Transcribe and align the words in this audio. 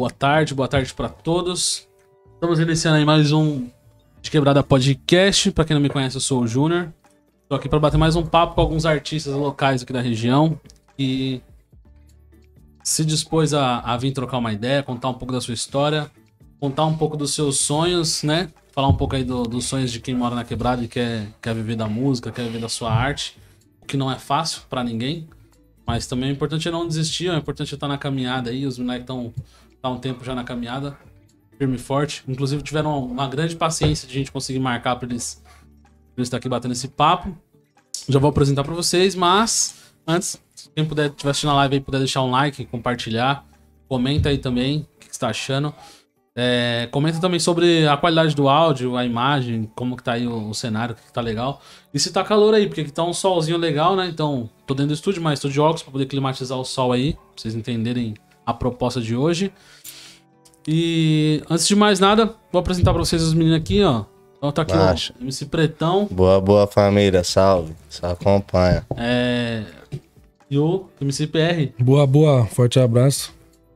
Boa 0.00 0.10
tarde, 0.10 0.54
boa 0.54 0.66
tarde 0.66 0.94
para 0.94 1.10
todos. 1.10 1.86
Estamos 2.32 2.58
iniciando 2.58 2.96
aí 2.96 3.04
mais 3.04 3.32
um 3.32 3.68
de 4.22 4.30
Quebrada 4.30 4.62
Podcast. 4.62 5.50
Para 5.50 5.66
quem 5.66 5.74
não 5.74 5.80
me 5.82 5.90
conhece, 5.90 6.16
eu 6.16 6.22
sou 6.22 6.40
o 6.40 6.46
Júnior. 6.46 6.90
Tô 7.46 7.54
aqui 7.54 7.68
para 7.68 7.78
bater 7.78 7.98
mais 7.98 8.16
um 8.16 8.24
papo 8.24 8.54
com 8.54 8.62
alguns 8.62 8.86
artistas 8.86 9.34
locais 9.34 9.82
aqui 9.82 9.92
da 9.92 10.00
região 10.00 10.58
e 10.98 11.42
se 12.82 13.04
dispôs 13.04 13.52
a, 13.52 13.80
a 13.80 13.94
vir 13.98 14.12
trocar 14.12 14.38
uma 14.38 14.54
ideia, 14.54 14.82
contar 14.82 15.10
um 15.10 15.12
pouco 15.12 15.34
da 15.34 15.40
sua 15.42 15.52
história, 15.52 16.10
contar 16.58 16.86
um 16.86 16.96
pouco 16.96 17.14
dos 17.14 17.34
seus 17.34 17.58
sonhos, 17.58 18.22
né? 18.22 18.48
Falar 18.72 18.88
um 18.88 18.96
pouco 18.96 19.16
aí 19.16 19.22
do- 19.22 19.42
dos 19.42 19.66
sonhos 19.66 19.92
de 19.92 20.00
quem 20.00 20.14
mora 20.14 20.34
na 20.34 20.44
quebrada 20.44 20.82
e 20.82 20.88
quer, 20.88 21.28
quer 21.42 21.54
viver 21.54 21.76
da 21.76 21.86
música, 21.86 22.32
quer 22.32 22.44
viver 22.44 22.60
da 22.60 22.70
sua 22.70 22.90
arte, 22.90 23.36
o 23.82 23.84
que 23.84 23.98
não 23.98 24.10
é 24.10 24.18
fácil 24.18 24.62
para 24.70 24.82
ninguém. 24.82 25.28
Mas 25.86 26.06
também 26.06 26.30
é 26.30 26.32
importante 26.32 26.70
não 26.70 26.88
desistir, 26.88 27.28
é 27.28 27.36
importante 27.36 27.74
estar 27.74 27.86
na 27.86 27.98
caminhada 27.98 28.48
aí. 28.48 28.64
Os 28.64 28.78
moleques 28.78 29.02
estão 29.02 29.34
tá 29.80 29.88
um 29.88 29.98
tempo 29.98 30.24
já 30.24 30.34
na 30.34 30.44
caminhada, 30.44 30.96
firme 31.58 31.76
e 31.76 31.78
forte. 31.78 32.22
Inclusive 32.26 32.62
tiveram 32.62 33.04
uma 33.04 33.28
grande 33.28 33.56
paciência 33.56 34.06
de 34.06 34.14
a 34.14 34.18
gente 34.18 34.32
conseguir 34.32 34.58
marcar 34.58 34.96
para 34.96 35.08
eles, 35.08 35.42
eles 36.16 36.28
estar 36.28 36.36
aqui 36.36 36.48
batendo 36.48 36.72
esse 36.72 36.88
papo. 36.88 37.36
Já 38.08 38.18
vou 38.18 38.30
apresentar 38.30 38.64
para 38.64 38.74
vocês, 38.74 39.14
mas 39.14 39.92
antes, 40.06 40.40
quem 40.74 40.84
puder 40.84 41.10
estiver 41.10 41.30
assistindo 41.30 41.50
a 41.50 41.54
live 41.54 41.74
aí, 41.74 41.80
puder 41.80 41.98
deixar 41.98 42.22
um 42.22 42.30
like, 42.30 42.64
compartilhar, 42.66 43.46
comenta 43.88 44.28
aí 44.28 44.38
também 44.38 44.86
o 44.96 44.98
que 45.00 45.14
você 45.14 45.20
tá 45.20 45.28
achando. 45.28 45.74
É, 46.34 46.88
comenta 46.92 47.20
também 47.20 47.40
sobre 47.40 47.86
a 47.86 47.96
qualidade 47.96 48.34
do 48.34 48.48
áudio, 48.48 48.96
a 48.96 49.04
imagem, 49.04 49.70
como 49.74 49.96
que 49.96 50.02
tá 50.02 50.12
aí 50.12 50.26
o, 50.26 50.48
o 50.48 50.54
cenário, 50.54 50.94
que 50.94 51.12
tá 51.12 51.20
legal. 51.20 51.60
E 51.92 51.98
se 51.98 52.12
tá 52.12 52.22
calor 52.24 52.54
aí, 52.54 52.66
porque 52.66 52.82
aqui 52.82 52.92
tá 52.92 53.04
um 53.04 53.12
solzinho 53.12 53.58
legal, 53.58 53.96
né? 53.96 54.06
Então, 54.06 54.48
tô 54.66 54.72
dentro 54.72 54.88
do 54.88 54.94
estúdio, 54.94 55.20
mas 55.20 55.40
tô 55.40 55.48
de 55.48 55.60
óculos 55.60 55.82
pra 55.82 55.92
poder 55.92 56.06
climatizar 56.06 56.56
o 56.56 56.64
sol 56.64 56.92
aí, 56.92 57.14
pra 57.14 57.22
vocês 57.36 57.54
entenderem 57.54 58.14
a 58.44 58.52
proposta 58.54 59.00
de 59.00 59.14
hoje. 59.16 59.52
E 60.66 61.42
antes 61.48 61.66
de 61.66 61.74
mais 61.74 61.98
nada, 62.00 62.34
vou 62.52 62.60
apresentar 62.60 62.92
pra 62.92 63.02
vocês 63.02 63.22
os 63.22 63.34
meninos 63.34 63.58
aqui, 63.58 63.82
ó. 63.82 64.04
Então 64.38 64.52
tá 64.52 64.62
aqui, 64.62 64.74
Marcha. 64.74 65.12
ó, 65.18 65.22
MC 65.22 65.46
Pretão, 65.46 66.08
Boa, 66.10 66.40
boa 66.40 66.66
família, 66.66 67.22
salve. 67.24 67.74
Só 67.88 68.06
acompanha. 68.10 68.86
é... 68.96 69.64
e 70.50 70.58
o 70.58 70.86
MC 71.00 71.26
PR. 71.26 71.72
Boa, 71.82 72.06
boa. 72.06 72.46
Forte 72.46 72.78
abraço. 72.80 73.32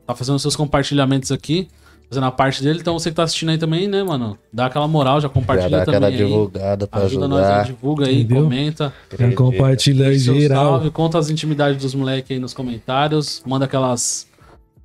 Tá 0.06 0.14
fazendo 0.14 0.38
seus 0.38 0.54
compartilhamentos 0.56 1.30
aqui, 1.33 1.68
fazendo 2.09 2.25
a 2.25 2.30
parte 2.30 2.62
dele. 2.62 2.78
Então 2.80 2.99
você 2.99 3.11
que 3.11 3.16
tá 3.16 3.23
assistindo 3.25 3.50
aí 3.50 3.59
também, 3.59 3.88
né, 3.88 4.02
mano? 4.02 4.38
Dá 4.52 4.66
aquela 4.66 4.87
moral, 4.88 5.21
já 5.21 5.28
Já 5.28 5.35
compartilha 5.35 5.78
dá 5.78 5.85
também 5.85 5.97
aquela 5.99 6.12
aí. 6.12 6.16
divulgada 6.16 6.87
pra 6.87 7.00
Ajuda 7.02 7.28
nós 7.28 7.40
aí, 7.44 7.52
ajudar. 7.52 7.64
divulga 7.66 8.06
aí, 8.06 8.21
Entendeu? 8.23 8.42
comenta. 8.44 8.92
Já 9.18 9.33
compartilha 9.33 10.09
aí 10.09 10.18
geral. 10.18 10.64
salve, 10.75 10.90
conta 10.90 11.18
as 11.18 11.28
intimidades 11.30 11.80
dos 11.83 11.94
moleques 11.94 12.30
aí 12.30 12.38
nos 12.38 12.52
comentários. 12.54 13.42
Manda 13.47 13.64
aquelas. 13.66 14.26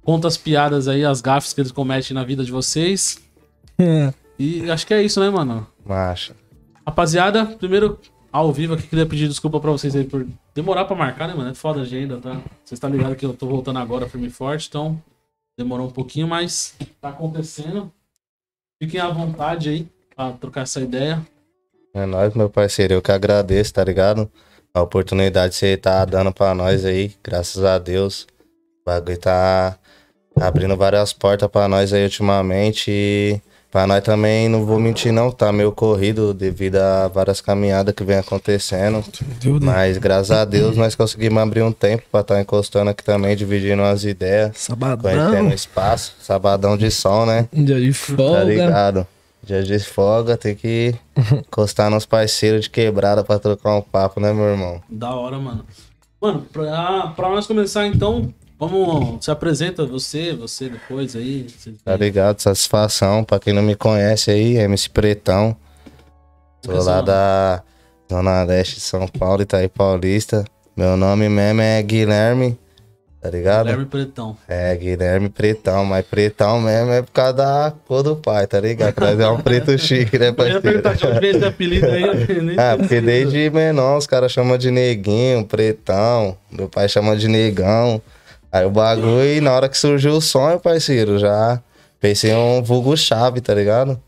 Conta 0.10 0.28
as 0.28 0.38
piadas 0.38 0.88
aí, 0.88 1.06
as 1.06 1.22
gafes 1.22 1.54
que 1.54 1.62
eles 1.62 1.72
cometem 1.72 2.16
na 2.16 2.24
vida 2.24 2.44
de 2.44 2.52
vocês. 2.52 3.22
E 4.40 4.72
acho 4.72 4.88
que 4.88 4.92
é 4.96 5.04
isso, 5.04 5.20
né, 5.20 5.30
mano? 5.30 5.68
Marcha. 5.86 6.36
Rapaziada, 6.84 7.46
primeiro 7.46 8.00
ao 8.32 8.52
vivo 8.52 8.74
aqui, 8.74 8.88
queria 8.88 9.06
pedir 9.06 9.28
desculpa 9.28 9.60
pra 9.60 9.70
vocês 9.70 9.96
aí 9.96 10.04
por 10.04 10.26
demorar 10.56 10.86
pra 10.86 10.96
marcar, 10.96 11.28
né, 11.28 11.36
mano? 11.36 11.52
É 11.52 11.54
foda 11.54 11.82
a 11.82 11.84
agenda, 11.84 12.18
tá? 12.18 12.32
Vocês 12.66 12.72
estão 12.72 12.90
ligados 12.90 13.18
que 13.18 13.24
eu 13.24 13.36
tô 13.36 13.46
voltando 13.46 13.78
agora 13.78 14.10
firme 14.10 14.26
e 14.26 14.32
forte, 14.32 14.68
então 14.68 15.00
demorou 15.56 15.86
um 15.86 15.92
pouquinho, 15.92 16.28
mas 16.28 16.76
tá 17.00 17.10
acontecendo. 17.10 17.92
Fiquem 18.82 19.00
à 19.00 19.10
vontade 19.10 19.70
aí 19.70 19.88
pra 20.16 20.32
trocar 20.32 20.62
essa 20.62 20.82
ideia. 20.82 21.22
É 21.94 22.08
nóis, 22.08 22.34
meu 22.34 22.50
parceiro. 22.50 22.96
Eu 22.96 23.02
que 23.04 23.12
agradeço, 23.12 23.76
tá 23.76 23.84
ligado? 23.84 24.28
A 24.74 24.82
oportunidade 24.82 25.52
que 25.52 25.60
você 25.60 25.78
tá 25.78 26.04
dando 26.04 26.34
pra 26.34 26.56
nós 26.56 26.84
aí. 26.84 27.14
Graças 27.24 27.64
a 27.64 27.78
Deus. 27.78 28.24
O 28.82 28.86
bagulho 28.90 29.20
tá 29.20 29.78
abrindo 30.40 30.76
várias 30.76 31.14
portas 31.14 31.50
pra 31.50 31.68
nós 31.68 31.92
aí 31.94 32.04
ultimamente. 32.04 32.90
E 32.92 33.42
pra 33.72 33.86
nós 33.86 34.04
também, 34.04 34.50
não 34.50 34.66
vou 34.66 34.80
mentir 34.80 35.12
não, 35.12 35.32
tá 35.32 35.52
meio 35.52 35.72
corrido 35.72 36.34
devido 36.34 36.78
a 36.78 37.08
várias 37.08 37.40
caminhadas 37.42 37.94
que 37.94 38.04
vem 38.04 38.18
acontecendo. 38.18 39.04
Tudo. 39.42 39.66
Mas 39.66 39.98
graças 39.98 40.32
a 40.32 40.44
Deus 40.46 40.76
nós 40.76 40.96
conseguimos 40.96 41.42
abrir 41.42 41.62
um 41.62 41.72
tempo 41.72 42.04
pra 42.12 42.22
estar 42.22 42.42
encostando 42.42 42.90
aqui 42.90 43.04
também, 43.04 43.36
dividindo 43.36 43.82
umas 43.82 44.04
ideias. 44.04 44.58
Sabadão. 44.58 45.48
o 45.48 45.54
espaço, 45.54 46.16
sabadão 46.22 46.76
de 46.78 46.90
sol, 46.90 47.26
né? 47.26 47.48
Dia 47.54 47.80
de 47.80 47.92
Tá 47.92 48.16
folga. 48.16 48.44
ligado? 48.44 49.08
Dia 49.42 49.64
de 49.64 49.80
folga, 49.80 50.36
tem 50.38 50.54
que 50.54 50.94
encostar 51.32 51.90
nos 51.90 52.06
parceiros 52.06 52.64
de 52.64 52.70
quebrada 52.70 53.24
pra 53.24 53.40
trocar 53.40 53.76
um 53.76 53.82
papo, 53.82 54.20
né, 54.20 54.34
meu 54.34 54.46
irmão? 54.46 54.82
Da 54.90 55.12
hora, 55.16 55.38
mano. 55.40 55.66
Mano, 56.22 56.46
pra, 56.52 57.14
pra 57.16 57.30
nós 57.30 57.48
começar 57.48 57.88
então, 57.88 58.34
vamos. 58.60 59.24
Se 59.24 59.32
apresenta 59.32 59.86
você, 59.86 60.34
você 60.34 60.70
depois 60.70 61.16
aí. 61.16 61.48
Tá 61.84 61.96
ligado? 61.96 62.40
Satisfação. 62.42 63.24
Pra 63.24 63.40
quem 63.40 63.54
não 63.54 63.64
me 63.64 63.76
conhece 63.76 64.30
aí, 64.32 64.58
MC 64.58 64.90
Pretão. 64.90 65.56
Sou 66.66 66.82
lá 66.84 67.02
da 67.02 67.64
Zona 68.12 68.44
Leste 68.44 68.76
de 68.76 68.82
São 68.82 69.08
Paulo, 69.08 69.42
Itaí 69.42 69.68
Paulista. 69.70 70.44
Meu 70.76 70.98
nome 70.98 71.30
mesmo 71.30 71.62
é 71.62 71.82
Guilherme, 71.82 72.58
tá 73.22 73.30
ligado? 73.30 73.66
Guilherme 73.66 73.86
Pretão. 73.86 74.38
É, 74.48 74.76
Guilherme 74.76 75.30
Pretão, 75.30 75.86
mas 75.86 76.06
Pretão 76.06 76.60
mesmo 76.62 76.92
é 76.92 77.02
por 77.02 77.12
causa 77.12 77.34
da 77.34 77.74
cor 77.88 78.04
do 78.04 78.16
pai, 78.16 78.46
tá 78.48 78.60
ligado? 78.60 78.94
Nós 79.00 79.20
é 79.20 79.28
um 79.30 79.40
preto 79.42 79.78
chique, 79.78 80.18
né, 80.20 80.28
Eu 80.38 80.48
ia 80.48 80.82
parceiro? 80.82 81.12
onde 81.12 81.20
veio 81.20 81.36
esse 81.38 81.46
apelido 81.46 81.86
aí. 81.86 82.02
eu 82.04 82.44
nem 82.44 82.60
Ah, 82.60 82.76
porque 82.78 83.00
desde 83.02 83.50
menor 83.50 83.98
os 83.98 84.08
caras 84.08 84.32
chamam 84.32 84.58
de 84.58 84.70
neguinho, 84.72 85.46
pretão, 85.46 86.38
meu 86.52 86.68
pai 86.70 86.88
chama 86.90 87.16
de 87.16 87.28
negão. 87.28 88.02
Aí 88.52 88.66
o 88.66 88.70
bagulho, 88.70 89.24
e 89.24 89.40
na 89.42 89.52
hora 89.54 89.70
que 89.70 89.78
surgiu 89.78 90.14
o 90.14 90.22
sonho, 90.22 90.60
parceiro, 90.60 91.20
já 91.20 91.62
pensei 92.00 92.32
em 92.32 92.36
um 92.36 92.64
vulgo 92.64 92.96
chave, 92.98 93.42
tá 93.42 93.54
ligado? 93.54 94.00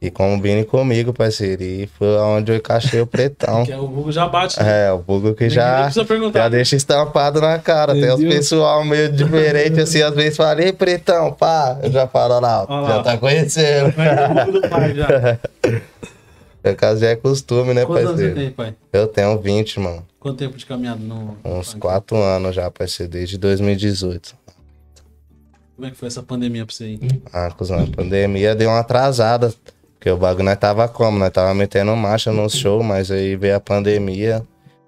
E 0.00 0.10
combine 0.10 0.64
comigo, 0.64 1.12
parceiro. 1.12 1.62
E 1.62 1.86
foi 1.96 2.08
onde 2.16 2.50
eu 2.50 2.56
encaixei 2.56 3.00
o 3.00 3.06
pretão. 3.06 3.62
Que 3.66 3.70
é 3.72 3.76
o 3.78 3.86
Google 3.86 4.10
já 4.10 4.26
bate. 4.26 4.60
né? 4.60 4.86
É, 4.88 4.92
o 4.92 4.98
vulgo 4.98 5.32
que 5.32 5.48
já, 5.48 5.88
já 6.34 6.48
deixa 6.48 6.74
estampado 6.74 7.40
na 7.40 7.56
cara. 7.60 7.92
Tem 7.92 8.06
uns 8.10 8.14
Entendeu? 8.18 8.30
pessoal 8.30 8.84
meio 8.84 9.12
diferente, 9.12 9.80
assim, 9.80 10.02
às 10.02 10.12
vezes 10.12 10.36
fala, 10.36 10.60
ei, 10.60 10.72
pretão, 10.72 11.32
pá, 11.32 11.78
eu 11.84 11.92
já 11.92 12.08
falo 12.08 12.40
lá, 12.40 12.66
Olha 12.68 12.80
lá. 12.80 12.88
já 12.96 13.02
tá 13.04 13.16
conhecendo. 13.16 13.94
Mas 13.96 14.08
é 14.08 14.48
o 14.48 14.52
do 14.52 14.68
pai 14.68 14.94
já. 14.94 15.38
No 16.64 16.74
caso 16.76 17.00
já 17.00 17.08
é 17.10 17.16
costume, 17.16 17.72
né, 17.74 17.84
Quantos 17.84 18.06
anos 18.06 18.20
você 18.20 18.26
parceiro? 18.26 18.34
tem, 18.40 18.50
pai? 18.50 18.74
Eu 18.92 19.06
tenho 19.06 19.38
20, 19.38 19.78
mano. 19.80 20.04
Quanto 20.22 20.38
tempo 20.38 20.56
de 20.56 20.64
caminhada 20.64 21.00
no. 21.00 21.36
Uns 21.44 21.74
quatro 21.74 22.16
anos 22.16 22.54
já, 22.54 22.70
parceiro, 22.70 23.10
desde 23.10 23.36
2018. 23.36 24.36
Como 25.74 25.88
é 25.88 25.90
que 25.90 25.96
foi 25.96 26.06
essa 26.06 26.22
pandemia 26.22 26.64
pra 26.64 26.72
você 26.72 26.84
aí? 26.84 27.00
Ah, 27.32 27.50
cuzão, 27.50 27.82
a 27.82 27.86
pandemia 27.88 28.54
deu 28.54 28.68
uma 28.68 28.78
atrasada. 28.78 29.52
Porque 29.94 30.08
o 30.08 30.16
bagulho 30.16 30.44
nós 30.44 30.56
tava 30.56 30.86
como? 30.86 31.18
Nós 31.18 31.30
tava 31.30 31.52
metendo 31.54 31.96
marcha 31.96 32.30
no 32.30 32.48
show, 32.48 32.84
mas 32.84 33.10
aí 33.10 33.34
veio 33.34 33.56
a 33.56 33.60
pandemia 33.60 34.46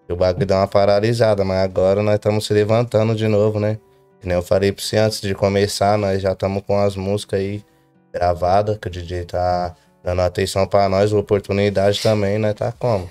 e 0.08 0.12
o 0.12 0.16
bagulho 0.16 0.46
deu 0.46 0.56
uma 0.56 0.68
paralisada. 0.68 1.44
Mas 1.44 1.64
agora 1.64 2.00
nós 2.00 2.14
estamos 2.14 2.46
se 2.46 2.54
levantando 2.54 3.12
de 3.16 3.26
novo, 3.26 3.58
né? 3.58 3.80
Que 4.20 4.28
nem 4.28 4.36
eu 4.36 4.42
falei 4.42 4.70
pra 4.70 4.84
você 4.84 4.98
antes 4.98 5.20
de 5.20 5.34
começar, 5.34 5.98
nós 5.98 6.22
já 6.22 6.30
estamos 6.30 6.62
com 6.64 6.78
as 6.78 6.94
músicas 6.94 7.40
aí 7.40 7.64
gravadas, 8.12 8.78
que 8.78 8.86
o 8.86 8.90
DJ 8.90 9.24
tá 9.24 9.74
dando 10.04 10.20
atenção 10.20 10.64
pra 10.64 10.88
nós, 10.88 11.12
oportunidade 11.12 12.00
também, 12.00 12.38
nós 12.38 12.54
tá 12.54 12.70
como? 12.70 13.10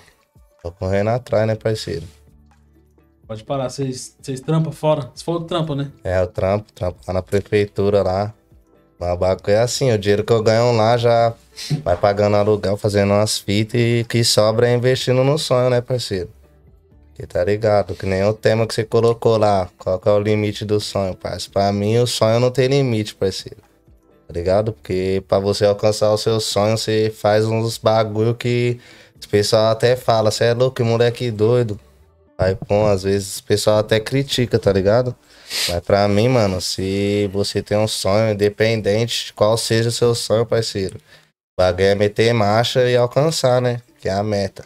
Tô 0.64 0.72
correndo 0.72 1.10
atrás, 1.10 1.46
né, 1.46 1.54
parceiro? 1.54 2.04
Pode 3.28 3.44
parar, 3.44 3.68
vocês 3.68 4.16
trampam 4.46 4.72
fora? 4.72 5.10
Você 5.14 5.22
falou 5.22 5.42
que 5.42 5.48
trampa, 5.48 5.74
né? 5.74 5.92
É, 6.02 6.22
o 6.22 6.26
trampo, 6.26 6.72
trampo 6.72 7.00
lá 7.06 7.12
na 7.12 7.22
prefeitura 7.22 8.02
lá. 8.02 8.32
Mas 8.98 9.12
o 9.12 9.16
bagulho 9.18 9.50
é 9.50 9.58
assim, 9.58 9.92
o 9.92 9.98
dinheiro 9.98 10.24
que 10.24 10.32
eu 10.32 10.42
ganho 10.42 10.72
lá 10.72 10.96
já 10.96 11.34
vai 11.82 11.98
pagando 11.98 12.36
aluguel, 12.36 12.78
fazendo 12.78 13.12
umas 13.12 13.36
fitas 13.36 13.78
e 13.78 14.06
que 14.08 14.24
sobra 14.24 14.66
é 14.66 14.74
investindo 14.74 15.22
no 15.22 15.36
sonho, 15.36 15.68
né, 15.68 15.82
parceiro? 15.82 16.30
Que 17.14 17.26
tá 17.26 17.44
ligado? 17.44 17.94
Que 17.94 18.06
nem 18.06 18.24
o 18.24 18.32
tema 18.32 18.66
que 18.66 18.72
você 18.72 18.84
colocou 18.84 19.36
lá. 19.36 19.68
Qual 19.76 19.98
que 19.98 20.08
é 20.08 20.12
o 20.12 20.18
limite 20.18 20.64
do 20.64 20.80
sonho, 20.80 21.14
parceiro? 21.14 21.52
Pra 21.52 21.70
mim, 21.72 21.98
o 21.98 22.06
sonho 22.06 22.40
não 22.40 22.50
tem 22.50 22.68
limite, 22.68 23.14
parceiro. 23.14 23.58
Tá 24.26 24.32
ligado? 24.32 24.72
Porque 24.72 25.22
pra 25.28 25.38
você 25.38 25.66
alcançar 25.66 26.10
o 26.10 26.16
seu 26.16 26.40
sonho, 26.40 26.78
você 26.78 27.12
faz 27.14 27.44
uns 27.44 27.76
bagulho 27.76 28.34
que 28.34 28.80
o 29.26 29.28
pessoal 29.28 29.66
até 29.72 29.96
fala, 29.96 30.30
você 30.30 30.44
é 30.44 30.54
louco, 30.54 30.76
que 30.76 30.82
moleque 30.82 31.30
doido. 31.30 31.78
Aí, 32.36 32.54
pô, 32.56 32.86
às 32.86 33.04
vezes 33.04 33.38
o 33.38 33.44
pessoal 33.44 33.78
até 33.78 34.00
critica, 34.00 34.58
tá 34.58 34.72
ligado? 34.72 35.14
Mas 35.68 35.80
pra 35.80 36.08
mim, 36.08 36.28
mano, 36.28 36.60
se 36.60 37.28
você 37.32 37.62
tem 37.62 37.78
um 37.78 37.86
sonho, 37.86 38.32
independente 38.32 39.26
de 39.26 39.32
qual 39.32 39.56
seja 39.56 39.88
o 39.88 39.92
seu 39.92 40.14
sonho, 40.14 40.44
parceiro, 40.44 40.96
o 40.96 41.62
bagulho 41.62 41.84
é 41.86 41.94
meter 41.94 42.34
marcha 42.34 42.88
e 42.90 42.96
alcançar, 42.96 43.62
né? 43.62 43.80
Que 44.00 44.08
é 44.08 44.12
a 44.12 44.22
meta. 44.24 44.64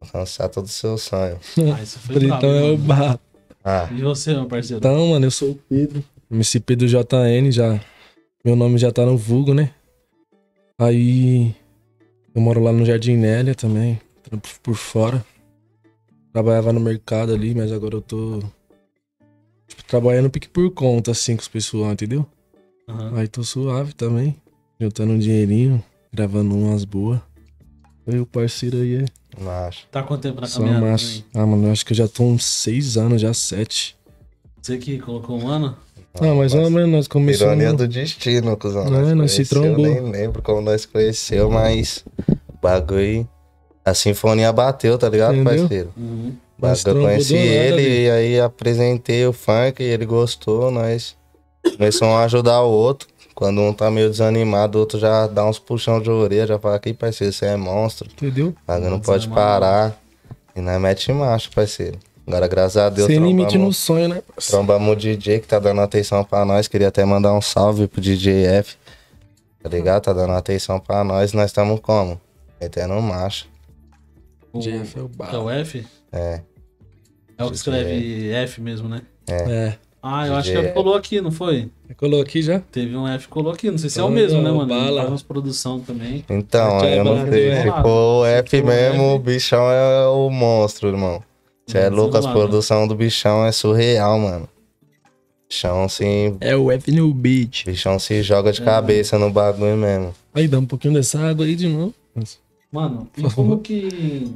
Alcançar 0.00 0.48
todo 0.48 0.66
o 0.66 0.68
seu 0.68 0.96
sonho. 0.96 1.38
Ah, 1.76 1.82
isso 1.82 1.98
foi 1.98 2.18
brabo, 2.20 2.36
Então 2.36 2.50
é 2.50 2.62
o. 2.72 2.78
Ah, 3.64 3.88
E 3.90 4.02
você, 4.02 4.32
meu 4.34 4.46
parceiro? 4.46 4.78
Então, 4.78 5.08
mano, 5.08 5.26
eu 5.26 5.30
sou 5.30 5.50
o 5.52 5.54
Pedro. 5.68 6.04
MC 6.30 6.60
Pedro 6.60 6.86
JN, 6.86 7.50
já. 7.50 7.80
Meu 8.44 8.54
nome 8.54 8.78
já 8.78 8.92
tá 8.92 9.04
no 9.04 9.16
vulgo, 9.16 9.54
né? 9.54 9.70
Aí. 10.78 11.54
Eu 12.34 12.40
moro 12.40 12.60
lá 12.60 12.72
no 12.72 12.84
Jardim 12.84 13.16
Nélia 13.16 13.54
também. 13.54 14.00
Trampo 14.22 14.48
por 14.62 14.74
fora. 14.74 15.24
Trabalhava 16.32 16.72
no 16.72 16.80
mercado 16.80 17.32
ali, 17.32 17.54
mas 17.54 17.70
agora 17.70 17.94
eu 17.94 18.02
tô. 18.02 18.40
Tipo, 19.68 19.84
trabalhando 19.84 20.28
pique 20.28 20.48
por 20.48 20.70
conta, 20.72 21.12
assim, 21.12 21.36
com 21.36 21.42
os 21.42 21.48
pessoal, 21.48 21.92
entendeu? 21.92 22.26
Aham. 22.88 23.18
Aí 23.18 23.28
tô 23.28 23.44
suave 23.44 23.92
também. 23.92 24.36
Juntando 24.80 25.12
um 25.12 25.18
dinheirinho, 25.18 25.82
gravando 26.12 26.56
umas 26.56 26.84
boas. 26.84 27.20
Aí 28.06 28.18
o 28.18 28.26
parceiro 28.26 28.78
aí 28.78 28.96
é 28.96 29.04
Macho. 29.40 29.86
Tá 29.90 30.02
quanto 30.02 30.22
tempo 30.22 30.40
na 30.40 30.46
só 30.46 30.58
caminhada? 30.58 30.84
macho. 30.86 31.22
também? 31.22 31.24
Ah, 31.34 31.46
mano, 31.46 31.66
eu 31.68 31.72
acho 31.72 31.84
que 31.86 31.92
eu 31.92 31.96
já 31.96 32.08
tô 32.08 32.24
uns 32.24 32.44
seis 32.44 32.96
anos, 32.96 33.20
já 33.20 33.32
sete. 33.32 33.96
Você 34.60 34.78
que 34.78 34.98
colocou 34.98 35.40
um 35.40 35.48
ano? 35.48 35.76
Ah, 36.20 36.34
mas 36.34 36.54
menos 36.54 36.88
nós 36.88 37.08
começamos. 37.08 37.54
Ironia 37.54 37.72
do 37.72 37.88
destino, 37.88 38.56
cuzão. 38.56 38.86
É, 38.86 39.14
nós 39.14 39.32
se 39.32 39.44
trombou. 39.44 39.84
Nem 39.84 40.00
lembro 40.00 40.40
como 40.42 40.60
nós 40.60 40.86
conheceu, 40.86 41.50
mas 41.50 42.04
o 42.48 42.56
bagulho. 42.62 43.28
A 43.84 43.92
sinfonia 43.92 44.50
bateu, 44.52 44.96
tá 44.96 45.08
ligado, 45.08 45.34
Entendeu? 45.34 45.62
parceiro? 45.62 45.92
Uhum. 45.96 46.32
Bagulho, 46.56 46.88
eu 46.88 47.02
conheci 47.02 47.36
ele 47.36 47.72
ali. 47.74 48.04
e 48.04 48.10
aí 48.10 48.40
apresentei 48.40 49.26
o 49.26 49.32
funk 49.32 49.82
e 49.82 49.86
ele 49.86 50.06
gostou, 50.06 50.70
nós 50.70 51.14
começamos 51.76 52.14
a 52.14 52.24
ajudar 52.24 52.62
o 52.62 52.70
outro. 52.70 53.08
Quando 53.34 53.60
um 53.60 53.72
tá 53.72 53.90
meio 53.90 54.08
desanimado, 54.08 54.78
o 54.78 54.80
outro 54.80 54.98
já 54.98 55.26
dá 55.26 55.44
uns 55.44 55.58
puxão 55.58 56.00
de 56.00 56.08
orelha, 56.08 56.46
já 56.46 56.58
fala, 56.58 56.76
aqui, 56.76 56.94
parceiro, 56.94 57.32
você 57.32 57.46
é 57.46 57.56
monstro. 57.56 58.08
Entendeu? 58.10 58.48
O 58.48 58.54
bagulho 58.66 58.90
não 58.90 59.00
pode 59.00 59.28
parar. 59.28 60.00
E 60.54 60.60
nós 60.60 60.80
mete 60.80 61.12
macho, 61.12 61.50
parceiro. 61.50 61.98
Agora, 62.26 62.48
graças 62.48 62.76
a 62.78 62.88
Deus, 62.88 63.06
Sem 63.06 63.18
limite 63.18 63.58
no 63.58 63.72
sonho, 63.72 64.08
né? 64.08 64.22
Trombamos 64.48 64.92
o 64.92 64.96
DJ 64.96 65.40
que 65.40 65.46
tá 65.46 65.58
dando 65.58 65.82
atenção 65.82 66.24
pra 66.24 66.44
nós. 66.44 66.66
Queria 66.66 66.88
até 66.88 67.04
mandar 67.04 67.34
um 67.34 67.42
salve 67.42 67.86
pro 67.86 68.00
DJ 68.00 68.46
F. 68.46 68.76
Tá 69.62 69.68
ligado? 69.68 70.02
Tá 70.02 70.12
dando 70.12 70.32
atenção 70.32 70.80
pra 70.80 71.04
nós. 71.04 71.32
Nós 71.32 71.46
estamos 71.46 71.80
como? 71.80 72.20
Metendo 72.60 72.94
macho. 73.00 73.46
O, 74.52 74.60
GF 74.60 74.98
é 74.98 75.02
o 75.02 75.04
é 75.04 75.08
bala. 75.16 75.42
o 75.42 75.50
F? 75.50 75.86
É. 76.12 76.40
É 77.36 77.44
o 77.44 77.48
que 77.50 77.56
escreve 77.56 78.30
F 78.30 78.60
mesmo, 78.60 78.88
né? 78.88 79.02
É. 79.26 79.74
Ah, 80.02 80.26
eu 80.26 80.36
acho 80.36 80.50
que 80.52 80.68
colou 80.68 80.94
aqui, 80.94 81.20
não 81.20 81.30
foi? 81.32 81.70
Colou 81.96 82.20
aqui 82.20 82.42
já? 82.42 82.60
Teve 82.60 82.94
um 82.94 83.08
F 83.08 83.26
colou 83.28 83.52
aqui. 83.52 83.70
Não 83.70 83.78
sei 83.78 83.88
se 83.88 83.98
é 83.98 84.02
o 84.02 84.10
mesmo, 84.10 84.40
né, 84.42 84.50
mano? 84.50 84.66
bala. 84.66 85.00
Faz 85.00 85.08
umas 85.08 85.22
produção 85.22 85.80
também. 85.80 86.24
Então, 86.28 86.80
é 86.80 86.98
eu 86.98 87.04
não 87.04 87.26
sei. 87.26 87.50
do 87.50 87.56
Se 87.56 88.28
F. 88.28 88.56
F 88.56 88.62
mesmo, 88.62 89.02
F. 89.02 89.14
o 89.14 89.18
bichão 89.18 89.70
é 89.70 90.06
o 90.06 90.30
monstro, 90.30 90.88
irmão. 90.88 91.22
Você 91.66 91.78
é 91.78 91.90
Hum, 91.90 91.94
louco, 91.94 92.16
as 92.16 92.26
produções 92.26 92.88
do 92.88 92.94
bichão 92.94 93.44
é 93.46 93.52
surreal, 93.52 94.18
mano. 94.18 94.48
Bichão 95.48 95.88
se. 95.88 96.34
É 96.40 96.54
o 96.56 96.70
F 96.70 96.90
no 96.92 97.12
beat. 97.14 97.64
Bichão 97.66 97.98
se 97.98 98.22
joga 98.22 98.50
É. 98.50 98.52
de 98.52 98.62
cabeça 98.62 99.18
no 99.18 99.30
bagulho 99.30 99.76
mesmo. 99.76 100.14
Aí 100.34 100.46
dá 100.48 100.58
um 100.58 100.66
pouquinho 100.66 100.94
dessa 100.94 101.18
água 101.20 101.44
aí 101.46 101.54
de 101.56 101.68
novo. 101.68 101.94
Mano, 102.72 103.08
e 103.16 103.22
como 103.30 103.58
que. 103.60 104.32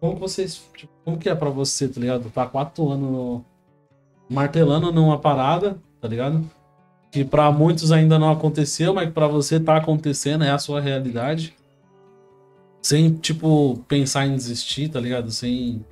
Como 0.00 0.14
que 0.14 0.20
vocês. 0.20 0.60
tipo, 0.76 0.92
como 1.04 1.18
que 1.18 1.28
é 1.28 1.34
pra 1.34 1.50
você, 1.50 1.86
tá 1.88 2.00
ligado? 2.00 2.30
Tá 2.30 2.46
quatro 2.46 2.88
anos 2.90 3.10
no- 3.10 3.44
martelando 4.28 4.90
numa 4.92 5.18
parada, 5.18 5.76
tá 6.00 6.08
ligado? 6.08 6.48
Que 7.12 7.24
pra 7.24 7.50
muitos 7.50 7.90
ainda 7.92 8.18
não 8.18 8.30
aconteceu, 8.30 8.94
mas 8.94 9.06
que 9.08 9.12
pra 9.12 9.26
você 9.26 9.58
tá 9.60 9.76
acontecendo, 9.76 10.44
é 10.44 10.50
a 10.50 10.58
sua 10.58 10.80
realidade. 10.80 11.54
Sem, 12.80 13.12
tipo, 13.12 13.78
pensar 13.86 14.26
em 14.26 14.34
desistir, 14.34 14.88
tá 14.88 14.98
ligado? 15.00 15.30
Sem. 15.30 15.84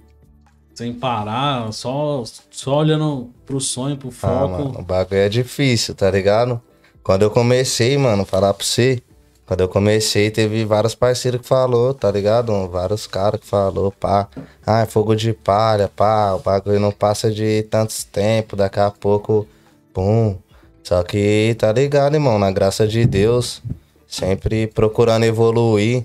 Sem 0.79 0.93
parar, 0.93 1.73
só, 1.73 2.23
só 2.53 2.77
olhando 2.77 3.31
pro 3.45 3.61
sonho, 3.61 3.97
pro 3.97 4.11
Ah, 4.11 4.13
foco. 4.13 4.49
mano, 4.49 4.79
o 4.79 4.83
bagulho 4.85 5.19
é 5.23 5.29
difícil, 5.29 5.93
tá 5.93 6.09
ligado? 6.09 6.63
Quando 7.03 7.23
eu 7.23 7.33
comecei, 7.33 7.99
mano, 7.99 8.25
falar 8.25 8.55
pra 8.55 8.65
você, 8.65 9.03
quando 9.45 9.59
eu 9.59 9.69
comecei, 9.69 10.31
teve 10.31 10.65
vários 10.65 10.95
parceiros 10.95 11.41
que 11.41 11.49
falou, 11.49 11.93
tá 11.93 12.09
ligado? 12.13 12.53
Vários 12.69 13.09
caras 13.09 13.41
que 13.41 13.47
falou, 13.49 13.91
pá, 13.91 14.29
ah, 14.65 14.83
é 14.83 14.87
fogo 14.87 15.17
de 15.17 15.33
palha, 15.33 15.89
pá, 15.89 16.35
o 16.35 16.39
bagulho 16.39 16.79
não 16.79 16.93
passa 16.93 17.29
de 17.29 17.65
tantos 17.65 18.05
tempos, 18.05 18.57
daqui 18.57 18.79
a 18.79 18.89
pouco, 18.89 19.49
pum. 19.93 20.37
Só 20.85 21.03
que, 21.03 21.57
tá 21.59 21.73
ligado, 21.73 22.15
irmão, 22.15 22.39
na 22.39 22.53
graça 22.53 22.87
de 22.87 23.05
Deus, 23.05 23.61
sempre 24.07 24.69
procurando 24.69 25.25
evoluir, 25.25 26.05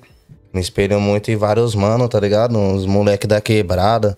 me 0.51 0.59
espelho 0.59 0.99
muito 0.99 1.29
em 1.29 1.35
vários 1.35 1.75
manos, 1.75 2.09
tá 2.09 2.19
ligado? 2.19 2.57
Uns 2.57 2.87
moleque 2.87 3.27
da 3.27 3.39
quebrada, 3.39 4.17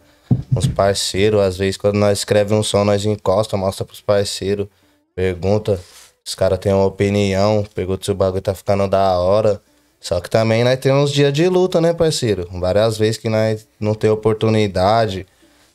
uns 0.56 0.68
parceiros, 0.68 1.42
às 1.42 1.58
vezes 1.58 1.78
quando 1.78 1.96
nós 1.96 2.20
escrevemos 2.20 2.60
um 2.60 2.70
som, 2.70 2.84
nós 2.84 3.06
encosta, 3.06 3.58
mostra 3.58 3.86
pros 3.86 4.02
parceiros, 4.02 4.68
pergunta, 5.16 5.80
os 6.26 6.34
caras 6.34 6.60
têm 6.60 6.74
uma 6.74 6.86
opinião, 6.86 7.66
pergunta 7.76 8.06
se 8.06 8.12
o 8.12 8.16
bagulho 8.16 8.42
tá 8.42 8.54
ficando 8.54 8.88
da 8.88 9.20
hora. 9.20 9.62
Só 10.00 10.20
que 10.20 10.30
também 10.30 10.64
nós 10.64 10.80
temos 10.80 11.12
dias 11.12 11.34
de 11.34 11.48
luta, 11.48 11.82
né, 11.82 11.94
parceiro? 11.94 12.48
Várias 12.52 12.98
vezes 12.98 13.18
que 13.18 13.30
nós 13.30 13.68
não 13.80 13.96
tem 13.96 14.10
oportunidade, 14.10 15.26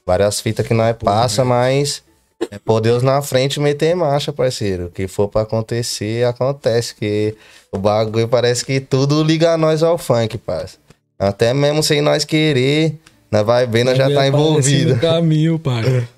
várias 0.06 0.40
fitas 0.40 0.66
que 0.66 0.74
nós 0.74 0.96
passa, 0.96 1.44
mas 1.44 2.02
é 2.50 2.58
por 2.58 2.80
Deus 2.80 3.02
na 3.02 3.20
frente 3.22 3.60
meter 3.60 3.94
marcha, 3.94 4.32
parceiro. 4.32 4.86
O 4.86 4.90
que 4.90 5.06
for 5.08 5.28
pra 5.28 5.42
acontecer, 5.42 6.24
acontece. 6.24 6.94
Que 6.94 7.34
o 7.72 7.78
bagulho 7.78 8.28
parece 8.28 8.64
que 8.64 8.80
tudo 8.80 9.22
liga 9.22 9.56
nós 9.56 9.82
ao 9.82 9.98
funk, 9.98 10.38
parceiro. 10.38 10.80
Até 11.18 11.52
mesmo 11.52 11.82
sem 11.82 12.00
nós 12.00 12.24
querer, 12.24 12.98
vai 13.30 13.66
ver, 13.66 13.84
nós 13.84 13.96
já 13.96 14.04
tá 14.06 14.26
Aparece 14.26 14.28
envolvido. 14.28 14.94
no 14.94 15.00
caminho, 15.00 15.58
pai. 15.58 16.08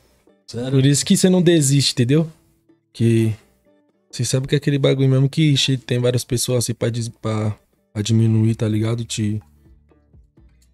Sério? 0.46 0.70
Por 0.70 0.84
isso 0.86 1.04
que 1.04 1.16
você 1.16 1.28
não 1.28 1.42
desiste, 1.42 1.92
entendeu? 1.92 2.28
Que 2.92 3.32
você 4.10 4.24
sabe 4.24 4.46
que 4.46 4.54
é 4.54 4.58
aquele 4.58 4.78
bagulho 4.78 5.08
mesmo 5.08 5.28
que 5.28 5.54
tem 5.86 5.98
várias 5.98 6.24
pessoas 6.24 6.64
assim 6.64 6.74
pra, 6.74 6.90
pra, 7.20 7.56
pra 7.92 8.02
diminuir, 8.02 8.54
tá 8.54 8.68
ligado? 8.68 9.04
Te 9.04 9.40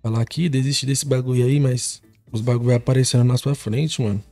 falar 0.03 0.21
aqui, 0.21 0.49
desiste 0.49 0.87
desse 0.87 1.07
bagulho 1.07 1.45
aí, 1.45 1.61
mas 1.61 2.01
os 2.33 2.41
bagulho 2.41 2.67
vai 2.67 2.77
aparecendo 2.77 3.25
na 3.25 3.37
sua 3.37 3.55
frente, 3.55 4.01
mano. 4.03 4.23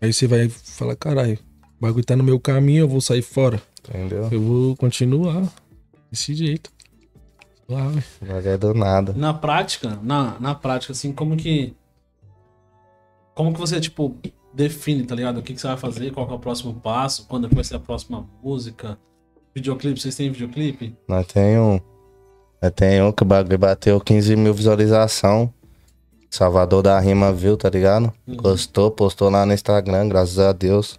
Aí 0.00 0.12
você 0.12 0.26
vai 0.26 0.48
falar, 0.48 0.96
caralho, 0.96 1.38
o 1.78 1.82
bagulho 1.82 2.04
tá 2.04 2.16
no 2.16 2.24
meu 2.24 2.38
caminho, 2.40 2.80
eu 2.80 2.88
vou 2.88 3.00
sair 3.00 3.22
fora. 3.22 3.62
Entendeu? 3.88 4.28
Eu 4.30 4.40
vou 4.40 4.76
continuar 4.76 5.48
desse 6.10 6.34
jeito. 6.34 6.70
Bagulho 7.68 8.48
é 8.48 8.56
do 8.56 8.74
nada. 8.74 9.12
Na 9.14 9.34
prática, 9.34 9.98
na, 10.02 10.38
na 10.38 10.54
prática, 10.54 10.92
assim, 10.92 11.12
como 11.12 11.36
que. 11.36 11.74
Como 13.34 13.52
que 13.52 13.60
você, 13.60 13.80
tipo, 13.80 14.16
define, 14.54 15.04
tá 15.04 15.14
ligado? 15.14 15.38
O 15.38 15.42
que, 15.42 15.52
que 15.52 15.60
você 15.60 15.66
vai 15.66 15.76
fazer, 15.76 16.12
qual 16.12 16.28
é 16.28 16.32
o 16.32 16.38
próximo 16.38 16.74
passo, 16.74 17.26
quando 17.28 17.46
é 17.46 17.50
vai 17.54 17.64
ser 17.64 17.76
a 17.76 17.80
próxima 17.80 18.26
música? 18.42 18.98
Videoclipe, 19.54 20.00
vocês 20.00 20.14
têm 20.14 20.30
videoclipe? 20.30 20.96
Nós 21.08 21.26
tem 21.26 21.58
um. 21.58 21.80
Nós 22.62 22.72
tem 22.74 23.02
um 23.02 23.12
que 23.12 23.24
bateu 23.24 24.00
15 24.00 24.36
mil 24.36 24.54
visualização. 24.54 25.52
Salvador 26.30 26.82
da 26.82 26.98
Rima 26.98 27.32
viu, 27.32 27.56
tá 27.56 27.68
ligado? 27.68 28.12
Uhum. 28.26 28.36
Gostou, 28.36 28.90
postou 28.90 29.30
lá 29.30 29.46
no 29.46 29.52
Instagram, 29.52 30.08
graças 30.08 30.38
a 30.38 30.52
Deus. 30.52 30.98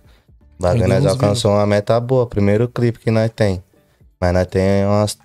Bagulho 0.59 0.87
nós 0.87 1.05
alcançou 1.05 1.51
uma 1.51 1.65
meta 1.65 1.99
boa, 1.99 2.25
primeiro 2.25 2.67
clipe 2.67 2.99
que 2.99 3.11
nós 3.11 3.29
tem. 3.35 3.63
Mas 4.19 4.33
nós 4.33 4.47
tem 4.47 4.85
umas 4.85 5.17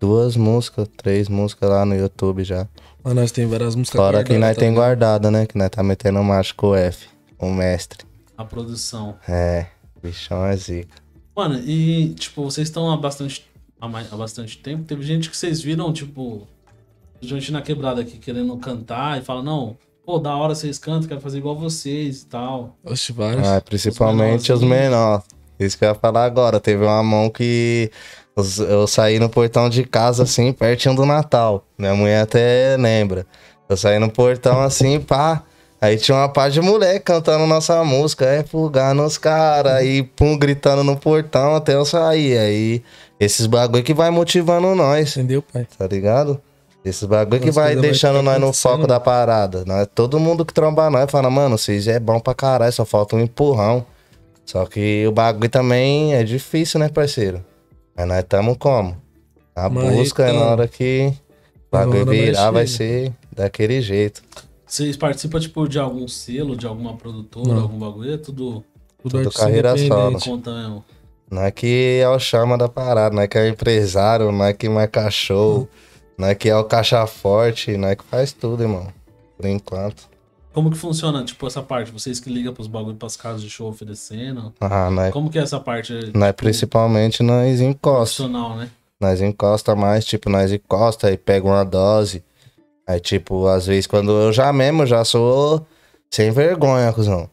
duas 0.00 0.36
músicas, 0.36 0.88
três 0.96 1.28
músicas 1.28 1.68
lá 1.70 1.84
no 1.84 1.94
YouTube 1.94 2.44
já. 2.44 2.66
Mas 3.02 3.14
nós 3.14 3.30
tem 3.32 3.46
várias 3.46 3.74
músicas 3.74 4.00
Fora 4.00 4.24
que 4.24 4.36
nós 4.36 4.54
tá 4.54 4.60
tem 4.60 4.74
guardada, 4.74 5.30
né? 5.30 5.46
Que 5.46 5.56
nós 5.56 5.70
tá 5.70 5.82
metendo 5.82 6.22
macho 6.22 6.54
com 6.54 6.68
o 6.68 6.74
F, 6.76 7.06
o 7.38 7.50
mestre. 7.50 8.04
A 8.36 8.44
produção. 8.44 9.16
É, 9.28 9.66
bichão 10.02 10.44
é 10.44 10.56
zica. 10.56 10.94
Mano, 11.34 11.58
e, 11.60 12.14
tipo, 12.14 12.42
vocês 12.44 12.68
estão 12.68 12.90
há 12.90 12.96
bastante, 12.96 13.46
há, 13.80 13.86
mais- 13.88 14.12
há 14.12 14.16
bastante 14.16 14.58
tempo. 14.58 14.84
Teve 14.84 15.02
gente 15.02 15.30
que 15.30 15.36
vocês 15.36 15.60
viram, 15.60 15.92
tipo, 15.92 16.46
gente 17.20 17.52
na 17.52 17.62
quebrada 17.62 18.00
aqui 18.00 18.18
querendo 18.18 18.56
cantar 18.56 19.20
e 19.20 19.24
fala, 19.24 19.42
não, 19.42 19.76
pô, 20.04 20.18
da 20.18 20.34
hora 20.34 20.54
vocês 20.54 20.78
cantam, 20.78 21.08
quero 21.08 21.20
fazer 21.20 21.38
igual 21.38 21.56
vocês 21.56 22.22
e 22.22 22.26
tal. 22.26 22.76
Oxe, 22.84 23.12
várias. 23.12 23.46
Ah, 23.46 23.60
principalmente 23.60 24.50
os 24.52 24.60
menorzinhos. 24.62 24.90
menores. 24.90 25.24
Isso 25.58 25.78
que 25.78 25.84
eu 25.84 25.88
ia 25.90 25.94
falar 25.94 26.24
agora. 26.24 26.58
Teve 26.60 26.84
uma 26.84 27.02
mão 27.02 27.30
que 27.30 27.90
os- 27.92 28.25
eu 28.36 28.86
saí 28.86 29.18
no 29.18 29.30
portão 29.30 29.68
de 29.68 29.82
casa, 29.84 30.24
assim, 30.24 30.52
pertinho 30.52 30.94
do 30.94 31.06
Natal. 31.06 31.64
Minha 31.78 31.94
mulher 31.94 32.20
até 32.22 32.76
lembra. 32.78 33.26
Eu 33.68 33.76
saí 33.76 33.98
no 33.98 34.10
portão 34.10 34.60
assim, 34.60 35.00
pá. 35.00 35.42
Aí 35.80 35.96
tinha 35.96 36.16
uma 36.16 36.28
pá 36.28 36.48
de 36.48 36.60
moleque 36.60 37.00
cantando 37.00 37.46
nossa 37.46 37.82
música, 37.84 38.24
é 38.24 38.42
fugar 38.42 38.94
nos 38.94 39.18
caras, 39.18 39.72
aí 39.72 40.02
pum, 40.02 40.36
gritando 40.38 40.82
no 40.82 40.96
portão 40.96 41.54
até 41.54 41.74
eu 41.74 41.84
sair. 41.84 42.38
Aí 42.38 42.82
esses 43.20 43.46
bagulho 43.46 43.82
que 43.82 43.92
vai 43.94 44.10
motivando 44.10 44.74
nós, 44.74 45.16
Entendeu, 45.16 45.42
pai? 45.42 45.66
tá 45.78 45.86
ligado? 45.86 46.40
Esses 46.84 47.04
bagulho 47.04 47.40
que 47.40 47.50
vai 47.50 47.74
deixando 47.74 48.22
nós 48.22 48.40
no 48.40 48.52
foco 48.52 48.86
da 48.86 49.00
parada. 49.00 49.64
Nós, 49.66 49.88
todo 49.94 50.20
mundo 50.20 50.44
que 50.44 50.54
tromba 50.54 50.88
nós 50.88 51.10
fala, 51.10 51.28
mano, 51.28 51.58
vocês 51.58 51.88
é 51.88 51.98
bom 51.98 52.20
pra 52.20 52.34
caralho, 52.34 52.72
só 52.72 52.84
falta 52.84 53.16
um 53.16 53.20
empurrão. 53.20 53.84
Só 54.44 54.64
que 54.66 55.04
o 55.06 55.12
bagulho 55.12 55.48
também 55.48 56.14
é 56.14 56.22
difícil, 56.22 56.78
né, 56.78 56.88
parceiro? 56.88 57.44
Mas 57.96 58.06
nós 58.06 58.18
estamos 58.18 58.56
como? 58.58 58.96
Na 59.56 59.70
Mas 59.70 59.96
busca, 59.96 60.24
é 60.24 60.26
na 60.26 60.32
então, 60.34 60.48
hora 60.48 60.68
que 60.68 61.12
o 61.72 61.76
na 61.76 61.78
bagulho 61.80 62.06
virar, 62.06 62.50
vai 62.50 62.66
ser 62.66 63.12
daquele 63.32 63.80
jeito. 63.80 64.22
Vocês 64.66 64.96
participam, 64.96 65.40
tipo, 65.40 65.66
de 65.68 65.78
algum 65.78 66.06
selo, 66.06 66.56
de 66.56 66.66
alguma 66.66 66.96
produtora, 66.96 67.54
Não. 67.54 67.62
algum 67.62 67.78
bagulho? 67.78 68.12
É 68.12 68.18
tudo 68.18 68.62
Tudo, 69.02 69.22
Tudo 69.22 69.32
carreira 69.32 69.74
conta 70.22 70.52
mesmo. 70.52 70.84
Não 71.30 71.42
é 71.42 71.50
que 71.50 72.00
é 72.02 72.08
o 72.08 72.18
chama 72.18 72.58
da 72.58 72.68
parada, 72.68 73.14
não 73.14 73.22
é 73.22 73.28
que 73.28 73.38
é 73.38 73.42
o 73.42 73.48
empresário, 73.48 74.30
não 74.30 74.44
é 74.44 74.52
que 74.52 74.68
marca 74.68 75.10
show, 75.10 75.68
não 76.18 76.28
é 76.28 76.34
que 76.34 76.48
é 76.48 76.56
o 76.56 76.64
caixa 76.64 77.04
forte, 77.06 77.76
não 77.76 77.88
é 77.88 77.96
que 77.96 78.04
faz 78.04 78.32
tudo, 78.32 78.62
irmão. 78.62 78.88
Por 79.36 79.46
enquanto. 79.46 80.08
Como 80.56 80.70
que 80.70 80.78
funciona, 80.78 81.22
tipo, 81.22 81.46
essa 81.46 81.62
parte? 81.62 81.90
Vocês 81.90 82.18
que 82.18 82.30
ligam 82.30 82.54
pros 82.54 82.66
bagulho 82.66 82.96
pras 82.96 83.14
casas 83.14 83.42
de 83.42 83.50
show 83.50 83.68
oferecendo? 83.68 84.54
Ah, 84.58 84.88
nós, 84.90 85.12
Como 85.12 85.28
que 85.28 85.38
é 85.38 85.42
essa 85.42 85.60
parte? 85.60 85.92
nós 86.14 86.28
tipo, 86.30 86.32
principalmente 86.34 87.22
nós 87.22 87.60
encosta. 87.60 88.26
né? 88.26 88.70
Nós 88.98 89.20
encosta 89.20 89.76
mais, 89.76 90.06
tipo, 90.06 90.30
nós 90.30 90.50
encosta 90.50 91.12
e 91.12 91.18
pega 91.18 91.46
uma 91.46 91.62
dose. 91.62 92.24
Aí, 92.88 92.98
tipo, 92.98 93.46
às 93.46 93.66
vezes 93.66 93.86
quando 93.86 94.10
eu 94.12 94.32
já 94.32 94.50
mesmo 94.50 94.86
já 94.86 95.04
sou 95.04 95.66
sem 96.10 96.30
vergonha, 96.30 96.90
cuzão. 96.90 97.28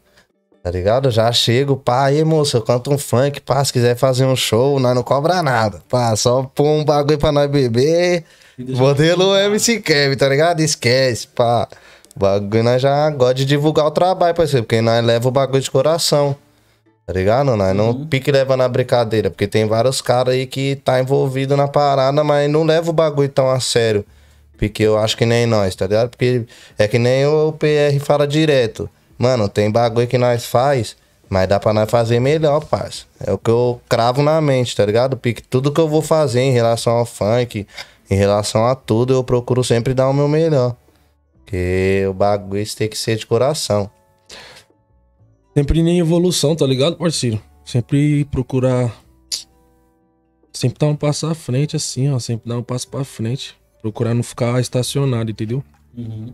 Tá 0.62 0.70
ligado? 0.70 1.08
Eu 1.08 1.10
já 1.10 1.32
chego, 1.32 1.78
pá, 1.78 2.04
aí, 2.04 2.22
moço, 2.22 2.58
eu 2.58 2.62
canto 2.62 2.92
um 2.92 2.98
funk, 2.98 3.40
pá, 3.40 3.64
se 3.64 3.72
quiser 3.72 3.96
fazer 3.96 4.26
um 4.26 4.36
show, 4.36 4.78
nós 4.78 4.94
não 4.94 5.02
cobra 5.02 5.42
nada. 5.42 5.80
Pá, 5.88 6.14
só 6.14 6.42
pôr 6.42 6.66
um 6.66 6.84
bagulho 6.84 7.16
pra 7.16 7.32
nós 7.32 7.50
beber. 7.50 8.22
Modelo 8.58 9.34
MC 9.34 9.80
Kevin, 9.80 10.14
tá 10.18 10.28
ligado? 10.28 10.60
Esquece, 10.60 11.26
pá. 11.28 11.66
O 12.16 12.20
bagulho 12.20 12.62
nós 12.62 12.80
já 12.80 13.10
gosta 13.10 13.34
de 13.34 13.44
divulgar 13.44 13.86
o 13.86 13.90
trabalho, 13.90 14.34
parceiro, 14.34 14.64
porque 14.64 14.80
nós 14.80 15.04
leva 15.04 15.28
o 15.28 15.32
bagulho 15.32 15.60
de 15.60 15.70
coração. 15.70 16.36
Tá 17.06 17.12
ligado? 17.12 17.54
Nós 17.54 17.76
não 17.76 18.06
pique 18.06 18.32
leva 18.32 18.56
na 18.56 18.66
brincadeira, 18.66 19.30
porque 19.30 19.46
tem 19.46 19.66
vários 19.66 20.00
caras 20.00 20.34
aí 20.34 20.46
que 20.46 20.76
tá 20.76 20.98
envolvido 21.00 21.56
na 21.56 21.68
parada, 21.68 22.24
mas 22.24 22.50
não 22.50 22.62
leva 22.64 22.88
o 22.88 22.94
bagulho 22.94 23.28
tão 23.28 23.50
a 23.50 23.60
sério. 23.60 24.04
Porque 24.56 24.82
eu 24.84 24.96
acho 24.96 25.16
que 25.16 25.26
nem 25.26 25.44
nós, 25.44 25.74
tá 25.74 25.86
ligado? 25.86 26.10
Porque 26.10 26.46
é 26.78 26.88
que 26.88 26.98
nem 26.98 27.26
o 27.26 27.52
PR 27.52 27.98
fala 28.00 28.26
direto. 28.26 28.88
Mano, 29.18 29.48
tem 29.48 29.70
bagulho 29.70 30.06
que 30.06 30.16
nós 30.16 30.46
faz, 30.46 30.96
mas 31.28 31.48
dá 31.48 31.60
pra 31.60 31.74
nós 31.74 31.90
fazer 31.90 32.20
melhor, 32.20 32.64
parça. 32.64 33.04
É 33.20 33.32
o 33.32 33.38
que 33.38 33.50
eu 33.50 33.80
cravo 33.88 34.22
na 34.22 34.40
mente, 34.40 34.74
tá 34.74 34.86
ligado? 34.86 35.16
Porque 35.16 35.42
tudo 35.42 35.72
que 35.72 35.80
eu 35.80 35.88
vou 35.88 36.00
fazer 36.00 36.40
em 36.40 36.52
relação 36.52 36.94
ao 36.94 37.04
funk, 37.04 37.66
em 38.10 38.14
relação 38.14 38.64
a 38.64 38.74
tudo, 38.74 39.12
eu 39.12 39.24
procuro 39.24 39.62
sempre 39.62 39.92
dar 39.92 40.08
o 40.08 40.14
meu 40.14 40.28
melhor. 40.28 40.74
Porque 41.44 42.04
o 42.08 42.14
bagulho 42.14 42.60
isso 42.62 42.76
tem 42.76 42.88
que 42.88 42.96
ser 42.96 43.16
de 43.16 43.26
coração. 43.26 43.90
Sempre 45.56 45.80
em 45.80 45.98
evolução, 46.00 46.56
tá 46.56 46.66
ligado, 46.66 46.96
parceiro? 46.96 47.40
Sempre 47.64 48.24
procurar. 48.26 48.92
Sempre 50.52 50.78
dar 50.78 50.86
um 50.86 50.96
passo 50.96 51.26
à 51.26 51.34
frente, 51.34 51.76
assim, 51.76 52.10
ó. 52.10 52.18
Sempre 52.18 52.48
dar 52.48 52.58
um 52.58 52.62
passo 52.62 52.88
pra 52.88 53.04
frente. 53.04 53.56
Procurar 53.80 54.14
não 54.14 54.22
ficar 54.22 54.60
estacionado, 54.60 55.30
entendeu? 55.30 55.62
Uhum. 55.96 56.32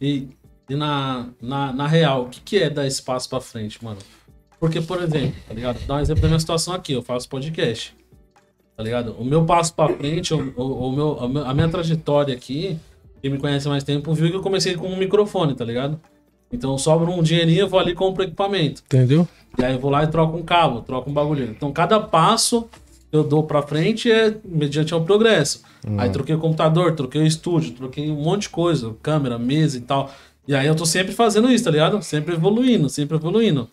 E, 0.00 0.28
e 0.70 0.74
na, 0.76 1.28
na, 1.42 1.72
na 1.72 1.86
real, 1.86 2.24
o 2.24 2.28
que, 2.28 2.40
que 2.40 2.58
é 2.58 2.70
dar 2.70 2.86
espaço 2.86 3.28
pra 3.28 3.40
frente, 3.40 3.82
mano? 3.84 3.98
Porque, 4.60 4.80
por 4.80 5.02
exemplo, 5.02 5.34
tá 5.46 5.52
ligado? 5.52 5.84
Dá 5.86 5.96
um 5.96 6.00
exemplo 6.00 6.22
da 6.22 6.28
minha 6.28 6.40
situação 6.40 6.72
aqui, 6.74 6.92
eu 6.92 7.02
faço 7.02 7.28
podcast. 7.28 7.94
Tá 8.76 8.82
ligado? 8.82 9.12
O 9.18 9.24
meu 9.24 9.44
passo 9.44 9.74
pra 9.74 9.88
frente, 9.88 10.32
o, 10.32 10.52
o, 10.56 10.88
o 10.88 10.92
meu, 10.92 11.20
a 11.20 11.28
meu- 11.28 11.44
a 11.46 11.52
minha 11.54 11.68
trajetória 11.68 12.34
aqui, 12.34 12.78
quem 13.26 13.30
me 13.30 13.38
conhece 13.38 13.68
mais 13.68 13.82
tempo, 13.82 14.14
viu 14.14 14.30
que 14.30 14.36
eu 14.36 14.40
comecei 14.40 14.76
com 14.76 14.86
um 14.86 14.96
microfone, 14.96 15.54
tá 15.54 15.64
ligado? 15.64 16.00
Então 16.52 16.78
sobra 16.78 17.10
um 17.10 17.22
dinheirinho, 17.22 17.62
eu 17.62 17.68
vou 17.68 17.80
ali 17.80 17.90
e 17.90 17.94
compro 17.94 18.22
equipamento. 18.22 18.82
Entendeu? 18.86 19.26
E 19.58 19.64
aí 19.64 19.74
eu 19.74 19.80
vou 19.80 19.90
lá 19.90 20.04
e 20.04 20.06
troco 20.06 20.36
um 20.36 20.42
cabo, 20.42 20.80
troco 20.82 21.10
um 21.10 21.12
bagulho. 21.12 21.44
Então 21.44 21.72
cada 21.72 21.98
passo 21.98 22.68
que 23.10 23.16
eu 23.16 23.24
dou 23.24 23.42
pra 23.42 23.62
frente 23.62 24.10
é 24.10 24.36
mediante 24.44 24.94
ao 24.94 25.02
progresso. 25.02 25.62
Aí 25.98 26.10
troquei 26.10 26.34
o 26.34 26.38
computador, 26.38 26.94
troquei 26.94 27.22
o 27.22 27.26
estúdio, 27.26 27.72
troquei 27.72 28.10
um 28.10 28.22
monte 28.22 28.42
de 28.42 28.48
coisa, 28.50 28.94
câmera, 29.02 29.38
mesa 29.38 29.76
e 29.76 29.80
tal. 29.80 30.10
E 30.46 30.54
aí 30.54 30.66
eu 30.66 30.74
tô 30.76 30.86
sempre 30.86 31.12
fazendo 31.12 31.50
isso, 31.50 31.64
tá 31.64 31.70
ligado? 31.70 32.00
Sempre 32.02 32.34
evoluindo, 32.34 32.88
sempre 32.88 33.16
evoluindo. 33.16 33.68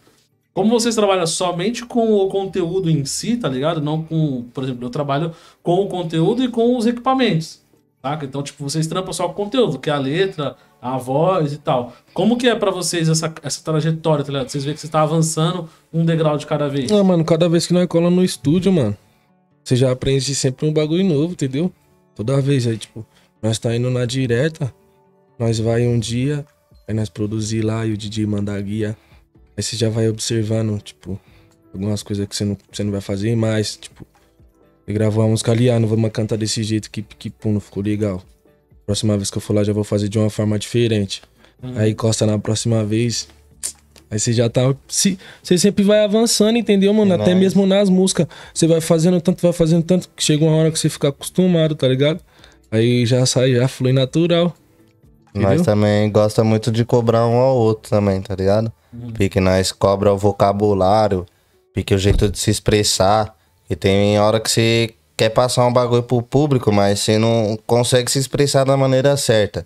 Como 0.54 0.70
vocês 0.70 0.96
trabalham 0.96 1.26
somente 1.26 1.86
com 1.86 2.14
o 2.14 2.28
conteúdo 2.28 2.90
em 2.90 3.06
si, 3.06 3.38
tá 3.38 3.50
ligado? 3.50 3.82
Não 3.82 4.04
com, 4.04 4.46
por 4.54 4.64
exemplo, 4.64 4.86
eu 4.86 4.90
trabalho 4.90 5.32
com 5.62 5.82
o 5.82 5.88
conteúdo 5.88 6.44
e 6.44 6.48
com 6.48 6.78
os 6.78 6.86
equipamentos. 6.86 7.63
Saca? 8.04 8.26
Então, 8.26 8.44
tipo, 8.44 8.62
vocês 8.62 8.86
trampam 8.86 9.14
só 9.14 9.26
o 9.28 9.34
conteúdo, 9.34 9.80
que 9.80 9.90
é 9.90 9.94
a 9.94 9.98
letra, 9.98 10.58
a 10.82 10.98
voz 10.98 11.54
e 11.54 11.58
tal. 11.58 11.94
Como 12.14 12.38
que 12.38 12.50
é 12.50 12.54
pra 12.54 12.70
vocês 12.70 13.08
essa, 13.08 13.34
essa 13.42 13.64
trajetória, 13.64 14.26
tá 14.26 14.32
ligado? 14.34 14.50
Vocês 14.50 14.66
veem 14.66 14.76
que 14.76 14.82
você 14.82 14.90
tá 14.90 15.02
avançando 15.02 15.70
um 15.94 16.04
degrau 16.04 16.38
de 16.38 16.46
cada 16.46 16.68
vez. 16.68 16.92
Ah, 16.92 17.02
mano, 17.02 17.24
cada 17.24 17.48
vez 17.48 17.66
que 17.66 17.72
nós 17.72 17.88
cola 17.88 18.10
no 18.10 18.22
estúdio, 18.22 18.74
mano, 18.74 18.98
você 19.64 19.78
já 19.78 19.90
aprende 19.90 20.36
sempre 20.36 20.68
um 20.68 20.74
bagulho 20.74 21.06
novo, 21.06 21.32
entendeu? 21.32 21.72
Toda 22.14 22.42
vez 22.42 22.68
aí, 22.68 22.78
tipo, 22.78 23.06
nós 23.42 23.58
tá 23.58 23.74
indo 23.74 23.90
na 23.90 24.06
direta, 24.06 24.74
nós 25.40 25.58
vai 25.60 25.88
um 25.88 25.98
dia, 25.98 26.46
aí 26.86 26.94
nós 26.94 27.08
produzir 27.08 27.62
lá 27.62 27.86
e 27.86 27.94
o 27.94 27.98
DJ 27.98 28.26
mandar 28.26 28.62
guia. 28.62 28.98
Aí 29.56 29.64
você 29.64 29.78
já 29.78 29.90
vai 29.90 30.10
observando, 30.10 30.78
tipo, 30.82 31.18
algumas 31.74 32.04
coisas 32.04 32.28
que 32.28 32.36
você 32.36 32.44
não, 32.44 32.58
você 32.70 32.84
não 32.84 32.92
vai 32.92 33.02
fazer 33.02 33.34
mais, 33.38 33.78
tipo, 33.78 34.06
você 34.86 34.94
gravou 34.94 35.24
uma 35.24 35.30
música 35.30 35.52
ali, 35.52 35.70
ah, 35.70 35.80
não 35.80 35.88
vamos 35.88 36.12
cantar 36.12 36.38
desse 36.38 36.62
jeito 36.64 36.92
que, 36.92 37.02
que 37.02 37.30
pum, 37.30 37.54
não 37.54 37.60
ficou 37.60 37.82
legal. 37.82 38.22
Próxima 38.86 39.16
vez 39.16 39.32
que 39.32 39.38
eu 39.38 39.42
for 39.42 39.54
lá, 39.54 39.64
já 39.64 39.72
vou 39.72 39.84
fazer 39.84 40.10
de 40.10 40.20
uma 40.20 40.30
forma 40.30 40.60
diferente. 40.60 41.22
Aí 41.76 41.92
encosta 41.92 42.26
na 42.26 42.38
próxima 42.38 42.84
vez. 42.84 43.28
Aí 44.12 44.20
você 44.20 44.34
já 44.34 44.50
tá. 44.50 44.76
Se, 44.88 45.18
você 45.42 45.58
sempre 45.58 45.84
vai 45.84 46.04
avançando, 46.04 46.58
entendeu, 46.58 46.94
mano? 46.94 47.14
É 47.14 47.16
Até 47.16 47.32
nóis. 47.32 47.40
mesmo 47.40 47.66
nas 47.66 47.90
músicas. 47.90 48.28
Você 48.54 48.68
vai 48.68 48.82
fazendo 48.82 49.22
tanto, 49.22 49.42
vai 49.42 49.54
fazendo 49.54 49.84
tanto, 49.84 50.10
que 50.14 50.22
chega 50.22 50.44
uma 50.44 50.56
hora 50.56 50.70
que 50.70 50.78
você 50.78 50.90
fica 50.90 51.08
acostumado, 51.08 51.74
tá 51.76 51.88
ligado? 51.88 52.20
Aí 52.70 53.06
já 53.06 53.26
sai, 53.26 53.54
já 53.54 53.68
flui 53.68 53.94
natural. 53.94 54.54
Nós 55.34 55.46
Entendeu? 55.46 55.64
também 55.64 56.12
gosta 56.12 56.44
muito 56.44 56.72
de 56.72 56.84
cobrar 56.84 57.26
um 57.26 57.38
ao 57.38 57.56
outro 57.56 57.90
também, 57.90 58.22
tá 58.22 58.36
ligado? 58.36 58.72
Porque 59.16 59.40
nós 59.40 59.72
cobra 59.72 60.14
o 60.14 60.18
vocabulário, 60.18 61.26
porque 61.74 61.96
o 61.96 61.98
jeito 61.98 62.30
de 62.30 62.38
se 62.38 62.52
expressar. 62.52 63.36
E 63.74 63.76
tem 63.76 64.20
hora 64.20 64.40
que 64.40 64.52
você 64.52 64.94
quer 65.18 65.30
passar 65.30 65.66
um 65.66 65.74
bagulho 65.74 66.04
pro 66.04 66.22
público, 66.22 66.72
mas 66.72 67.00
você 67.00 67.18
não 67.18 67.58
consegue 67.66 68.12
se 68.12 68.20
expressar 68.20 68.64
da 68.64 68.78
maneira 68.78 69.18
certa. 69.18 69.66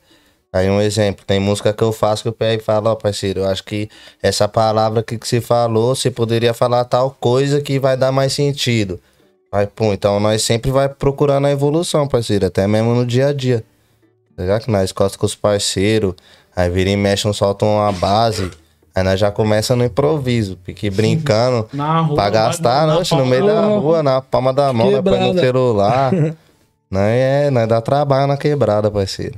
Aí 0.53 0.69
um 0.69 0.79
exemplo, 0.79 1.25
tem 1.25 1.41
música 1.41 1.73
que 1.73 1.83
eu 1.83 1.91
faço 1.91 2.23
que 2.23 2.29
o 2.29 2.31
PR 2.31 2.63
fala, 2.63 2.91
ó 2.91 2.95
parceiro, 2.95 3.41
eu 3.41 3.45
acho 3.49 3.65
que 3.65 3.89
essa 4.23 4.47
palavra 4.47 5.01
aqui 5.01 5.17
que 5.17 5.27
você 5.27 5.41
falou, 5.41 5.93
você 5.93 6.09
poderia 6.09 6.53
falar 6.53 6.85
tal 6.85 7.17
coisa 7.19 7.59
que 7.59 7.77
vai 7.79 7.97
dar 7.97 8.13
mais 8.13 8.31
sentido. 8.31 8.97
Aí, 9.51 9.67
pum, 9.67 9.91
então 9.91 10.21
nós 10.21 10.41
sempre 10.41 10.71
vai 10.71 10.87
procurando 10.87 11.47
a 11.47 11.51
evolução, 11.51 12.07
parceiro, 12.07 12.45
até 12.45 12.65
mesmo 12.65 12.95
no 12.95 13.05
dia 13.05 13.27
a 13.27 13.33
dia. 13.33 13.61
Tá 14.37 14.43
ligado? 14.43 14.63
Que 14.63 14.71
nós 14.71 14.93
costa 14.93 15.17
com 15.17 15.25
os 15.25 15.35
parceiros, 15.35 16.13
aí 16.55 16.69
vira 16.69 16.89
e 16.89 16.95
mexe, 16.95 17.27
um 17.27 17.33
solta 17.33 17.65
uma 17.65 17.91
base, 17.91 18.49
aí 18.97 19.03
nós 19.03 19.19
já 19.19 19.31
começa 19.31 19.75
no 19.75 19.83
improviso, 19.85 20.57
porque 20.63 20.89
brincando, 20.89 21.67
Na 21.73 22.01
rua. 22.01 22.15
pra 22.15 22.29
gastar, 22.29 22.81
na- 22.81 22.87
na 22.87 22.93
noite, 22.95 23.15
no 23.15 23.25
meio 23.25 23.45
da 23.45 23.61
rua, 23.65 24.01
na 24.03 24.21
palma 24.21 24.53
da 24.53 24.71
mão, 24.73 25.03
põe 25.03 25.33
no 25.33 25.39
celular. 25.39 26.11
nós, 26.89 27.01
é, 27.03 27.49
nós 27.51 27.67
dá 27.67 27.81
trabalho 27.81 28.27
na 28.27 28.37
quebrada, 28.37 28.89
parceiro. 28.89 29.37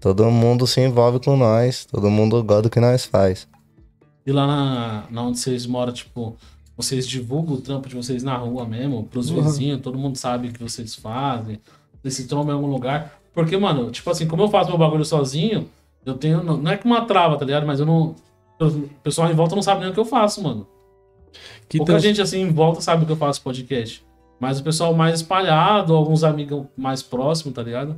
Todo 0.00 0.30
mundo 0.30 0.66
se 0.66 0.80
envolve 0.80 1.20
com 1.20 1.36
nós, 1.36 1.84
todo 1.84 2.08
mundo 2.10 2.42
gosta 2.42 2.62
do 2.62 2.70
que 2.70 2.80
nós 2.80 3.04
faz. 3.04 3.46
E 4.26 4.32
lá 4.32 4.46
na, 4.46 5.04
na 5.10 5.22
onde 5.22 5.38
vocês 5.38 5.66
moram, 5.66 5.92
tipo, 5.92 6.34
vocês 6.76 7.06
divulgam 7.06 7.54
o 7.54 7.60
trampo 7.60 7.88
de 7.88 7.94
vocês 7.94 8.22
na 8.22 8.36
rua 8.36 8.64
mesmo, 8.64 9.04
pros 9.04 9.28
Uhum. 9.30 9.42
vizinhos, 9.42 9.80
todo 9.82 9.98
mundo 9.98 10.16
sabe 10.16 10.48
o 10.48 10.52
que 10.52 10.62
vocês 10.62 10.94
fazem, 10.94 11.58
vocês 12.02 12.14
se 12.14 12.26
trombam 12.26 12.54
em 12.54 12.56
algum 12.56 12.70
lugar. 12.70 13.12
Porque, 13.34 13.56
mano, 13.58 13.90
tipo 13.90 14.08
assim, 14.10 14.26
como 14.26 14.42
eu 14.42 14.48
faço 14.48 14.70
meu 14.70 14.78
bagulho 14.78 15.04
sozinho, 15.04 15.68
eu 16.04 16.14
tenho. 16.14 16.42
Não, 16.42 16.56
não 16.56 16.70
é 16.72 16.76
que 16.78 16.86
uma 16.86 17.02
trava, 17.04 17.36
tá 17.36 17.44
ligado? 17.44 17.66
Mas 17.66 17.78
eu 17.80 17.84
não. 17.86 18.14
O 18.60 18.88
pessoal 19.02 19.30
em 19.30 19.34
volta 19.34 19.54
não 19.54 19.62
sabe 19.62 19.80
nem 19.80 19.90
o 19.90 19.94
que 19.94 20.00
eu 20.00 20.04
faço, 20.04 20.42
mano. 20.42 20.66
Que 21.68 21.78
Pouca 21.78 21.92
trans- 21.94 22.02
gente 22.02 22.20
assim 22.20 22.40
em 22.42 22.52
volta 22.52 22.80
sabe 22.80 23.06
que 23.06 23.12
eu 23.12 23.16
faço 23.16 23.40
podcast. 23.42 24.04
Mas 24.38 24.58
o 24.58 24.64
pessoal 24.64 24.92
mais 24.94 25.16
espalhado, 25.16 25.94
alguns 25.94 26.24
amigos 26.24 26.64
mais 26.76 27.02
próximos, 27.02 27.54
tá 27.54 27.62
ligado? 27.62 27.96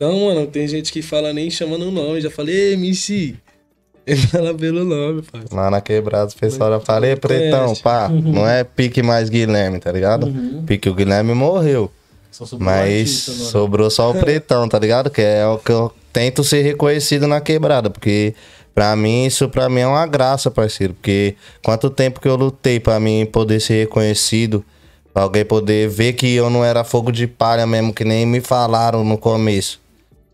Não, 0.00 0.26
mano, 0.26 0.46
tem 0.46 0.66
gente 0.66 0.92
que 0.92 1.00
fala 1.00 1.32
nem 1.32 1.48
chamando 1.50 1.86
o 1.88 1.90
nome. 1.90 2.20
Já 2.20 2.30
falei, 2.30 2.54
ei, 2.54 2.72
MC. 2.74 3.36
Ele 4.06 4.20
fala 4.20 4.52
pelo 4.52 4.84
nome, 4.84 5.22
pai. 5.22 5.42
Lá 5.50 5.70
na 5.70 5.80
quebrada, 5.80 6.30
o 6.30 6.36
pessoal 6.36 6.72
já 6.72 6.80
fala, 6.80 7.06
"Ei, 7.06 7.16
pretão, 7.16 7.74
pá, 7.76 8.08
não 8.10 8.46
é 8.46 8.62
pique 8.62 9.02
mais 9.02 9.30
Guilherme, 9.30 9.78
tá 9.78 9.90
ligado? 9.90 10.26
Uhum. 10.26 10.62
Pique 10.66 10.90
o 10.90 10.94
Guilherme 10.94 11.32
morreu. 11.32 11.90
Sobrou 12.30 12.60
o 12.60 12.64
Mas 12.64 13.10
sobrou 13.10 13.88
só 13.88 14.10
o 14.10 14.14
pretão, 14.14 14.68
tá 14.68 14.78
ligado? 14.78 15.08
Que 15.08 15.22
é 15.22 15.46
o 15.46 15.56
que 15.56 15.72
eu 15.72 15.90
tento 16.12 16.44
ser 16.44 16.60
reconhecido 16.62 17.26
na 17.26 17.40
quebrada, 17.40 17.88
porque 17.88 18.34
pra 18.74 18.96
mim, 18.96 19.26
isso 19.26 19.48
pra 19.48 19.68
mim 19.68 19.80
é 19.80 19.86
uma 19.86 20.06
graça, 20.06 20.50
parceiro. 20.50 20.94
Porque 20.94 21.36
quanto 21.62 21.88
tempo 21.88 22.20
que 22.20 22.28
eu 22.28 22.36
lutei 22.36 22.80
pra 22.80 22.98
mim 22.98 23.24
poder 23.24 23.60
ser 23.60 23.80
reconhecido, 23.80 24.64
pra 25.12 25.22
alguém 25.22 25.44
poder 25.44 25.88
ver 25.88 26.14
que 26.14 26.34
eu 26.34 26.50
não 26.50 26.64
era 26.64 26.82
fogo 26.82 27.12
de 27.12 27.26
palha 27.26 27.66
mesmo, 27.66 27.94
que 27.94 28.04
nem 28.04 28.26
me 28.26 28.40
falaram 28.40 29.04
no 29.04 29.16
começo. 29.16 29.80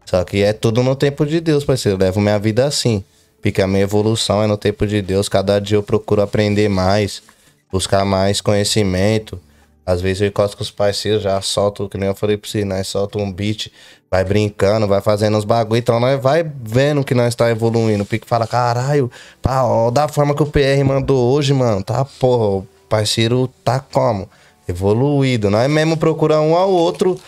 Só 0.07 0.25
que 0.25 0.43
é 0.43 0.53
tudo 0.53 0.83
no 0.83 0.97
tempo 0.97 1.25
de 1.25 1.41
Deus, 1.41 1.65
parceiro. 1.65 1.97
Eu 1.97 2.01
levo 2.01 2.21
minha 2.21 2.39
vida 2.39 2.65
assim. 2.65 3.05
Porque 3.41 3.63
a 3.63 3.67
minha 3.67 3.83
evolução 3.83 4.43
é 4.43 4.47
no 4.47 4.57
tempo 4.57 4.87
de 4.87 5.01
Deus. 5.01 5.29
Cada 5.29 5.59
dia 5.59 5.77
eu 5.77 5.83
procuro 5.83 6.21
aprender 6.21 6.69
mais, 6.69 7.23
buscar 7.71 8.05
mais 8.05 8.41
conhecimento. 8.41 9.41
Às 9.85 10.01
vezes 10.01 10.23
eu 10.23 10.29
encosto 10.29 10.57
com 10.57 10.63
os 10.63 10.71
parceiros, 10.71 11.23
já 11.23 11.41
solto, 11.41 11.89
que 11.89 11.99
nem 11.99 12.09
eu 12.09 12.15
falei 12.15 12.37
pra 12.37 12.49
você, 12.49 12.65
nós 12.65 12.87
solta 12.87 13.19
um 13.19 13.33
beat, 13.33 13.73
vai 14.11 14.25
brincando, 14.25 14.87
vai 14.87 15.01
fazendo 15.01 15.37
os 15.37 15.45
bagulho. 15.45 15.79
Então 15.79 15.99
nós 15.99 16.21
vai 16.21 16.45
vendo 16.45 17.03
que 17.03 17.15
nós 17.15 17.35
tá 17.35 17.51
evoluindo. 17.51 18.03
O 18.03 18.07
Pique 18.07 18.27
fala, 18.27 18.47
caralho, 18.47 19.11
pá, 19.43 19.63
ó, 19.63 19.91
da 19.91 20.07
forma 20.07 20.35
que 20.35 20.43
o 20.43 20.47
PR 20.47 20.85
mandou 20.85 21.33
hoje, 21.33 21.53
mano, 21.53 21.83
tá, 21.83 22.05
porra, 22.05 22.59
o 22.59 22.67
parceiro 22.89 23.49
tá 23.65 23.81
como? 23.81 24.29
Evoluído. 24.69 25.51
Nós 25.51 25.69
mesmo 25.69 25.97
procuramos 25.97 26.53
um 26.53 26.55
ao 26.55 26.71
outro 26.71 27.19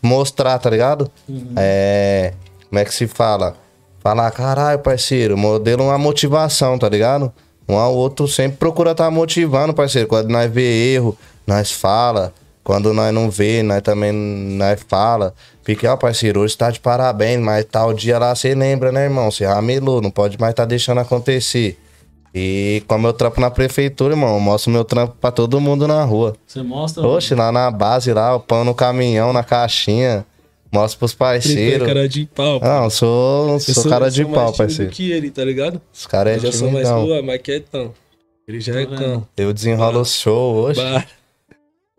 mostrar, 0.00 0.58
tá 0.58 0.70
ligado? 0.70 1.10
É. 1.56 2.34
Como 2.68 2.78
é 2.78 2.84
que 2.84 2.94
se 2.94 3.06
fala? 3.06 3.56
falar, 4.02 4.30
caralho, 4.32 4.80
parceiro, 4.80 5.38
modelo 5.38 5.84
uma 5.84 5.96
motivação, 5.96 6.76
tá 6.76 6.88
ligado? 6.88 7.32
Um 7.68 7.76
ao 7.76 7.94
outro 7.94 8.26
sempre 8.26 8.58
procura 8.58 8.90
estar 8.90 9.04
tá 9.04 9.10
motivando, 9.10 9.72
parceiro. 9.72 10.08
Quando 10.08 10.28
nós 10.28 10.50
vê 10.50 10.92
erro, 10.92 11.16
nós 11.46 11.70
fala. 11.72 12.32
Quando 12.64 12.94
nós 12.94 13.12
não 13.12 13.28
vê, 13.28 13.62
nós 13.62 13.82
também 13.82 14.12
nós 14.12 14.80
fala. 14.86 15.34
Fique, 15.64 15.86
ó, 15.86 15.96
parceiro, 15.96 16.40
hoje 16.40 16.56
tá 16.56 16.70
de 16.70 16.78
parabéns, 16.78 17.40
mas 17.40 17.64
tal 17.64 17.92
dia 17.92 18.18
lá 18.18 18.34
você 18.34 18.54
lembra, 18.54 18.92
né, 18.92 19.04
irmão? 19.04 19.30
Você 19.30 19.44
ramelou, 19.44 20.00
não 20.00 20.10
pode 20.10 20.38
mais 20.40 20.54
tá 20.54 20.64
deixando 20.64 20.98
acontecer. 20.98 21.76
E 22.34 22.82
como 22.86 23.06
eu 23.06 23.12
trampo 23.12 23.40
na 23.40 23.50
prefeitura, 23.50 24.14
irmão, 24.14 24.34
eu 24.34 24.40
mostro 24.40 24.70
meu 24.70 24.84
trampo 24.84 25.16
pra 25.20 25.30
todo 25.30 25.60
mundo 25.60 25.86
na 25.86 26.02
rua. 26.04 26.34
Você 26.46 26.62
mostra? 26.62 27.06
Oxe, 27.06 27.34
lá 27.34 27.52
na 27.52 27.70
base, 27.70 28.12
lá, 28.12 28.34
o 28.34 28.40
pão 28.40 28.64
no 28.64 28.74
caminhão, 28.74 29.32
na 29.32 29.42
caixinha. 29.44 30.24
Mostro 30.72 31.00
pros 31.00 31.12
parceiros. 31.14 31.86
cara 31.86 32.08
de 32.08 32.24
pau. 32.24 32.58
pô. 32.58 32.66
Não, 32.66 32.84
eu 32.84 32.90
sou, 32.90 33.60
sou, 33.60 33.84
Eu 33.84 33.90
cara 33.90 34.06
eu 34.06 34.10
de 34.10 34.22
sou 34.22 34.30
mais 34.30 34.42
pau, 34.44 34.52
parceiro. 34.54 34.90
que 34.90 35.10
ele, 35.12 35.30
tá 35.30 35.44
ligado? 35.44 35.78
Os 35.92 36.06
caras 36.06 36.42
Eu 36.42 36.48
é 36.48 36.52
já 36.52 36.58
sou 36.58 36.70
mais 36.70 36.88
rua, 36.88 37.20
mais 37.20 37.42
quietão. 37.42 37.92
Ele 38.48 38.60
já 38.60 38.80
é 38.80 38.86
cão. 38.86 39.26
Eu 39.36 39.52
desenrolo 39.52 40.00
o 40.00 40.04
show 40.04 40.54
hoje. 40.56 40.80
Bah, 40.80 41.04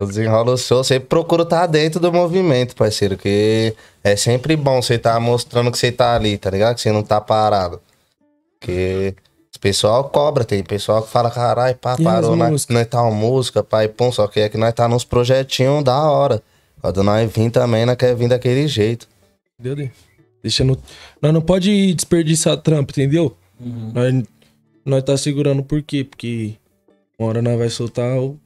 Eu 0.00 0.08
desenrolo 0.08 0.52
o 0.52 0.58
show, 0.58 0.82
sempre 0.82 1.08
procuro 1.08 1.44
estar 1.44 1.66
dentro 1.66 2.00
do 2.00 2.12
movimento, 2.12 2.74
parceiro. 2.74 3.16
Que 3.16 3.74
é 4.02 4.16
sempre 4.16 4.56
bom 4.56 4.82
você 4.82 4.94
estar 4.94 5.18
mostrando 5.20 5.70
que 5.70 5.78
você 5.78 5.92
tá 5.92 6.14
ali, 6.14 6.36
tá 6.36 6.50
ligado? 6.50 6.74
Que 6.74 6.80
você 6.80 6.90
não 6.90 7.02
tá 7.02 7.20
parado. 7.20 7.80
Porque 8.58 9.14
o 9.54 9.60
pessoal 9.60 10.04
cobra, 10.08 10.44
tem 10.44 10.64
pessoal 10.64 11.02
que 11.02 11.10
fala, 11.10 11.30
caralho, 11.30 11.76
pá, 11.76 11.96
E 11.98 12.02
parou, 12.02 12.34
nós, 12.34 12.66
nós 12.68 12.86
tá 12.86 13.02
uma 13.02 13.12
música, 13.12 13.62
pai, 13.62 13.86
pum, 13.86 14.10
só 14.10 14.26
que 14.26 14.40
é 14.40 14.48
que 14.48 14.58
nós 14.58 14.74
tá 14.74 14.88
nos 14.88 15.04
projetinhos 15.04 15.84
da 15.84 16.02
hora. 16.10 16.42
Quando 16.80 17.02
nós 17.02 17.30
vim 17.30 17.48
também, 17.48 17.86
nós 17.86 17.96
quer 17.96 18.16
vir 18.16 18.28
daquele 18.28 18.66
jeito. 18.66 19.08
entendeu? 19.58 19.90
Deixa 20.42 20.64
no... 20.64 20.76
Nós 21.22 21.32
não 21.32 21.40
pode 21.40 21.94
desperdiçar 21.94 22.56
trampo, 22.58 22.92
entendeu? 22.92 23.34
Uhum. 23.58 23.92
Nós, 23.94 24.24
nós 24.84 25.02
tá 25.02 25.16
segurando 25.16 25.62
por 25.62 25.80
quê? 25.82 26.04
Porque 26.04 26.56
uma 27.18 27.28
hora 27.28 27.40
nós 27.40 27.56
vai 27.56 27.70
soltar 27.70 28.18
o 28.18 28.38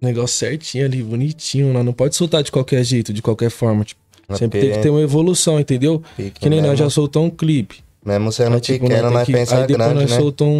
negócio 0.00 0.36
certinho 0.36 0.84
ali, 0.84 1.02
bonitinho. 1.02 1.72
Nós 1.72 1.84
não 1.84 1.92
pode 1.92 2.14
soltar 2.16 2.42
de 2.42 2.50
qualquer 2.52 2.82
jeito, 2.84 3.12
de 3.12 3.20
qualquer 3.22 3.50
forma. 3.50 3.84
Tipo, 3.84 4.00
sempre 4.36 4.60
tem 4.60 4.72
que 4.72 4.78
ter 4.78 4.90
uma 4.90 5.00
evolução, 5.00 5.58
entendeu? 5.58 6.02
Pique 6.16 6.40
Que 6.40 6.48
nem 6.48 6.60
nós 6.60 6.70
mesmo. 6.70 6.84
já 6.84 6.90
soltamos 6.90 7.28
um 7.28 7.30
clipe. 7.36 7.80
Mesmo 8.04 8.30
sendo 8.32 8.54
Aí, 8.54 8.60
tipo, 8.60 8.86
pequeno, 8.86 9.02
nós 9.04 9.12
nós 9.12 9.26
que- 9.26 9.32
pensa 9.32 9.56
Aí 9.56 9.66
depois 9.66 9.78
grande, 9.88 10.00
nós 10.02 10.10
né? 10.12 10.16
soltamos 10.16 10.54
um, 10.54 10.58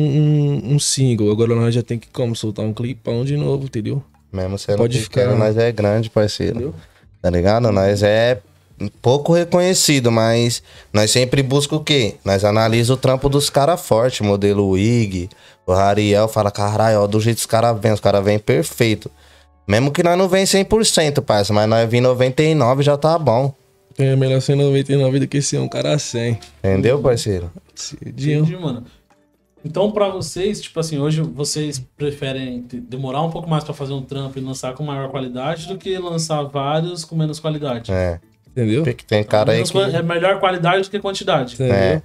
um, 0.70 0.74
um 0.74 0.78
single. 0.78 1.30
Agora 1.30 1.54
nós 1.54 1.74
já 1.74 1.82
tem 1.82 1.98
que 1.98 2.08
como? 2.08 2.34
Soltar 2.36 2.64
um 2.64 2.74
clipão 2.74 3.24
de 3.24 3.36
novo, 3.36 3.64
entendeu? 3.64 4.02
Mesmo 4.32 4.58
sendo 4.58 4.78
Pode 4.78 4.98
pequeno, 4.98 5.30
ficar- 5.32 5.38
nós 5.38 5.56
é 5.56 5.72
grande, 5.72 6.10
parceiro. 6.10 6.56
Entendeu? 6.56 6.74
Tá 7.22 7.30
ligado? 7.30 7.70
Nós 7.72 8.02
é 8.02 8.38
pouco 9.00 9.32
reconhecido, 9.32 10.10
mas 10.12 10.62
nós 10.92 11.10
sempre 11.10 11.42
busca 11.42 11.74
o 11.74 11.80
quê? 11.82 12.14
Nós 12.24 12.44
analisa 12.44 12.92
o 12.92 12.96
trampo 12.96 13.28
dos 13.28 13.48
caras 13.48 13.80
fortes, 13.80 14.20
modelo 14.20 14.68
Wig, 14.70 15.28
o 15.66 15.72
Rariel, 15.72 16.28
fala, 16.28 16.50
caralho, 16.50 17.00
ó, 17.00 17.06
do 17.06 17.20
jeito 17.20 17.36
que 17.36 17.40
os 17.42 17.46
caras 17.46 17.80
vêm, 17.80 17.92
os 17.92 18.00
caras 18.00 18.22
vêm 18.24 18.38
perfeito. 18.38 19.10
Mesmo 19.68 19.92
que 19.92 20.02
nós 20.02 20.16
não 20.16 20.26
vem 20.28 20.44
100%, 20.44 21.20
parça, 21.20 21.52
mas 21.52 21.68
nós 21.68 21.88
vim 21.90 22.00
99 22.00 22.82
já 22.82 22.96
tá 22.96 23.18
bom. 23.18 23.54
É 23.98 24.16
melhor 24.16 24.40
ser 24.40 24.54
99 24.54 25.20
do 25.20 25.28
que 25.28 25.42
ser 25.42 25.58
um 25.58 25.68
cara 25.68 25.98
100. 25.98 26.38
Entendeu, 26.64 26.98
parceiro? 27.02 27.52
Cedinho. 27.74 28.40
Entendi, 28.40 28.56
mano. 28.56 28.84
Então, 29.62 29.90
pra 29.90 30.08
vocês, 30.08 30.60
tipo 30.62 30.80
assim, 30.80 30.98
hoje 30.98 31.20
vocês 31.20 31.84
preferem 31.96 32.64
demorar 32.88 33.22
um 33.22 33.30
pouco 33.30 33.50
mais 33.50 33.62
pra 33.62 33.74
fazer 33.74 33.92
um 33.92 34.00
trampo 34.00 34.38
e 34.38 34.42
lançar 34.42 34.72
com 34.72 34.84
maior 34.84 35.10
qualidade 35.10 35.68
do 35.68 35.76
que 35.76 35.98
lançar 35.98 36.44
vários 36.44 37.04
com 37.04 37.14
menos 37.14 37.38
qualidade? 37.38 37.92
É. 37.92 38.20
Entendeu? 38.46 38.84
Porque 38.84 39.04
tem 39.04 39.22
cara 39.22 39.52
aí 39.52 39.62
que... 39.62 39.78
É 39.78 40.02
melhor 40.02 40.40
qualidade 40.40 40.84
do 40.84 40.90
que 40.90 40.98
quantidade. 40.98 41.54
Entendeu? 41.54 41.74
É. 41.74 42.02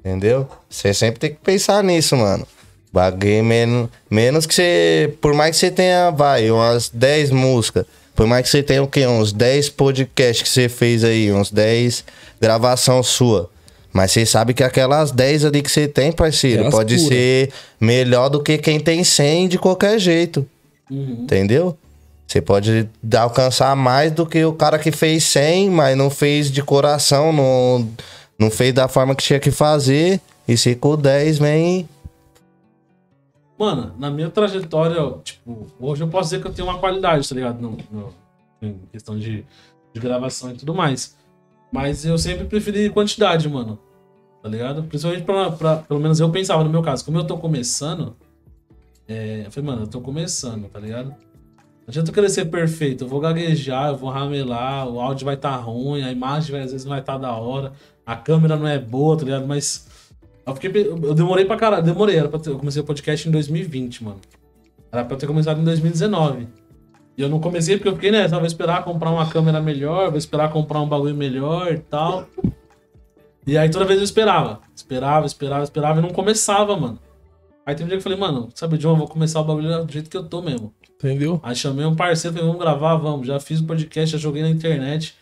Entendeu? 0.00 0.48
Você 0.70 0.94
sempre 0.94 1.20
tem 1.20 1.30
que 1.30 1.40
pensar 1.40 1.84
nisso, 1.84 2.16
mano. 2.16 2.46
Bagulho 2.92 3.44
menos, 3.44 3.88
menos 4.10 4.46
que 4.46 4.54
você. 4.54 5.14
Por 5.20 5.34
mais 5.34 5.56
que 5.56 5.60
você 5.60 5.70
tenha, 5.70 6.10
vai, 6.10 6.50
umas 6.50 6.88
10 6.88 7.30
músicas. 7.30 7.84
Por 8.14 8.26
mais 8.26 8.42
que 8.42 8.48
você 8.50 8.62
tenha 8.62 8.82
o 8.82 8.88
quê? 8.88 9.06
Uns 9.06 9.32
10 9.32 9.70
podcasts 9.70 10.42
que 10.42 10.48
você 10.48 10.68
fez 10.68 11.04
aí, 11.04 11.30
uns 11.32 11.50
10 11.50 12.04
gravação 12.40 13.02
sua. 13.02 13.48
Mas 13.92 14.12
você 14.12 14.26
sabe 14.26 14.54
que 14.54 14.62
aquelas 14.62 15.10
10 15.10 15.44
ali 15.44 15.62
que 15.62 15.70
você 15.70 15.86
tem, 15.88 16.12
parceiro, 16.12 16.64
É 16.64 16.66
as 16.66 16.72
pode 16.72 16.94
puras. 16.96 17.08
ser 17.08 17.50
melhor 17.80 18.28
do 18.28 18.42
que 18.42 18.58
quem 18.58 18.80
tem 18.80 19.04
100 19.04 19.48
de 19.48 19.58
qualquer 19.58 19.98
jeito. 19.98 20.46
Uhum. 20.90 21.20
Entendeu? 21.22 21.76
Você 22.26 22.42
pode 22.42 22.88
alcançar 23.16 23.74
mais 23.74 24.12
do 24.12 24.26
que 24.26 24.44
o 24.44 24.52
cara 24.52 24.78
que 24.78 24.92
fez 24.92 25.24
100, 25.24 25.70
mas 25.70 25.96
não 25.96 26.10
fez 26.10 26.50
de 26.50 26.62
coração, 26.62 27.32
não, 27.32 27.88
não 28.38 28.50
fez 28.50 28.74
da 28.74 28.86
forma 28.86 29.14
que 29.14 29.22
tinha 29.22 29.40
que 29.40 29.50
fazer. 29.50 30.20
E 30.46 30.56
se 30.56 30.74
com 30.74 30.96
10 30.96 31.38
vem. 31.38 31.88
Mano, 33.58 33.94
na 33.98 34.10
minha 34.10 34.30
trajetória, 34.30 35.00
tipo, 35.24 35.66
hoje 35.80 36.02
eu 36.04 36.08
posso 36.08 36.30
dizer 36.30 36.40
que 36.40 36.46
eu 36.48 36.52
tenho 36.54 36.68
uma 36.68 36.78
qualidade, 36.78 37.28
tá 37.28 37.34
ligado? 37.34 37.60
No, 37.60 37.76
no- 37.90 38.14
em 38.62 38.78
questão 38.92 39.18
de, 39.18 39.44
de 39.92 40.00
gravação 40.00 40.50
e 40.52 40.54
tudo 40.54 40.74
mais. 40.74 41.16
Mas 41.72 42.04
eu 42.04 42.16
sempre 42.16 42.44
preferi 42.44 42.88
quantidade, 42.90 43.48
mano. 43.48 43.78
Tá 44.42 44.48
ligado? 44.48 44.84
Principalmente 44.84 45.24
pra, 45.24 45.50
pra- 45.50 45.76
Pelo 45.78 45.98
menos 46.00 46.20
eu 46.20 46.30
pensava 46.30 46.62
no 46.62 46.70
meu 46.70 46.82
caso. 46.82 47.04
Como 47.04 47.18
eu 47.18 47.24
tô 47.26 47.36
começando. 47.36 48.16
É, 49.08 49.42
eu 49.46 49.50
falei, 49.50 49.70
mano, 49.70 49.82
eu 49.82 49.86
tô 49.88 50.00
começando, 50.00 50.68
tá 50.68 50.78
ligado? 50.78 51.08
Não 51.08 51.88
adianta 51.88 52.10
eu 52.10 52.14
querer 52.14 52.28
ser 52.28 52.44
perfeito. 52.46 53.04
Eu 53.04 53.08
vou 53.08 53.18
gaguejar, 53.20 53.88
eu 53.88 53.96
vou 53.96 54.10
ramelar, 54.10 54.86
o 54.88 55.00
áudio 55.00 55.24
vai 55.24 55.34
estar 55.34 55.56
ruim, 55.56 56.02
a 56.04 56.12
imagem 56.12 56.52
vai- 56.52 56.60
às 56.62 56.70
vezes 56.72 56.84
não 56.84 56.90
vai 56.90 57.00
estar 57.00 57.18
da 57.18 57.32
hora, 57.32 57.72
a 58.06 58.14
câmera 58.14 58.56
não 58.56 58.66
é 58.68 58.78
boa, 58.78 59.16
tá 59.16 59.24
ligado? 59.24 59.46
Mas. 59.46 59.87
Eu, 60.48 60.54
fiquei, 60.54 60.86
eu 60.86 61.14
demorei 61.14 61.44
pra 61.44 61.56
caralho. 61.56 61.84
Demorei, 61.84 62.16
era 62.16 62.28
pra 62.28 62.38
ter, 62.38 62.50
eu 62.50 62.58
comecei 62.58 62.80
o 62.82 62.84
podcast 62.84 63.28
em 63.28 63.30
2020, 63.30 64.04
mano. 64.04 64.20
Era 64.90 65.04
pra 65.04 65.14
eu 65.14 65.18
ter 65.18 65.26
começado 65.26 65.60
em 65.60 65.64
2019. 65.64 66.48
E 67.16 67.22
eu 67.22 67.28
não 67.28 67.40
comecei 67.40 67.76
porque 67.76 67.88
eu 67.88 67.94
fiquei 67.94 68.10
nessa, 68.10 68.36
vou 68.36 68.46
esperar 68.46 68.84
comprar 68.84 69.10
uma 69.10 69.28
câmera 69.28 69.60
melhor, 69.60 70.08
vou 70.08 70.18
esperar 70.18 70.52
comprar 70.52 70.80
um 70.80 70.88
bagulho 70.88 71.14
melhor 71.16 71.72
e 71.72 71.78
tal. 71.78 72.28
E 73.46 73.58
aí 73.58 73.68
toda 73.68 73.84
vez 73.84 73.98
eu 73.98 74.04
esperava. 74.04 74.60
Esperava, 74.74 75.26
esperava, 75.26 75.64
esperava 75.64 75.98
e 75.98 76.02
não 76.02 76.10
começava, 76.10 76.76
mano. 76.76 76.98
Aí 77.66 77.74
tem 77.74 77.84
um 77.84 77.88
dia 77.88 77.98
que 77.98 78.00
eu 78.00 78.02
falei, 78.04 78.18
mano, 78.18 78.48
sabe, 78.54 78.78
John, 78.78 78.90
eu 78.90 78.96
vou 78.96 79.08
começar 79.08 79.40
o 79.40 79.44
bagulho 79.44 79.84
do 79.84 79.92
jeito 79.92 80.08
que 80.08 80.16
eu 80.16 80.24
tô 80.24 80.40
mesmo. 80.40 80.72
Entendeu? 80.94 81.40
Aí 81.42 81.54
chamei 81.54 81.84
um 81.84 81.94
parceiro, 81.94 82.34
falei, 82.36 82.48
vamos 82.48 82.64
gravar, 82.64 82.96
vamos. 82.96 83.26
Já 83.26 83.38
fiz 83.40 83.60
o 83.60 83.66
podcast, 83.66 84.12
já 84.12 84.18
joguei 84.18 84.42
na 84.42 84.48
internet. 84.48 85.16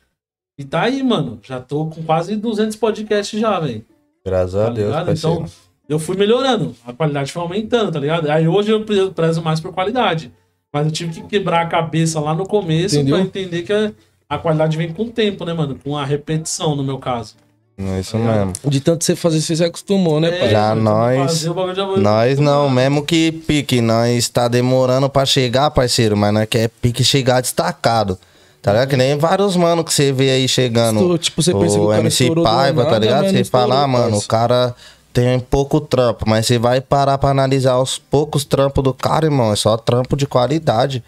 E 0.58 0.64
tá 0.64 0.82
aí, 0.82 1.02
mano. 1.02 1.40
Já 1.42 1.60
tô 1.60 1.86
com 1.86 2.02
quase 2.02 2.36
200 2.36 2.76
podcasts 2.76 3.40
já, 3.40 3.58
velho. 3.58 3.84
Graças 4.26 4.52
Tá 4.54 4.66
a 4.66 4.70
Deus, 4.70 4.88
ligado? 4.88 5.06
parceiro. 5.06 5.36
Então, 5.36 5.50
eu 5.88 5.98
fui 5.98 6.16
melhorando. 6.16 6.74
A 6.84 6.92
qualidade 6.92 7.30
foi 7.32 7.42
aumentando, 7.42 7.92
tá 7.92 7.98
ligado? 8.00 8.28
Aí 8.28 8.46
hoje 8.48 8.70
eu 8.72 8.84
pre- 8.84 9.10
prezo 9.10 9.40
mais 9.40 9.60
por 9.60 9.72
qualidade. 9.72 10.32
Mas 10.72 10.86
eu 10.86 10.92
tive 10.92 11.12
que 11.14 11.28
quebrar 11.28 11.62
a 11.62 11.66
cabeça 11.66 12.18
lá 12.20 12.34
no 12.34 12.44
começo 12.44 12.96
Entendeu? 12.96 13.16
pra 13.16 13.24
entender 13.24 13.62
que 13.62 13.72
a, 13.72 13.92
a 14.28 14.36
qualidade 14.36 14.76
vem 14.76 14.92
com 14.92 15.04
o 15.04 15.10
tempo, 15.10 15.44
né, 15.44 15.54
mano? 15.54 15.78
Com 15.82 15.96
a 15.96 16.04
repetição, 16.04 16.74
no 16.74 16.82
meu 16.82 16.98
caso. 16.98 17.34
É 17.78 18.00
isso 18.00 18.12
Tá 18.12 18.18
mesmo. 18.18 18.52
De 18.64 18.80
tanto 18.80 19.04
você 19.04 19.14
fazer, 19.14 19.40
você 19.40 19.54
se 19.54 19.62
acostumou, 19.64 20.18
né, 20.18 20.30
pai? 20.32 20.50
Já 20.50 20.74
nós- 20.74 21.18
fazer 21.18 21.50
o 21.50 21.54
bagulho 21.54 21.74
já 21.76 21.86
Nós 21.98 22.38
não, 22.40 22.68
mesmo 22.70 23.04
que 23.04 23.30
pique, 23.30 23.80
nós 23.80 24.28
tá 24.28 24.48
demorando 24.48 25.08
pra 25.10 25.24
chegar, 25.26 25.70
parceiro, 25.70 26.16
mas 26.16 26.32
nós 26.34 26.46
quer 26.48 26.68
pique 26.68 27.04
chegar 27.04 27.40
destacado. 27.42 28.18
Tá 28.66 28.72
ligado? 28.72 28.88
Que 28.90 28.96
nem 28.96 29.16
vários 29.16 29.54
mano 29.56 29.84
que 29.84 29.94
você 29.94 30.12
vê 30.12 30.30
aí 30.30 30.48
chegando. 30.48 30.96
Estourou, 30.96 31.18
tipo, 31.18 31.42
você 31.42 31.52
pensa 31.54 31.74
que 31.76 31.80
o 31.80 31.84
o 31.84 31.88
cara 31.88 32.00
MC 32.00 32.34
Paiva, 32.34 32.84
tá 32.84 32.90
nada, 32.90 32.98
ligado? 32.98 33.22
mas 33.22 33.32
Você 33.32 33.44
fala, 33.44 33.82
ah, 33.82 33.86
mano, 33.86 34.16
o 34.18 34.22
cara 34.26 34.74
tem 35.12 35.38
pouco 35.38 35.80
trampo, 35.80 36.28
mas 36.28 36.46
você 36.46 36.58
vai 36.58 36.80
parar 36.80 37.16
pra 37.16 37.30
analisar 37.30 37.78
os 37.78 37.96
poucos 37.98 38.44
trampos 38.44 38.82
do 38.82 38.92
cara, 38.92 39.26
irmão. 39.26 39.52
É 39.52 39.56
só 39.56 39.76
trampo 39.76 40.16
de 40.16 40.26
qualidade. 40.26 41.02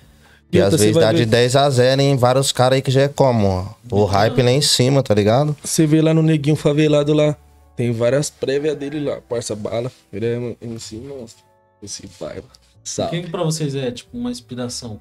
E, 0.53 0.57
E 0.57 0.61
às 0.63 0.71
vezes 0.71 0.95
dá 0.95 1.11
de 1.13 1.19
ver- 1.19 1.27
10 1.27 1.57
a 1.57 1.69
0 1.69 2.01
em 2.01 2.17
vários 2.17 2.53
caras 2.53 2.77
aí 2.77 2.83
que 2.83 2.91
já 2.91 3.03
é 3.03 3.09
como, 3.09 3.47
ó. 3.49 3.65
O 3.95 4.05
hype 4.05 4.41
lá 4.41 4.51
em 4.51 4.61
cima, 4.63 5.03
tá 5.03 5.13
ligado? 5.13 5.55
Você 5.63 5.87
vê 5.87 6.01
lá 6.01 6.15
no 6.15 6.23
neguinho 6.23 6.57
favelado 6.57 7.13
lá, 7.13 7.37
tem 7.77 7.93
várias 7.93 8.31
prévias 8.31 8.75
dele 8.77 9.01
lá, 9.01 9.19
parça 9.29 9.55
bala. 9.55 9.91
Ele 10.13 10.25
é 10.25 10.57
MC 10.65 10.97
monstro. 10.97 11.43
MC 11.83 12.09
Paiva. 12.19 12.45
Salve. 12.83 13.11
Quem 13.11 13.23
que 13.25 13.31
pra 13.31 13.43
vocês 13.43 13.75
é, 13.75 13.91
tipo, 13.91 14.17
uma 14.17 14.31
inspiração? 14.31 14.99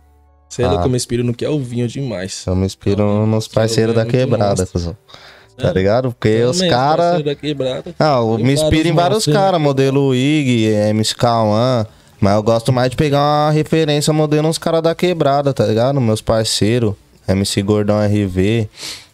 É 0.59 0.63
Ah. 0.63 0.69
louco, 0.71 0.85
eu 0.85 0.89
me 0.89 0.95
inspiro 0.97 1.23
no 1.23 1.33
que 1.33 1.45
é 1.45 1.49
o 1.49 1.59
vinho 1.59 1.87
demais. 1.87 2.43
Eu 2.47 2.55
me 2.55 2.65
inspiro 2.65 3.25
nos 3.27 3.47
parceiros 3.47 3.93
da 3.95 4.01
é 4.01 4.05
quebrada, 4.05 4.65
cuzão. 4.65 4.95
Tá 5.55 5.63
Sério? 5.65 5.77
ligado? 5.77 6.11
Porque 6.11 6.27
Eu 6.27 6.49
os 6.51 6.61
caras. 6.61 7.21
Ah, 7.99 8.17
eu 8.19 8.37
me 8.37 8.53
inspiro 8.53 8.87
em 8.87 8.93
vários 8.93 9.25
né? 9.27 9.33
caras, 9.33 9.59
modelo 9.59 10.13
Ig, 10.13 10.65
MC 10.89 11.15
Cauã. 11.15 11.85
Mas 12.19 12.33
eu 12.35 12.41
gosto 12.43 12.73
mais 12.73 12.89
de 12.89 12.95
pegar 12.97 13.19
uma 13.19 13.51
referência 13.51 14.11
modelo 14.11 14.47
uns 14.47 14.57
caras 14.57 14.81
da 14.81 14.95
quebrada, 14.95 15.53
tá 15.53 15.65
ligado? 15.65 16.01
Meus 16.01 16.21
parceiros, 16.21 16.95
MC 17.27 17.61
Gordão 17.61 17.97
RV, 17.99 18.67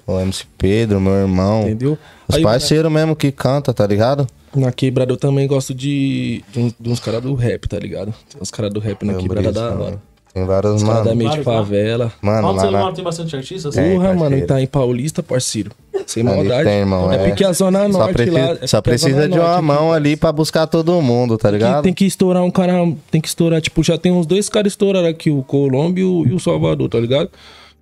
o 0.08 0.19
MC 0.19 0.46
Pedro, 0.58 1.02
meu 1.02 1.13
irmão. 1.13 1.63
Entendeu? 1.63 1.98
Os 2.28 2.36
Aí, 2.36 2.41
parceiros 2.43 2.89
mesmo 2.91 3.13
que 3.15 3.30
canta, 3.32 3.74
tá 3.74 3.86
ligado? 3.86 4.26
Na 4.56 4.72
quebrada 4.72 5.12
eu 5.12 5.17
também 5.17 5.48
gosto 5.48 5.74
de, 5.74 6.43
de 6.52 6.60
uns, 6.60 6.74
uns 6.86 7.00
caras 7.02 7.22
do 7.22 7.34
rap, 7.36 7.67
tá 7.67 7.78
ligado? 7.78 8.13
Tem 8.32 8.41
uns 8.41 8.52
caras 8.52 8.72
do 8.72 8.80
rap 8.80 9.04
na 9.06 9.13
Eu 9.13 9.19
quebrada 9.19 9.52
da 9.52 9.72
hora. 9.74 10.02
Tem 10.34 10.46
vários, 10.46 10.76
Os 10.76 10.84
caras 10.84 10.98
da 11.00 11.06
mano. 11.06 11.15
meio 11.15 11.30
de 11.30 11.38
lá. 11.38 11.43
favela. 11.43 12.12
Mano, 12.22 12.48
Onde 12.48 12.58
lá 12.58 12.63
você 12.65 12.72
na... 12.72 12.80
mora 12.80 12.93
tem 12.96 13.04
bastante 13.04 13.36
artistas? 13.36 13.76
Tem, 13.76 13.93
Porra, 13.93 14.08
mano, 14.10 14.19
parceiro. 14.22 14.48
tá 14.48 14.62
em 14.62 14.65
Paulista, 14.67 15.22
parceiro. 15.22 15.72
Sem 16.08 16.28
Ali 16.28 16.36
maldade. 16.38 16.63
tem, 16.63 16.80
irmão, 16.80 17.12
é, 17.12 17.15
é. 17.15 17.28
porque 17.28 17.43
a 17.46 17.54
Zona 17.54 17.82
Só, 17.84 18.00
Norte 18.00 18.13
precisa, 18.13 18.39
lá. 18.39 18.58
é 18.60 18.67
só 18.67 18.82
precisa 18.82 19.30
de 19.30 19.38
uma 19.39 19.62
mão 19.62 19.93
ali 19.93 20.15
pra 20.15 20.32
buscar 20.32 20.65
todo 20.65 21.00
mundo, 21.04 21.38
tá 21.38 21.50
que 21.50 21.54
ligado? 21.56 21.84
tem 21.84 21.93
que 21.93 22.06
estourar 22.06 22.43
um 22.43 22.50
cara. 22.50 22.74
Tem 23.12 23.22
que 23.22 23.28
estourar, 23.28 23.62
tipo, 23.62 23.84
já 23.84 23.96
tem 23.98 24.12
uns 24.12 24.26
dois 24.26 24.50
caras 24.50 24.74
estouraram 24.74 25.08
aqui, 25.08 25.30
o 25.30 25.43
Colômbia 25.43 26.02
e 26.02 26.06
o, 26.06 26.26
e 26.28 26.34
o 26.34 26.39
Salvador, 26.39 26.89
tá 26.89 27.00
ligado? 27.00 27.30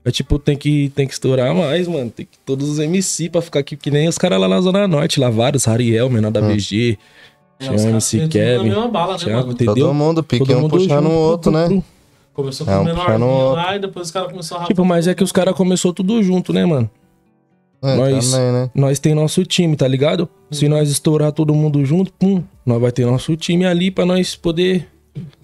É 0.04 0.12
tipo, 0.12 0.38
tem 0.38 0.58
que, 0.58 0.92
tem 0.94 1.08
que 1.08 1.14
estourar 1.14 1.56
mais, 1.56 1.88
mano. 1.88 2.12
Tem 2.12 2.26
que 2.26 2.38
todos 2.46 2.68
os 2.68 2.80
MC 2.80 3.30
pra 3.30 3.42
ficar 3.42 3.60
aqui, 3.62 3.78
que 3.78 3.90
nem 3.90 4.08
os 4.10 4.18
caras 4.18 4.40
lá 4.42 4.48
na 4.50 4.60
Zona 4.60 4.88
Norte, 4.90 5.20
lá 5.22 5.30
vários, 5.30 5.68
Ariel, 5.70 6.10
menor 6.10 6.32
da 6.32 6.42
É, 6.42 6.44
MC 6.52 6.98
têm 7.60 7.70
tudo 7.78 7.92
na 7.92 8.28
Kevin, 8.28 8.92
bala, 8.92 9.14
né, 9.14 9.20
Thiago, 9.20 9.40
mano? 9.42 9.52
entendeu? 9.54 9.76
Todo 9.76 9.94
mundo, 9.94 10.24
pique 10.24 10.46
Todo 10.46 10.58
um 10.58 10.62
mundo 10.62 10.72
puxando 10.78 11.06
o 11.06 11.12
outro, 11.14 11.52
né? 11.52 11.82
Começou 12.34 12.65
com 12.65 12.72
É, 12.72 12.78
o 12.78 12.82
um 12.82 12.84
menorzinho 12.86 13.52
lá 13.52 13.76
e 13.76 13.80
depois 13.80 14.08
os 14.08 14.12
caras 14.12 14.30
começaram 14.32 14.63
a 14.63 14.67
Tipo, 14.67 14.86
mas 14.86 15.08
é 15.08 15.13
que 15.13 15.24
os 15.24 15.32
caras 15.32 15.54
começou 15.56 15.94
tudo 15.94 16.22
junto, 16.24 16.54
né, 16.54 16.65
mano? 16.65 16.89
É, 17.84 17.96
Nós- 17.96 18.32
também, 18.32 18.52
né? 18.52 18.72
Nós 18.76 19.00
tem 19.00 19.13
nosso 19.15 19.44
time, 19.44 19.76
tá 19.76 19.88
ligado? 19.88 20.30
Se 20.52 20.67
nós 20.70 20.89
estourar 20.89 21.32
todo 21.32 21.54
mundo 21.54 21.84
junto, 21.84 22.13
pum, 22.13 22.44
nós 22.65 22.80
vai 22.80 22.91
ter 22.91 23.06
nosso 23.06 23.36
time 23.36 23.65
ali 23.65 23.89
pra 23.91 24.06
nós 24.06 24.36
poder, 24.36 24.88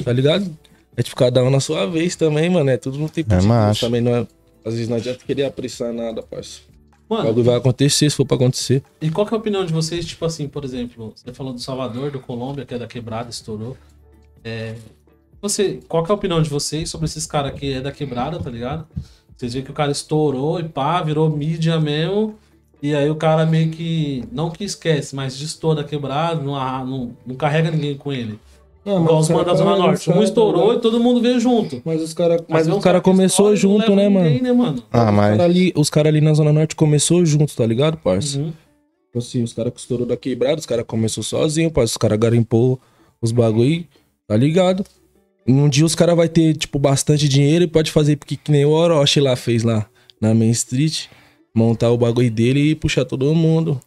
tá 0.04 0.14
ligado? 0.14 0.50
É 0.96 1.04
tipo 1.04 1.16
cada 1.16 1.44
um 1.44 1.50
na 1.50 1.60
sua 1.60 1.86
vez 1.88 2.16
também, 2.16 2.50
mano. 2.50 2.70
É 2.70 2.78
tudo 2.78 2.98
no 2.98 3.10
tempo 3.10 3.34
É 3.34 3.42
macho. 3.42 3.82
também. 3.86 4.02
Não 4.02 4.16
é, 4.16 4.28
às 4.64 4.74
vezes 4.74 4.88
não 4.88 4.98
adianta 4.98 5.20
querer 5.26 5.46
apressar 5.46 5.92
nada, 5.92 6.22
parça. 6.24 6.60
O 7.10 7.14
Mano, 7.14 7.26
bagulho 7.28 7.46
vai 7.46 7.56
acontecer 7.56 8.10
se 8.10 8.16
for 8.16 8.26
pra 8.26 8.36
acontecer. 8.36 8.84
E 9.02 9.10
qual 9.10 9.26
que 9.26 9.34
é 9.34 9.38
a 9.38 9.40
opinião 9.40 9.66
de 9.66 9.72
vocês, 9.74 10.06
tipo 10.06 10.24
assim, 10.26 10.48
por 10.48 10.64
exemplo, 10.66 11.14
você 11.16 11.34
falou 11.34 11.54
do 11.54 11.60
Salvador, 11.60 12.12
do 12.12 12.20
Colômbia, 12.20 12.66
que 12.66 12.74
é 12.74 12.78
da 12.78 12.86
quebrada, 12.86 13.30
estourou. 13.30 13.76
É, 14.44 14.76
você, 15.42 15.80
qual 15.88 16.04
que 16.04 16.12
é 16.12 16.14
a 16.14 16.16
opinião 16.16 16.42
de 16.42 16.50
vocês 16.50 16.90
sobre 16.90 17.06
esses 17.06 17.26
caras 17.26 17.58
que 17.58 17.74
é 17.74 17.82
da 17.82 17.92
quebrada, 17.92 18.40
tá 18.40 18.50
ligado? 18.50 18.88
Vocês 19.36 19.54
veem 19.54 19.64
que 19.64 19.72
o 19.72 19.74
cara 19.74 19.92
estourou 19.92 20.60
e 20.60 20.64
pá, 20.64 21.02
virou 21.02 21.30
mídia 21.30 21.80
mesmo. 21.80 22.36
E 22.82 22.94
aí 22.94 23.10
o 23.10 23.16
cara 23.16 23.46
meio 23.46 23.70
que, 23.70 24.24
não 24.32 24.50
que 24.50 24.64
esquece, 24.64 25.16
mas 25.16 25.38
distor 25.38 25.76
da 25.76 25.84
quebrada, 25.84 26.42
não, 26.42 26.54
não, 26.86 27.18
não 27.26 27.36
carrega 27.36 27.72
ninguém 27.72 27.96
com 27.96 28.12
ele. 28.12 28.40
Igual 28.86 29.20
os 29.20 29.30
manos 29.30 29.46
da 29.46 29.54
Zona 29.54 29.76
Norte. 29.76 30.10
Um 30.10 30.24
estourou 30.24 30.74
e 30.74 30.80
todo 30.80 31.00
mundo 31.00 31.22
veio 31.22 31.40
junto. 31.40 31.82
Mas 31.84 32.02
os 32.02 32.14
caras 32.14 32.42
mas 32.48 32.68
vem 32.68 32.76
os 32.76 32.84
cara 32.84 33.02
começou 33.02 33.50
não 33.50 33.56
junto, 33.56 33.96
né, 33.96 34.08
ninguém, 34.08 34.42
né, 34.42 34.54
mano? 34.54 34.82
Ah, 34.92 35.12
mas... 35.12 35.32
cara 35.32 35.44
ali, 35.44 35.74
os 35.76 35.90
caras 35.90 36.10
ali 36.10 36.22
na 36.22 36.34
Zona 36.34 36.54
Norte 36.54 36.76
começou 36.76 37.26
junto, 37.26 37.54
tá 37.54 37.66
ligado, 37.66 37.98
parça? 37.98 38.40
Uhum. 38.40 38.54
Tipo 39.08 39.18
assim, 39.18 39.44
os 39.44 39.52
caras 39.52 39.74
que 39.74 39.80
estourou 39.80 40.06
da 40.06 40.16
quebrada, 40.16 40.60
os 40.60 40.66
caras 40.66 40.86
começou 40.88 41.22
sozinho, 41.22 41.70
parça. 41.70 41.92
Os 41.92 41.98
caras 41.98 42.18
garimpou 42.18 42.80
os 43.22 43.32
bagulho, 43.32 43.86
tá 44.26 44.38
ligado? 44.38 44.86
Um 45.48 45.70
dia 45.70 45.86
os 45.86 45.96
caras 45.96 46.16
vai 46.16 46.28
ter, 46.28 46.56
tipo, 46.56 46.78
bastante 46.78 47.28
dinheiro 47.30 47.64
e 47.64 47.68
pode 47.68 47.92
fazer 47.92 48.16
porque 48.18 48.36
que 48.36 48.52
nem 48.52 48.66
o 48.66 48.70
Orochi 48.72 49.20
lá 49.22 49.36
fez 49.36 49.64
lá 49.64 49.86
na 50.20 50.34
Main 50.34 50.50
Street. 50.52 51.06
Montar 51.56 51.90
o 51.90 51.98
bagulho 51.98 52.30
dele 52.30 52.72
e 52.72 52.76
puxar 52.76 53.06
todo 53.06 53.34
mundo. 53.34 53.80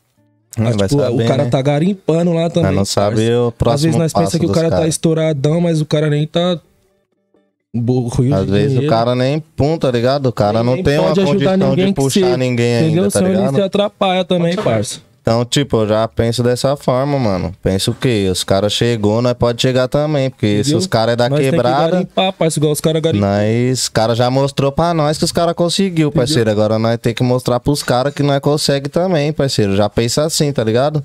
Mas, 0.58 0.74
vai 0.74 0.88
tipo, 0.88 1.00
saber, 1.00 1.22
o 1.22 1.26
cara 1.28 1.44
né? 1.44 1.50
tá 1.50 1.62
garimpando 1.62 2.32
lá 2.32 2.48
também. 2.50 2.70
Mas 2.70 2.76
não 2.76 2.84
sabe 2.84 3.16
parça. 3.16 3.38
o 3.40 3.48
Às 3.48 3.54
próximo 3.54 3.84
vezes 3.86 3.98
nós 4.00 4.12
pensamos 4.12 4.38
que 4.40 4.44
o 4.44 4.48
dos 4.48 4.56
cara 4.56 4.70
tá 4.70 4.88
estouradão, 4.88 5.60
mas 5.60 5.80
o 5.80 5.86
cara 5.86 6.10
nem 6.10 6.26
tá. 6.26 6.58
Burro, 7.72 8.34
Às 8.34 8.50
vezes 8.50 8.76
o 8.78 8.86
cara 8.88 9.14
nem 9.14 9.38
pum, 9.38 9.78
tá 9.78 9.88
ligado? 9.92 10.26
O 10.26 10.32
cara 10.32 10.60
não 10.64 10.82
tem 10.82 10.98
uma 10.98 11.14
condição 11.14 11.76
de 11.76 11.92
puxar 11.92 12.32
se- 12.32 12.36
ninguém 12.36 12.78
Entendeu? 12.86 13.02
ainda, 13.04 13.10
tá 13.12 13.18
Senão 13.20 13.28
ele 13.30 13.36
ligado? 13.38 13.54
se 13.54 13.60
atrapalha 13.62 14.24
também, 14.24 14.56
parça. 14.56 15.00
Então, 15.22 15.44
tipo, 15.44 15.82
eu 15.82 15.88
já 15.88 16.08
penso 16.08 16.42
dessa 16.42 16.74
forma, 16.76 17.18
mano. 17.18 17.52
Penso 17.62 17.90
o 17.90 17.94
quê? 17.94 18.28
Os 18.32 18.42
caras 18.42 18.72
chegou, 18.72 19.20
nós 19.20 19.34
pode 19.34 19.60
chegar 19.60 19.86
também. 19.86 20.30
Porque 20.30 20.46
se 20.56 20.60
Entendeu? 20.70 20.78
os 20.78 20.86
caras 20.86 21.12
é 21.12 21.16
da 21.16 21.28
Nós 21.28 21.38
tem 21.40 21.50
que 21.50 21.56
quebrada, 21.56 21.90
garimpar, 21.90 22.32
parça, 22.32 22.58
igual 22.58 22.72
os 22.72 22.80
caras 22.80 23.02
garimpam. 23.02 23.28
nós, 23.28 23.82
os 23.82 23.88
caras 23.88 24.16
já 24.16 24.30
mostrou 24.30 24.72
pra 24.72 24.94
nós 24.94 25.18
que 25.18 25.24
os 25.24 25.30
caras 25.32 25.54
conseguiu, 25.54 26.10
parceiro. 26.10 26.50
Agora 26.50 26.78
nós 26.78 26.96
tem 26.96 27.12
que 27.14 27.22
mostrar 27.22 27.60
pros 27.60 27.82
caras 27.82 28.14
que 28.14 28.22
nós 28.22 28.40
consegue 28.40 28.88
também, 28.88 29.30
parceiro. 29.32 29.76
Já 29.76 29.88
pensa 29.90 30.24
assim, 30.24 30.50
tá 30.52 30.64
ligado? 30.64 31.04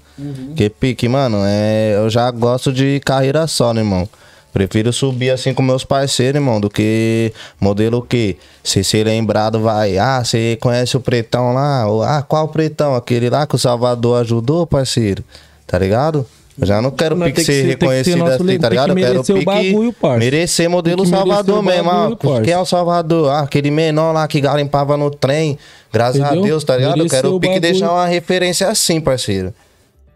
Que 0.56 0.70
pique, 0.70 1.10
mano, 1.10 1.40
é, 1.46 1.96
eu 1.98 2.10
já 2.10 2.32
gosto 2.32 2.72
de 2.72 3.02
carreira 3.04 3.46
só, 3.48 3.74
né, 3.74 3.82
irmão? 3.82 4.08
Prefiro 4.56 4.94
subir 4.94 5.32
assim 5.32 5.54
com 5.54 5.62
meus 5.62 5.84
parceiros, 5.84 6.36
irmão, 6.36 6.62
do 6.62 6.70
que 6.70 7.34
modelo 7.60 8.02
que 8.02 8.38
se 8.64 8.86
ser 8.86 9.04
lembrado 9.06 9.60
vai, 9.60 9.98
ah, 9.98 10.24
você 10.24 10.58
conhece 10.62 10.96
o 10.96 11.02
pretão 11.02 11.54
lá? 11.54 11.86
Ou, 11.88 12.02
ah, 12.02 12.22
qual 12.22 12.48
pretão? 12.48 12.96
Aquele 12.96 13.30
lá 13.30 13.46
que 13.46 13.56
o 13.56 13.60
Salvador 13.60 14.22
ajudou, 14.22 14.66
parceiro. 14.66 15.26
Tá 15.68 15.78
ligado? 15.78 16.26
Eu 16.58 16.66
já 16.66 16.82
não 16.82 16.90
quero 16.90 17.18
pique 17.18 17.34
que 17.34 17.44
ser 17.44 17.52
ser- 17.52 17.52
tem 17.52 17.64
que 17.64 17.68
ser 17.68 17.80
reconhecido 17.82 18.18
nosso 18.20 18.44
assim, 18.44 18.58
tá 18.58 18.70
ligado? 18.70 18.96
que 18.96 19.02
Eu 19.02 19.06
quero 19.12 19.24
pique 19.26 19.44
bagulho, 19.46 19.92
parça. 19.92 20.20
merecer 20.20 20.70
modelo 20.70 21.04
que 21.04 21.10
merecer 21.12 21.28
Salvador 21.28 21.62
mesmo, 21.62 21.84
bagulho, 21.92 22.36
ah, 22.38 22.42
quem 22.42 22.54
é 22.54 22.58
o 22.58 22.66
Salvador? 22.66 23.30
Ah, 23.32 23.40
aquele 23.42 23.70
menor 23.70 24.14
lá 24.14 24.26
que 24.26 24.40
garimpava 24.40 24.96
no 24.96 25.12
trem. 25.12 25.60
Graças 25.92 26.22
Entendeu? 26.22 26.44
a 26.44 26.46
Deus, 26.46 26.64
tá 26.64 26.78
ligado? 26.78 26.98
Eu 27.00 27.10
quero 27.10 27.36
o 27.36 27.40
pique 27.42 27.60
deixar 27.60 27.92
uma 27.92 28.06
referência 28.06 28.70
assim, 28.70 29.02
parceiro. 29.02 29.54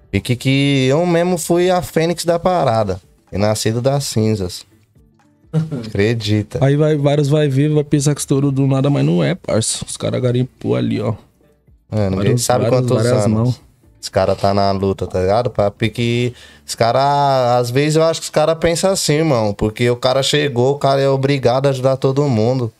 Pique 0.09 0.37
que 0.37 0.87
eu 0.89 1.05
mesmo 1.05 1.37
fui 1.37 1.69
a 1.69 1.81
fênix 1.81 2.23
da 2.23 2.39
parada. 2.39 3.01
E 3.31 3.37
nascido 3.37 3.81
das 3.81 4.03
cinzas. 4.05 4.65
Acredita. 5.85 6.63
Aí 6.63 6.75
vai, 6.75 6.95
vários 6.97 7.27
vai 7.27 7.47
ver, 7.47 7.69
vai 7.69 7.83
pensar 7.83 8.13
que 8.13 8.21
estourou 8.21 8.51
do 8.51 8.67
nada, 8.67 8.89
mas 8.89 9.05
não 9.05 9.23
é, 9.23 9.35
parça. 9.35 9.83
Os 9.87 9.97
caras 9.97 10.21
garimpou 10.21 10.75
ali, 10.75 10.99
ó. 11.01 11.13
É, 11.91 12.03
ninguém 12.09 12.17
Vários- 12.17 12.43
sabe 12.43 12.65
várias- 12.65 12.79
quantos 12.81 13.03
várias 13.03 13.25
anos. 13.25 13.37
mãos. 13.39 13.61
Os 14.01 14.07
caras 14.07 14.37
tá 14.39 14.53
na 14.53 14.71
luta, 14.71 15.05
tá 15.05 15.19
ligado? 15.19 15.49
Pra 15.49 15.69
pique. 15.69 16.33
Os 16.65 16.73
caras. 16.73 17.59
Às 17.59 17.69
vezes 17.69 17.97
eu 17.97 18.03
acho 18.03 18.21
que 18.21 18.25
os 18.25 18.29
caras 18.29 18.57
pensam 18.57 18.91
assim, 18.91 19.13
irmão. 19.15 19.53
Porque 19.53 19.89
o 19.89 19.95
cara 19.97 20.23
chegou, 20.23 20.75
o 20.75 20.79
cara 20.79 21.01
é 21.01 21.09
obrigado 21.09 21.65
a 21.65 21.69
ajudar 21.69 21.97
todo 21.97 22.25
mundo. 22.29 22.71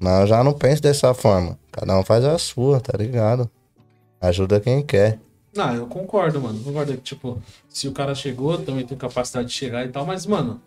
Mas 0.00 0.22
eu 0.22 0.26
já 0.26 0.42
não 0.42 0.52
penso 0.52 0.82
dessa 0.82 1.14
forma. 1.14 1.56
Cada 1.70 1.96
um 1.96 2.02
faz 2.02 2.24
a 2.24 2.36
sua, 2.36 2.80
tá 2.80 2.96
ligado? 2.98 3.48
Ajuda 4.20 4.58
quem 4.58 4.82
quer. 4.82 5.18
Não, 5.54 5.74
eu 5.74 5.86
concordo, 5.86 6.40
mano. 6.40 6.60
Concordo 6.60 6.92
que, 6.92 7.00
tipo, 7.00 7.40
se 7.68 7.88
o 7.88 7.92
cara 7.92 8.14
chegou, 8.14 8.58
também 8.58 8.86
tenho 8.86 8.98
capacidade 8.98 9.48
de 9.48 9.54
chegar 9.54 9.84
e 9.84 9.88
tal, 9.88 10.06
mas, 10.06 10.26
mano, 10.26 10.60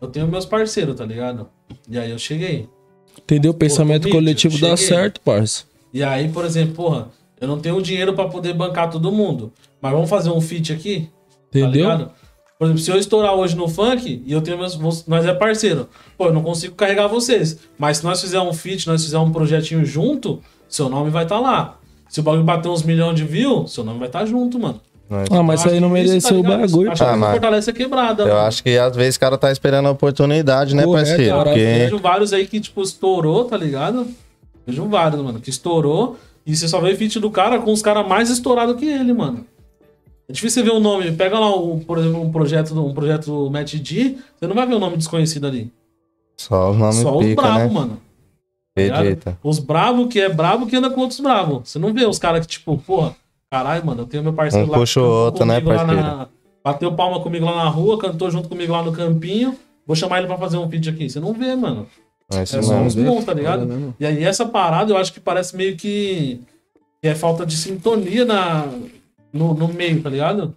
eu 0.00 0.08
tenho 0.08 0.26
meus 0.26 0.44
parceiros, 0.44 0.96
tá 0.96 1.04
ligado? 1.04 1.48
E 1.88 1.98
aí 1.98 2.10
eu 2.10 2.18
cheguei. 2.18 2.68
Entendeu? 3.16 3.52
O 3.52 3.54
pensamento 3.54 4.04
mídia, 4.04 4.18
coletivo 4.18 4.58
dá 4.58 4.76
certo, 4.76 5.20
parça. 5.20 5.64
E 5.92 6.02
aí, 6.02 6.28
por 6.28 6.44
exemplo, 6.44 6.74
porra, 6.74 7.08
eu 7.40 7.46
não 7.46 7.60
tenho 7.60 7.80
dinheiro 7.80 8.14
pra 8.14 8.28
poder 8.28 8.54
bancar 8.54 8.90
todo 8.90 9.12
mundo. 9.12 9.52
Mas 9.80 9.92
vamos 9.92 10.10
fazer 10.10 10.30
um 10.30 10.40
feat 10.40 10.72
aqui? 10.72 11.08
Tá 11.50 11.60
Entendeu? 11.60 11.82
ligado? 11.82 12.10
Por 12.58 12.66
exemplo, 12.66 12.82
se 12.82 12.90
eu 12.90 12.96
estourar 12.96 13.34
hoje 13.34 13.56
no 13.56 13.68
funk 13.68 14.22
e 14.24 14.32
eu 14.32 14.40
tenho 14.40 14.56
meus. 14.56 14.78
Nós 15.06 15.26
é 15.26 15.34
parceiro. 15.34 15.88
Pô, 16.16 16.26
eu 16.26 16.32
não 16.32 16.42
consigo 16.42 16.76
carregar 16.76 17.08
vocês. 17.08 17.58
Mas 17.76 17.98
se 17.98 18.04
nós 18.04 18.20
fizermos 18.20 18.54
um 18.54 18.58
feat, 18.58 18.86
nós 18.86 19.02
fizermos 19.02 19.28
um 19.28 19.32
projetinho 19.32 19.84
junto, 19.84 20.40
seu 20.68 20.88
nome 20.88 21.10
vai 21.10 21.24
estar 21.24 21.40
lá. 21.40 21.80
Se 22.12 22.20
o 22.20 22.22
bagulho 22.22 22.44
bater 22.44 22.68
uns 22.68 22.82
milhões 22.82 23.16
de 23.16 23.24
views, 23.24 23.72
seu 23.72 23.82
nome 23.82 23.98
vai 23.98 24.06
estar 24.08 24.26
junto, 24.26 24.58
mano. 24.58 24.78
ah, 25.30 25.42
mas 25.42 25.60
isso 25.60 25.70
aí 25.70 25.80
não 25.80 25.88
Eu 25.88 25.94
que 25.94 26.08
mereceu 26.10 26.38
o 26.40 26.42
tá 26.42 26.48
ligado? 26.50 26.60
bagulho, 26.70 26.92
Acho 26.92 27.02
que 27.04 27.10
Ah, 27.10 27.16
mas- 27.16 27.30
fortalece 27.32 27.70
a 27.70 27.72
quebrada. 27.72 28.22
Eu 28.24 28.28
mano. 28.28 28.40
acho 28.46 28.62
que 28.62 28.76
às 28.76 28.94
vezes 28.94 29.16
o 29.16 29.20
cara 29.20 29.38
tá 29.38 29.50
esperando 29.50 29.88
a 29.88 29.90
oportunidade, 29.92 30.74
né, 30.76 30.84
Correto, 30.84 31.08
parceiro? 31.08 31.34
cara. 31.36 31.48
Eu 31.50 31.54
Porque. 31.54 31.64
vejo 31.64 31.98
vários 31.98 32.32
aí 32.34 32.46
que, 32.46 32.60
tipo, 32.60 32.82
estourou, 32.82 33.46
tá 33.46 33.56
ligado? 33.56 34.06
Vejo 34.66 34.84
vários, 34.88 35.22
mano, 35.22 35.40
que 35.40 35.48
estourou. 35.48 36.18
E 36.44 36.54
você 36.54 36.68
só 36.68 36.80
vê 36.80 36.94
feat 36.94 37.18
do 37.18 37.30
cara 37.30 37.58
com 37.60 37.72
os 37.72 37.80
caras 37.80 38.06
mais 38.06 38.28
estourados 38.28 38.76
que 38.76 38.84
ele, 38.84 39.14
mano. 39.14 39.46
É 40.28 40.32
difícil 40.32 40.62
você 40.62 40.70
ver 40.70 40.76
o 40.76 40.80
nome. 40.80 41.10
Pega 41.12 41.38
lá, 41.38 41.56
um, 41.56 41.78
por 41.80 41.96
exemplo, 41.98 42.20
um 42.20 42.30
projeto, 42.30 42.78
um 42.78 42.92
projeto 42.92 43.24
do 43.26 43.50
Matt 43.50 43.74
D, 43.76 44.16
você 44.38 44.46
não 44.46 44.54
vai 44.54 44.66
ver 44.66 44.74
o 44.74 44.78
nome 44.78 44.98
desconhecido 44.98 45.46
ali. 45.46 45.70
Só 46.36 46.70
os 46.72 46.76
nomes 46.76 46.96
Só 46.96 47.16
os 47.16 47.24
pica, 47.24 47.40
bravos, 47.42 47.62
né? 47.68 47.70
mano. 47.72 47.98
Acredita. 48.76 49.38
Os 49.42 49.58
bravos 49.58 50.08
que 50.08 50.20
é 50.20 50.28
bravo 50.28 50.66
que 50.66 50.76
anda 50.76 50.88
com 50.90 51.00
outros 51.00 51.20
bravos. 51.20 51.68
Você 51.68 51.78
não 51.78 51.92
vê 51.92 52.06
os 52.06 52.18
caras 52.18 52.40
que, 52.46 52.52
tipo, 52.52 52.76
porra, 52.78 53.14
caralho, 53.50 53.84
mano, 53.84 54.02
eu 54.02 54.06
tenho 54.06 54.22
meu 54.22 54.32
parceiro 54.32 54.66
Um 54.66 54.70
lá. 54.70 54.78
puxa 54.78 55.00
o 55.00 55.04
outro, 55.04 55.44
né, 55.44 55.58
lá 55.60 55.84
na- 55.84 55.94
parceiro? 55.94 56.28
Bateu 56.64 56.92
palma 56.94 57.20
comigo 57.20 57.44
lá 57.44 57.64
na 57.64 57.68
rua, 57.68 57.98
cantou 57.98 58.30
junto 58.30 58.48
comigo 58.48 58.72
lá 58.72 58.82
no 58.82 58.92
campinho. 58.92 59.58
Vou 59.86 59.96
chamar 59.96 60.18
ele 60.18 60.28
pra 60.28 60.38
fazer 60.38 60.56
um 60.58 60.68
vídeo 60.68 60.92
aqui. 60.92 61.10
Você 61.10 61.18
não 61.18 61.32
vê, 61.32 61.54
mano. 61.56 61.86
É 62.32 62.44
isso 62.44 62.56
É 62.56 62.62
só 62.62 62.74
uns 62.76 62.94
bons, 62.94 63.24
tá 63.24 63.34
ligado? 63.34 63.66
Mano? 63.66 63.94
E 63.98 64.06
aí 64.06 64.24
essa 64.24 64.46
parada 64.46 64.92
eu 64.92 64.96
acho 64.96 65.12
que 65.12 65.18
parece 65.20 65.56
meio 65.56 65.76
que, 65.76 66.40
que 67.02 67.08
é 67.08 67.14
falta 67.14 67.44
de 67.44 67.56
sintonia 67.56 68.24
na, 68.24 68.66
no, 69.32 69.52
no 69.54 69.68
meio, 69.68 70.00
tá 70.00 70.08
ligado? 70.08 70.54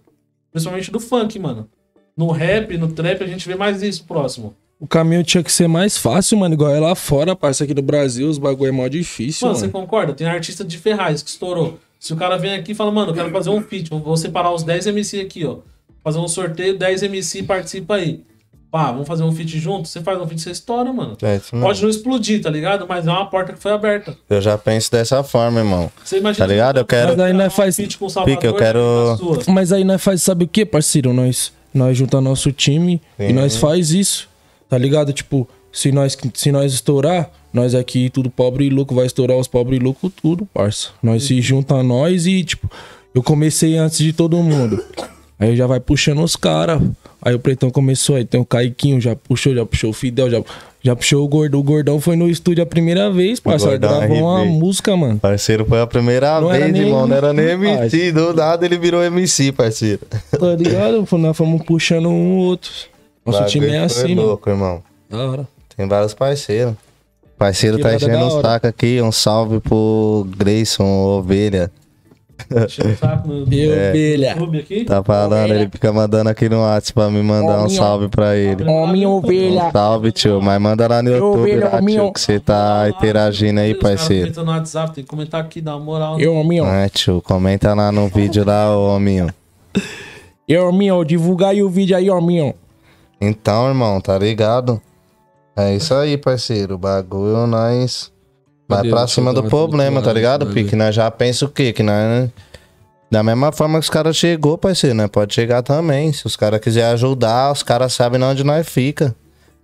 Principalmente 0.52 0.90
do 0.90 1.00
funk, 1.00 1.38
mano. 1.38 1.68
No 2.16 2.30
rap, 2.30 2.78
no 2.78 2.88
trap, 2.92 3.22
a 3.22 3.26
gente 3.26 3.46
vê 3.46 3.56
mais 3.56 3.82
isso 3.82 4.04
próximo. 4.04 4.54
O 4.78 4.86
caminho 4.86 5.24
tinha 5.24 5.42
que 5.42 5.50
ser 5.50 5.66
mais 5.68 5.96
fácil, 5.96 6.36
mano. 6.38 6.54
Igual 6.54 6.74
é 6.74 6.78
lá 6.80 6.94
fora, 6.94 7.34
parça. 7.34 7.64
Aqui 7.64 7.72
no 7.74 7.80
Brasil, 7.82 8.28
os 8.28 8.36
bagulho 8.38 8.68
é 8.68 8.72
mó 8.72 8.86
difícil, 8.88 9.46
Mano, 9.46 9.58
você 9.58 9.66
mano. 9.66 9.72
concorda? 9.72 10.12
Tem 10.12 10.26
artista 10.26 10.62
de 10.64 10.76
Ferraz 10.76 11.22
que 11.22 11.30
estourou. 11.30 11.78
Se 11.98 12.12
o 12.12 12.16
cara 12.16 12.36
vem 12.36 12.54
aqui 12.54 12.72
e 12.72 12.74
fala, 12.74 12.90
mano, 12.92 13.10
eu 13.10 13.14
quero 13.14 13.30
fazer 13.30 13.48
um 13.50 13.62
feat, 13.62 13.88
vou 13.88 14.16
separar 14.18 14.52
os 14.52 14.62
10 14.62 14.86
MC 14.88 15.20
aqui, 15.20 15.46
ó. 15.46 15.56
Fazer 16.04 16.18
um 16.18 16.28
sorteio, 16.28 16.78
10 16.78 17.02
MC 17.04 17.42
participa 17.42 17.94
aí. 17.96 18.22
Pá, 18.70 18.92
vamos 18.92 19.08
fazer 19.08 19.22
um 19.22 19.32
feat 19.32 19.58
junto? 19.58 19.88
Você 19.88 20.02
faz 20.02 20.20
um 20.20 20.26
feat, 20.26 20.42
você 20.42 20.50
estoura, 20.50 20.92
mano. 20.92 21.16
É 21.22 21.36
isso 21.36 21.54
mesmo. 21.54 21.66
Pode 21.66 21.82
não 21.82 21.88
explodir, 21.88 22.42
tá 22.42 22.50
ligado? 22.50 22.84
Mas 22.86 23.06
é 23.06 23.10
uma 23.10 23.24
porta 23.30 23.54
que 23.54 23.58
foi 23.58 23.72
aberta. 23.72 24.14
Eu 24.28 24.42
já 24.42 24.58
penso 24.58 24.92
dessa 24.92 25.22
forma, 25.22 25.60
irmão. 25.60 25.90
Você 26.04 26.18
imagina. 26.18 26.46
Tá 26.46 26.52
ligado? 26.52 26.76
Eu 26.80 26.84
quero- 26.84 27.12
Mas 27.12 27.20
aí 27.20 27.32
nós 27.32 27.54
faz- 27.54 27.76
feat 27.76 27.96
com 27.96 28.04
o 28.04 28.10
Salvador, 28.10 28.36
Pique, 28.36 28.46
eu 28.46 28.54
quero- 28.54 29.16
sua. 29.18 29.38
Mas 29.48 29.72
aí 29.72 29.84
nós 29.84 30.02
faz, 30.02 30.22
sabe 30.22 30.44
o 30.44 30.48
que, 30.48 30.66
parceiro? 30.66 31.14
Nós, 31.14 31.50
nós 31.72 31.96
junta 31.96 32.20
nosso 32.20 32.52
time 32.52 33.00
Sim. 33.16 33.28
e 33.28 33.32
nós 33.32 33.56
faz 33.56 33.90
isso, 33.92 34.28
tá 34.68 34.78
ligado? 34.78 35.12
Tipo, 35.12 35.48
se 35.72 35.92
nós, 35.92 36.16
se 36.34 36.50
nós 36.50 36.72
estourar, 36.72 37.30
nós 37.52 37.74
aqui, 37.74 38.08
tudo 38.10 38.30
pobre 38.30 38.66
e 38.66 38.70
louco, 38.70 38.94
vai 38.94 39.06
estourar 39.06 39.36
os 39.36 39.48
pobres 39.48 39.78
e 39.80 39.82
louco, 39.82 40.10
tudo, 40.10 40.46
parça. 40.46 40.88
Nós 41.02 41.24
se 41.24 41.40
junta 41.40 41.74
a 41.74 41.82
nós 41.82 42.26
e, 42.26 42.42
tipo, 42.44 42.70
eu 43.14 43.22
comecei 43.22 43.76
antes 43.76 43.98
de 43.98 44.12
todo 44.12 44.36
mundo. 44.38 44.82
Aí 45.38 45.54
já 45.54 45.66
vai 45.66 45.78
puxando 45.80 46.22
os 46.22 46.34
caras. 46.34 46.80
Aí 47.20 47.34
o 47.34 47.38
Pretão 47.38 47.70
começou, 47.70 48.16
aí 48.16 48.24
tem 48.24 48.40
o 48.40 48.44
Caiquinho, 48.44 49.00
já 49.00 49.14
puxou, 49.14 49.54
já 49.54 49.66
puxou 49.66 49.90
o 49.90 49.92
Fidel, 49.92 50.30
já, 50.30 50.42
já 50.82 50.96
puxou 50.96 51.24
o 51.24 51.28
Gordão. 51.28 51.60
O 51.60 51.62
Gordão 51.62 52.00
foi 52.00 52.16
no 52.16 52.30
estúdio 52.30 52.62
a 52.62 52.66
primeira 52.66 53.10
vez, 53.10 53.40
Gordão 53.40 53.98
gravou 53.98 54.18
uma 54.18 54.44
música, 54.44 54.96
mano. 54.96 55.18
Parceiro, 55.18 55.66
foi 55.66 55.80
a 55.80 55.86
primeira 55.86 56.40
Não 56.40 56.48
vez, 56.48 56.72
nem 56.72 56.82
irmão. 56.82 57.06
Não 57.06 57.16
era 57.16 57.32
nem 57.32 57.50
MC, 57.50 57.96
MC. 57.96 58.12
Do 58.12 58.32
nada 58.32 58.64
ele 58.64 58.78
virou 58.78 59.02
MC, 59.02 59.52
parceiro. 59.52 60.00
Tá 60.30 60.54
ligado? 60.54 61.06
Nós 61.18 61.36
fomos 61.36 61.62
puxando 61.64 62.08
um 62.08 62.36
outro. 62.36 62.70
Nosso 63.26 63.38
Bagulho 63.40 63.50
time 63.50 63.68
é 63.68 63.78
assim, 63.80 64.14
mano. 64.14 64.28
louco, 64.28 64.48
irmão. 64.48 64.82
Da 65.10 65.18
hora. 65.18 65.48
Tem 65.76 65.86
vários 65.88 66.14
parceiros. 66.14 66.74
Parceiro 67.38 67.78
tá 67.78 67.94
enchendo 67.94 68.16
hora. 68.24 68.40
saco 68.42 68.66
aqui. 68.66 69.00
Um 69.02 69.12
salve 69.12 69.60
pro 69.60 70.26
Grayson 70.38 70.84
Ovelha. 70.84 71.70
Enchendo 72.50 72.90
o 72.92 72.96
saco 72.96 73.28
no, 73.28 73.44
no 73.46 73.52
E 73.52 73.66
ovelha. 73.68 74.32
YouTube 74.38 74.58
aqui. 74.60 74.84
Tá 74.84 75.02
falando, 75.02 75.52
ele 75.52 75.68
fica 75.68 75.92
mandando 75.92 76.30
aqui 76.30 76.48
no 76.48 76.60
WhatsApp 76.60 76.92
pra 76.94 77.10
me 77.10 77.22
mandar 77.22 77.62
um 77.64 77.68
salve 77.68 78.08
pra 78.08 78.36
ele. 78.36 78.64
Homem 78.64 79.06
ovelha. 79.06 79.64
Um 79.64 79.70
salve, 79.72 80.12
tio. 80.12 80.40
Mas 80.40 80.60
manda 80.60 80.86
lá 80.86 81.02
no 81.02 81.10
YouTube, 81.10 81.40
Ovelha, 81.40 81.68
lá, 81.68 81.82
tio, 81.82 82.12
que 82.12 82.20
você 82.20 82.40
tá 82.40 82.86
interagindo 82.88 83.60
aí, 83.60 83.74
parceiro. 83.74 84.32
comentam 84.32 84.44
no 84.44 84.50
WhatsApp, 84.52 84.94
tem 84.94 85.04
que 85.04 85.10
comentar 85.10 85.40
aqui, 85.40 85.60
dá 85.60 85.76
uma 85.76 85.84
moral. 85.84 86.20
Eu, 86.20 86.34
homem. 86.34 86.60
É, 86.64 86.88
tio, 86.88 87.20
comenta 87.22 87.74
lá 87.74 87.90
no 87.92 88.08
vídeo 88.08 88.44
lá, 88.46 88.74
ô 88.76 88.94
hominho. 88.96 89.28
Eu, 90.48 90.68
homem, 90.68 90.90
ó. 90.90 91.02
Divulgar 91.04 91.50
aí 91.50 91.62
o 91.62 91.68
vídeo 91.68 91.96
aí, 91.96 92.08
homem, 92.08 92.40
ó. 92.42 92.65
Então, 93.20 93.68
irmão, 93.68 94.00
tá 94.00 94.18
ligado? 94.18 94.80
É 95.56 95.74
isso 95.74 95.94
aí, 95.94 96.18
parceiro. 96.18 96.74
O 96.74 96.78
bagulho, 96.78 97.46
nós. 97.46 98.12
Vai 98.68 98.88
pra 98.88 99.06
cima 99.06 99.32
do 99.32 99.44
problema, 99.44 100.02
tá 100.02 100.12
ligado, 100.12 100.46
Pique? 100.48 100.74
Nós 100.74 100.94
já 100.94 101.10
pensa 101.10 101.44
o 101.44 101.48
quê? 101.48 101.72
Que 101.72 101.82
nós. 101.82 102.30
Da 103.10 103.22
mesma 103.22 103.52
forma 103.52 103.78
que 103.78 103.84
os 103.84 103.90
caras 103.90 104.16
chegou, 104.16 104.58
parceiro, 104.58 104.96
né? 104.96 105.06
Pode 105.06 105.32
chegar 105.32 105.62
também. 105.62 106.12
Se 106.12 106.26
os 106.26 106.34
caras 106.34 106.60
quiserem 106.60 106.90
ajudar, 106.90 107.52
os 107.52 107.62
caras 107.62 107.92
sabem 107.92 108.22
onde 108.22 108.42
nós 108.42 108.68
fica. 108.68 109.14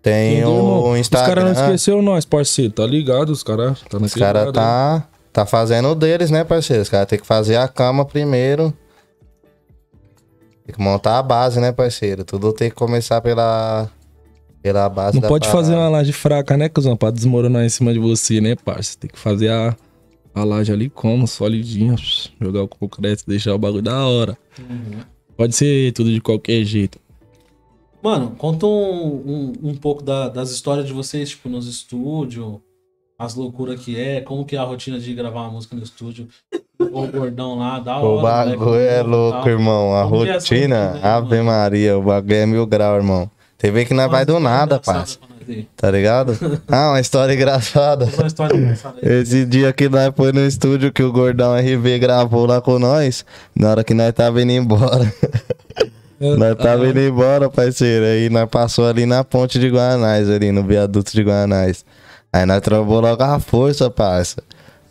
Tem 0.00 0.34
Entendeu, 0.34 0.50
o 0.50 0.56
irmão? 0.56 1.00
Os 1.00 1.08
caras 1.08 1.44
não 1.44 1.50
Instagram. 1.50 1.52
esqueceu 1.52 2.02
nós, 2.02 2.24
parceiro. 2.24 2.72
Tá 2.72 2.86
ligado? 2.86 3.30
Os 3.30 3.42
caras 3.42 3.80
tá 3.80 3.98
Os 3.98 4.14
caras 4.14 4.42
quebrada, 4.44 4.52
tá, 4.52 5.08
tá 5.32 5.46
fazendo 5.46 5.94
deles, 5.94 6.30
né, 6.30 6.44
parceiro? 6.44 6.82
Os 6.82 6.88
caras 6.88 7.06
tem 7.08 7.18
que 7.18 7.26
fazer 7.26 7.56
a 7.56 7.66
cama 7.66 8.04
primeiro. 8.04 8.72
Tem 10.64 10.74
que 10.74 10.80
montar 10.80 11.18
a 11.18 11.22
base, 11.22 11.60
né, 11.60 11.72
parceiro? 11.72 12.24
Tudo 12.24 12.52
tem 12.52 12.70
que 12.70 12.76
começar 12.76 13.20
pela, 13.20 13.90
pela 14.62 14.88
base 14.88 15.16
Não 15.16 15.22
da 15.22 15.28
pode 15.28 15.48
fazer 15.48 15.72
parada. 15.72 15.90
uma 15.90 15.98
laje 15.98 16.12
fraca, 16.12 16.56
né, 16.56 16.68
cuzão? 16.68 16.96
Pra 16.96 17.10
desmoronar 17.10 17.64
em 17.64 17.68
cima 17.68 17.92
de 17.92 17.98
você, 17.98 18.40
né, 18.40 18.54
parça? 18.54 18.96
Tem 18.98 19.10
que 19.10 19.18
fazer 19.18 19.50
a, 19.50 19.76
a 20.34 20.44
laje 20.44 20.72
ali 20.72 20.88
como? 20.88 21.26
Solidinha. 21.26 21.96
Jogar 22.40 22.62
o 22.62 22.68
concreto, 22.68 23.24
deixar 23.26 23.54
o 23.54 23.58
bagulho 23.58 23.82
da 23.82 24.06
hora. 24.06 24.38
Uhum. 24.58 25.00
Pode 25.36 25.54
ser 25.56 25.92
tudo 25.92 26.12
de 26.12 26.20
qualquer 26.20 26.64
jeito. 26.64 26.98
Mano, 28.02 28.34
conta 28.36 28.66
um, 28.66 28.72
um, 29.62 29.70
um 29.70 29.74
pouco 29.76 30.02
da- 30.02 30.28
das 30.28 30.50
histórias 30.50 30.86
de 30.86 30.92
vocês, 30.92 31.30
tipo, 31.30 31.48
nos 31.48 31.66
estúdios, 31.68 32.58
as 33.18 33.34
loucuras 33.34 33.80
que 33.80 33.98
é, 33.98 34.20
como 34.20 34.44
que 34.44 34.56
é 34.56 34.58
a 34.58 34.64
rotina 34.64 34.98
de 34.98 35.14
gravar 35.14 35.42
uma 35.42 35.52
música 35.52 35.76
no 35.76 35.82
estúdio, 35.82 36.28
o 36.92 37.06
gordão 37.06 37.58
lá, 37.58 37.78
da 37.78 37.98
hora. 37.98 38.06
O 38.06 38.22
bagulho 38.22 38.58
moleque, 38.60 38.94
é 38.94 39.02
louco, 39.02 39.48
irmão. 39.48 39.94
A 39.94 40.02
rotina, 40.02 40.34
rotina 40.34 40.92
aí, 40.94 41.00
Ave? 41.02 41.42
Maria, 41.42 41.98
o 41.98 42.02
bagulho 42.02 42.34
é 42.34 42.46
mil 42.46 42.66
grau, 42.66 42.96
irmão. 42.96 43.30
Tem 43.56 43.70
vez 43.70 43.88
que 43.88 43.94
nós 43.94 44.10
vai 44.10 44.24
do 44.26 44.38
nada, 44.38 44.80
aí. 44.86 45.66
Tá 45.76 45.90
ligado? 45.90 46.36
Ah, 46.68 46.90
uma 46.90 47.00
história 47.00 47.32
engraçada. 47.34 48.08
Uma 48.16 48.26
história 48.26 48.56
engraçada. 48.56 48.96
Esse 49.02 49.44
dia 49.44 49.72
que 49.72 49.88
nós 49.88 50.12
foi 50.16 50.32
no 50.32 50.40
estúdio 50.46 50.92
que 50.92 51.02
o 51.02 51.12
Gordão 51.12 51.54
RV 51.54 51.98
gravou 51.98 52.46
lá 52.46 52.60
com 52.60 52.78
nós, 52.78 53.24
na 53.54 53.70
hora 53.70 53.84
que 53.84 53.94
nós 53.94 54.12
tava 54.12 54.40
indo 54.42 54.52
embora. 54.52 55.12
nós 56.20 56.56
tava 56.56 56.86
indo 56.88 57.00
embora, 57.00 57.50
parceiro. 57.50 58.04
Aí 58.04 58.30
nós 58.30 58.48
passou 58.48 58.86
ali 58.86 59.06
na 59.06 59.24
ponte 59.24 59.58
de 59.58 59.68
Guanás, 59.68 60.30
ali 60.30 60.52
no 60.52 60.62
viaduto 60.62 61.12
de 61.12 61.22
Guanás. 61.22 61.84
Aí 62.32 62.46
nós 62.46 62.60
trombou 62.60 63.00
logo 63.00 63.22
a 63.22 63.38
força, 63.38 63.90
parça. 63.90 64.42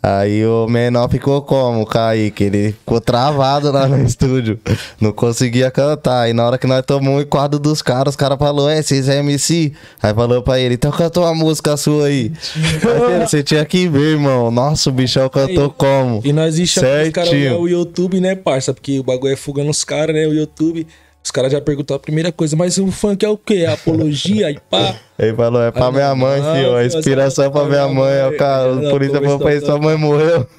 Aí 0.02 0.44
o 0.44 0.66
menor 0.66 1.08
ficou 1.08 1.40
como, 1.42 1.82
o 1.82 1.86
Kaique? 1.86 2.42
Ele 2.42 2.72
ficou 2.72 3.00
travado 3.00 3.70
lá 3.70 3.86
no 3.86 4.02
estúdio. 4.04 4.58
Não 5.00 5.12
conseguia 5.12 5.70
cantar. 5.70 6.22
Aí 6.22 6.32
na 6.32 6.44
hora 6.44 6.58
que 6.58 6.66
nós 6.66 6.84
tomamos 6.84 7.20
o 7.20 7.22
enquadro 7.22 7.60
dos 7.60 7.80
caras, 7.80 8.14
os 8.14 8.16
caras 8.16 8.36
falaram, 8.36 8.68
é, 8.68 8.82
vocês 8.82 9.08
é 9.08 9.20
MC? 9.20 9.72
Aí 10.02 10.12
falou 10.12 10.42
pra 10.42 10.58
ele, 10.58 10.74
então 10.74 10.90
canta 10.90 11.20
uma 11.20 11.32
música 11.32 11.76
sua 11.76 12.06
aí. 12.06 12.32
Parceiro, 12.82 13.28
Você 13.28 13.42
tinha 13.44 13.64
que 13.64 13.88
ver, 13.88 14.14
irmão. 14.14 14.50
Nossa, 14.50 14.90
o 14.90 14.92
bichão 14.92 15.28
cantou 15.28 15.70
como? 15.70 16.20
E 16.24 16.32
nós 16.32 16.58
enxergamos 16.58 17.06
os 17.06 17.12
caras 17.12 17.32
o 17.32 17.68
YouTube, 17.68 18.20
né, 18.20 18.34
parça? 18.34 18.74
Porque 18.74 18.98
o 18.98 19.04
bagulho 19.04 19.32
é 19.32 19.36
fuga 19.36 19.62
nos 19.62 19.84
caras, 19.84 20.16
né? 20.16 20.26
O 20.26 20.34
YouTube. 20.34 20.84
Os 21.24 21.30
caras 21.30 21.52
já 21.52 21.60
perguntaram 21.60 21.96
a 21.96 22.00
primeira 22.02 22.32
coisa, 22.32 22.56
mas 22.56 22.78
o 22.78 22.90
funk 22.90 23.24
é 23.24 23.28
o 23.28 23.36
quê? 23.36 23.64
É 23.66 23.72
apologia 23.72 24.50
e 24.50 24.58
pá. 24.58 24.96
Ele 25.18 25.34
falou, 25.34 25.62
é 25.62 25.70
pra 25.70 25.86
Aí, 25.86 25.92
minha 25.92 26.14
mãe, 26.16 26.40
não, 26.40 26.54
filho. 26.54 26.74
A 26.76 26.84
inspiração 26.84 27.44
é 27.44 27.50
pra 27.50 27.64
minha 27.64 27.86
mãe. 27.88 28.22
mãe. 28.22 28.36
cara, 28.36 28.64
Ela 28.68 28.90
por 28.90 29.02
isso 29.02 29.16
eu 29.16 29.38
pra 29.38 29.60
sua 29.60 29.78
mãe 29.78 29.96
morreu. 29.96 30.46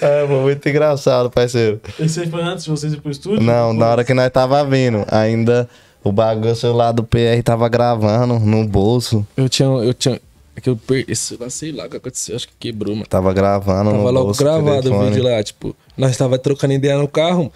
é, 0.00 0.26
foi 0.26 0.40
muito 0.40 0.68
engraçado, 0.68 1.30
parceiro. 1.30 1.80
Esse 1.98 2.20
aí 2.20 2.30
foi 2.30 2.42
antes 2.42 2.64
de 2.64 2.70
vocês 2.70 2.92
ir 2.92 3.00
pro 3.00 3.10
estúdio? 3.10 3.42
Não, 3.42 3.72
na 3.72 3.86
hora 3.88 4.04
que 4.04 4.12
nós 4.14 4.30
tava 4.30 4.62
vindo, 4.64 5.04
ainda 5.10 5.68
o 6.04 6.10
bagulho, 6.12 6.52
o 6.52 6.56
celular 6.56 6.92
do 6.92 7.04
PR 7.04 7.42
tava 7.44 7.68
gravando 7.68 8.38
no 8.38 8.66
bolso. 8.66 9.26
Eu 9.36 9.48
tinha. 9.48 9.68
Eu 9.68 9.94
tinha. 9.94 10.20
É 10.54 10.60
que 10.60 10.68
eu 10.68 10.76
perdi. 10.76 11.10
Esse 11.10 11.36
lá, 11.36 11.48
sei 11.48 11.72
lá 11.72 11.86
o 11.86 11.88
que 11.88 11.96
aconteceu. 11.96 12.36
Acho 12.36 12.48
que 12.48 12.54
quebrou, 12.58 12.94
mano. 12.94 13.06
Tava 13.06 13.32
gravando 13.32 13.90
Tava 13.90 14.02
no 14.02 14.10
logo 14.10 14.24
bolso. 14.26 14.42
gravado 14.42 14.92
o 14.94 15.04
vídeo 15.06 15.22
lá, 15.22 15.42
tipo, 15.42 15.74
nós 15.96 16.16
tava 16.16 16.38
trocando 16.38 16.74
ideia 16.74 16.98
no 16.98 17.08
carro. 17.08 17.50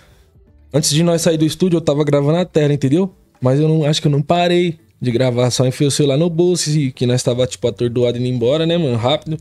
Antes 0.77 0.91
de 0.91 1.03
nós 1.03 1.23
sair 1.23 1.39
do 1.39 1.47
estúdio, 1.47 1.79
eu 1.79 1.81
tava 1.81 2.05
gravando 2.05 2.37
a 2.37 2.45
tela, 2.45 2.71
entendeu? 2.71 3.11
Mas 3.41 3.59
eu 3.59 3.67
não 3.67 3.83
acho 3.83 3.99
que 3.99 4.09
eu 4.09 4.13
não 4.13 4.21
parei 4.21 4.79
de 5.01 5.11
gravar, 5.11 5.51
só 5.51 5.67
enfiei 5.67 5.89
o 5.89 5.91
celular 5.91 6.19
no 6.19 6.29
bolso, 6.29 6.69
e 6.69 6.93
que 6.93 7.07
nós 7.07 7.23
tava, 7.23 7.47
tipo, 7.47 7.67
atordoado 7.67 8.19
indo 8.19 8.27
embora, 8.27 8.67
né, 8.67 8.77
mano? 8.77 8.95
Rápido. 8.95 9.39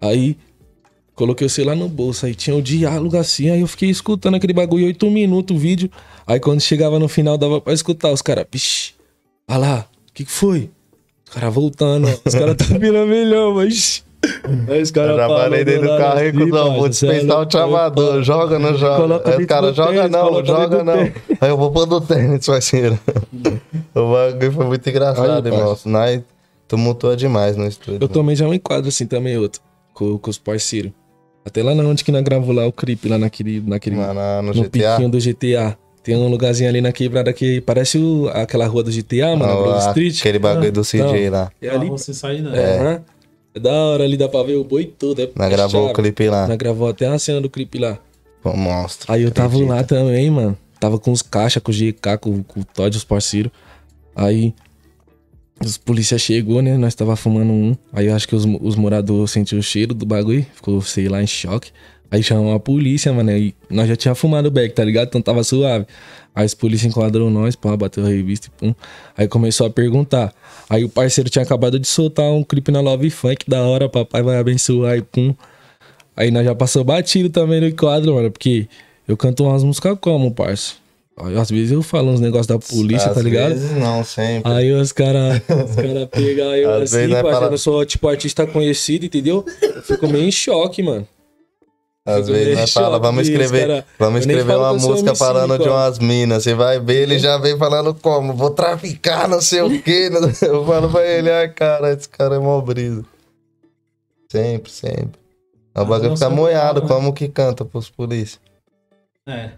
Aí, 0.00 0.36
coloquei 1.14 1.46
o 1.46 1.50
celular 1.50 1.76
no 1.76 1.88
bolso, 1.88 2.26
aí 2.26 2.34
tinha 2.34 2.56
o 2.56 2.60
diálogo 2.60 3.16
assim, 3.16 3.50
aí 3.50 3.60
eu 3.60 3.68
fiquei 3.68 3.88
escutando 3.88 4.34
aquele 4.34 4.52
bagulho 4.52 4.86
oito 4.86 5.08
minutos 5.08 5.56
o 5.56 5.60
vídeo. 5.60 5.88
Aí 6.26 6.40
quando 6.40 6.60
chegava 6.60 6.98
no 6.98 7.06
final, 7.06 7.38
dava 7.38 7.60
pra 7.60 7.72
escutar 7.72 8.10
os 8.10 8.20
caras, 8.20 8.44
pixi, 8.50 8.94
olha 9.46 9.58
lá, 9.58 9.88
o 10.10 10.12
que 10.12 10.24
que 10.24 10.32
foi? 10.32 10.70
Os 11.24 11.34
caras 11.34 11.54
voltando. 11.54 12.08
Os 12.24 12.34
caras 12.34 12.56
tá 12.56 12.64
virando 12.76 13.08
milhão, 13.08 13.54
mas. 13.54 14.04
Aí 14.68 14.82
os 14.82 14.88
Eu 14.88 14.94
caras 14.94 15.16
já 15.16 15.28
parei 15.28 15.64
dentro 15.64 15.82
do 15.88 15.96
carro 15.96 16.18
aí, 16.18 16.32
cuzão. 16.32 16.74
Vou 16.76 16.88
dispensar 16.88 17.46
o 17.46 17.50
chamador. 17.50 18.22
Joga, 18.22 18.58
não 18.58 18.74
joga. 18.76 18.96
Coloca 19.02 19.30
Aí 19.36 19.44
o 19.44 19.46
cara 19.46 19.72
joga, 19.72 19.92
tênis, 19.92 20.10
não, 20.10 20.44
joga, 20.44 20.82
não. 20.84 20.94
Aí 21.40 21.48
eu 21.48 21.56
vou 21.56 21.70
pôr 21.70 21.86
do 21.86 22.00
tênis, 22.00 22.44
parceiro. 22.46 22.98
o 23.94 24.12
bagulho 24.12 24.52
foi 24.52 24.66
muito 24.66 24.88
engraçado, 24.90 25.46
Aí, 25.46 25.52
irmão. 25.52 25.78
Nós 25.84 26.20
tumultuou 26.66 27.14
demais 27.14 27.56
no 27.56 27.66
estúdio. 27.66 27.98
Eu 28.00 28.08
também 28.08 28.34
já 28.34 28.46
um 28.46 28.52
enquadro 28.54 28.88
assim 28.88 29.06
também, 29.06 29.38
outro. 29.38 29.60
Com, 29.94 30.18
com 30.18 30.30
os 30.30 30.38
parceiros. 30.38 30.90
Até 31.44 31.62
lá 31.62 31.74
na 31.74 31.82
onde 31.84 32.02
que 32.04 32.12
nós 32.12 32.22
gravamos 32.22 32.54
lá 32.54 32.66
o 32.66 32.72
clipe, 32.72 33.08
lá 33.08 33.16
naquele. 33.18 33.60
naquele 33.60 33.96
Lá 33.96 34.12
na- 34.12 34.42
no 34.42 34.48
no 34.52 34.64
GTA. 34.64 34.90
piquinho 34.92 35.08
do 35.08 35.18
GTA. 35.20 35.78
Tem 36.02 36.16
um 36.16 36.28
lugarzinho 36.28 36.68
ali 36.68 36.80
na 36.80 36.90
quebrada 36.92 37.32
que 37.32 37.60
parece 37.60 37.98
o- 37.98 38.28
aquela 38.32 38.66
rua 38.66 38.82
do 38.82 38.90
GTA, 38.90 39.36
mano, 39.36 39.66
Não, 39.66 39.78
Street. 39.78 40.18
Aquele 40.20 40.38
bagulho 40.38 40.72
do 40.72 40.82
CJ 40.84 41.30
não. 41.30 41.38
lá. 41.38 41.50
É 41.62 41.68
Ali 41.68 41.76
ali. 41.78 41.88
você 41.90 42.12
sair, 42.12 42.42
né? 42.42 42.50
É, 42.54 42.78
aham. 42.80 43.00
É 43.54 43.60
da 43.60 43.72
hora 43.72 44.04
ali, 44.04 44.16
dá 44.16 44.28
pra 44.28 44.42
ver 44.42 44.56
o 44.56 44.64
boi 44.64 44.84
todo. 44.84 45.20
É 45.20 45.28
Nós 45.34 45.50
gravou 45.50 45.88
o 45.88 45.92
clipe 45.92 46.28
lá. 46.28 46.46
Nós 46.46 46.56
gravou 46.56 46.88
até 46.88 47.06
a 47.06 47.18
cena 47.18 47.40
do 47.40 47.50
clipe 47.50 47.78
lá. 47.78 47.98
Pô, 48.42 48.56
monstro. 48.56 49.12
Aí 49.12 49.22
eu 49.22 49.30
tava 49.30 49.54
Acredita. 49.54 49.74
lá 49.74 49.84
também, 49.84 50.30
mano. 50.30 50.56
Tava 50.78 50.98
com 50.98 51.10
os 51.10 51.22
caixa, 51.22 51.60
com 51.60 51.72
o 51.72 51.74
GK, 51.74 52.18
com, 52.20 52.42
com 52.42 52.60
o 52.60 52.64
Todd, 52.64 52.96
os 52.96 53.04
parceiros. 53.04 53.50
Aí 54.14 54.54
os 55.64 55.76
polícia 55.76 56.16
chegou, 56.18 56.62
né? 56.62 56.76
Nós 56.76 56.94
tava 56.94 57.16
fumando 57.16 57.52
um. 57.52 57.76
Aí 57.92 58.06
eu 58.06 58.14
acho 58.14 58.28
que 58.28 58.36
os, 58.36 58.44
os 58.60 58.76
moradores 58.76 59.32
sentiram 59.32 59.60
o 59.60 59.62
cheiro 59.62 59.92
do 59.92 60.06
bagulho. 60.06 60.46
Ficou, 60.54 60.80
sei 60.82 61.08
lá, 61.08 61.22
em 61.22 61.26
choque. 61.26 61.72
Aí 62.10 62.22
chamou 62.22 62.54
a 62.54 62.60
polícia, 62.60 63.12
mano. 63.12 63.30
Aí 63.30 63.54
nós 63.68 63.86
já 63.88 63.94
tinha 63.96 64.14
fumado 64.14 64.48
o 64.48 64.50
beck, 64.50 64.72
tá 64.74 64.84
ligado? 64.84 65.08
Então 65.08 65.20
tava 65.20 65.44
suave. 65.44 65.84
Aí 66.34 66.46
os 66.46 66.54
polícia 66.54 66.86
enquadrou 66.86 67.28
nós, 67.30 67.54
pá, 67.56 67.76
bateu 67.76 68.04
a 68.04 68.08
revista 68.08 68.46
e 68.46 68.50
pum. 68.50 68.74
Aí 69.16 69.26
começou 69.28 69.66
a 69.66 69.70
perguntar. 69.70 70.32
Aí 70.70 70.84
o 70.84 70.88
parceiro 70.88 71.28
tinha 71.28 71.42
acabado 71.42 71.78
de 71.78 71.86
soltar 71.86 72.30
um 72.30 72.42
clipe 72.44 72.70
na 72.70 72.80
Love 72.80 73.10
Funk, 73.10 73.44
da 73.48 73.62
hora, 73.62 73.88
papai 73.88 74.22
vai 74.22 74.38
abençoar 74.38 74.96
e 74.96 75.02
pum. 75.02 75.34
Aí 76.16 76.30
nós 76.30 76.44
já 76.44 76.54
passou 76.54 76.82
batido 76.84 77.28
também 77.30 77.60
no 77.60 77.74
quadro, 77.76 78.14
mano, 78.14 78.30
porque 78.30 78.68
eu 79.06 79.16
canto 79.16 79.44
umas 79.44 79.62
músicas 79.64 79.96
como, 80.00 80.30
parça? 80.32 80.74
Às 81.36 81.50
vezes 81.50 81.72
eu 81.72 81.82
falo 81.82 82.10
uns 82.12 82.20
negócios 82.20 82.46
da 82.46 82.58
polícia, 82.58 83.08
Às 83.08 83.14
tá 83.16 83.22
ligado? 83.22 83.48
vezes 83.54 83.72
não, 83.72 84.04
sempre. 84.04 84.52
Aí 84.52 84.70
os 84.72 84.92
caras 84.92 85.40
os 85.68 85.74
cara 85.76 86.06
pegam 86.06 86.54
eu 86.54 86.70
Às 86.74 86.94
assim, 86.94 87.08
nós 87.08 87.22
parça, 87.22 87.40
fala- 87.40 87.52
eu 87.52 87.58
sou 87.58 87.84
tipo 87.84 88.06
artista 88.08 88.46
conhecido, 88.46 89.04
entendeu? 89.06 89.44
Eu 89.60 89.82
fico 89.82 90.06
meio 90.08 90.24
em 90.26 90.30
choque, 90.30 90.80
mano. 90.82 91.06
Às 92.08 92.20
Fico 92.26 92.32
vezes 92.38 92.58
nós 92.58 92.72
fala, 92.72 92.98
vamos 92.98 93.28
escrever, 93.28 93.66
cara. 93.68 93.86
vamos 93.98 94.20
escrever 94.20 94.56
uma 94.56 94.72
música 94.72 95.10
MC, 95.10 95.16
falando 95.18 95.58
de 95.58 95.68
umas 95.68 95.98
minas. 95.98 96.42
Você 96.42 96.54
vai 96.54 96.80
ver, 96.80 97.02
ele 97.02 97.18
já 97.18 97.36
vem 97.36 97.58
falando 97.58 97.92
como? 97.94 98.32
Vou 98.32 98.50
traficar, 98.50 99.28
não 99.28 99.40
sei 99.42 99.60
o 99.60 99.82
quê. 99.82 100.08
Eu 100.40 100.64
falo 100.64 100.88
pra 100.90 101.04
ele, 101.06 101.30
ai, 101.30 101.48
cara, 101.50 101.92
esse 101.92 102.08
cara 102.08 102.36
é 102.36 102.38
mó 102.38 102.58
brisa. 102.62 103.04
Sempre, 104.30 104.70
sempre. 104.70 105.20
O 105.74 105.80
Mas 105.80 105.88
bagulho 105.88 106.08
fica 106.10 106.16
sabe 106.16 106.34
moiado, 106.34 106.82
né? 106.82 106.88
como 106.88 107.12
que 107.12 107.28
canta 107.28 107.64
pros 107.64 107.88
polícia. 107.90 108.38
É. 109.26 109.50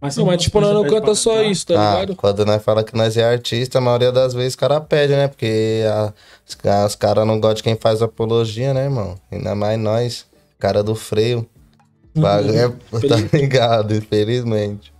Mas, 0.00 0.16
Não, 0.16 0.24
mas 0.24 0.40
tipo, 0.42 0.58
nós 0.62 0.72
não 0.72 0.84
canta 0.86 1.14
só 1.14 1.42
isso, 1.42 1.66
tá 1.66 1.74
Ah, 1.74 1.94
ligado? 2.00 2.16
quando 2.16 2.46
nós 2.46 2.62
fala 2.62 2.82
que 2.82 2.96
nós 2.96 3.14
é 3.18 3.22
artista, 3.24 3.76
a 3.76 3.80
maioria 3.82 4.10
das 4.10 4.32
vezes 4.32 4.54
o 4.54 4.58
cara 4.58 4.80
pede, 4.80 5.12
né? 5.12 5.28
Porque 5.28 5.82
a- 5.86 6.14
os 6.86 6.94
caras 6.94 7.26
não 7.26 7.38
gostam 7.38 7.56
de 7.56 7.62
quem 7.64 7.76
faz 7.76 8.00
apologia, 8.00 8.72
né, 8.72 8.84
irmão? 8.84 9.16
Ainda 9.30 9.54
mais 9.54 9.78
nós, 9.78 10.26
cara 10.58 10.82
do 10.82 10.94
freio. 10.94 11.46
Bagulho 12.14 12.58
é, 12.58 12.68
tá 12.68 13.36
ligado, 13.36 13.94
infelizmente. 13.94 14.92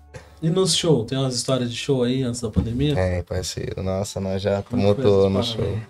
E 0.42 0.48
nos 0.48 0.74
shows? 0.74 1.06
Tem 1.06 1.18
umas 1.18 1.34
histórias 1.34 1.70
de 1.70 1.76
show 1.76 2.02
aí 2.02 2.22
antes 2.22 2.40
da 2.40 2.48
pandemia? 2.50 2.98
É, 2.98 3.22
parceiro. 3.22 3.82
Nossa, 3.82 4.20
nós 4.20 4.40
já 4.40 4.62
essas 4.62 5.30
no 5.30 5.42
show. 5.42 5.64
aí? 5.64 5.82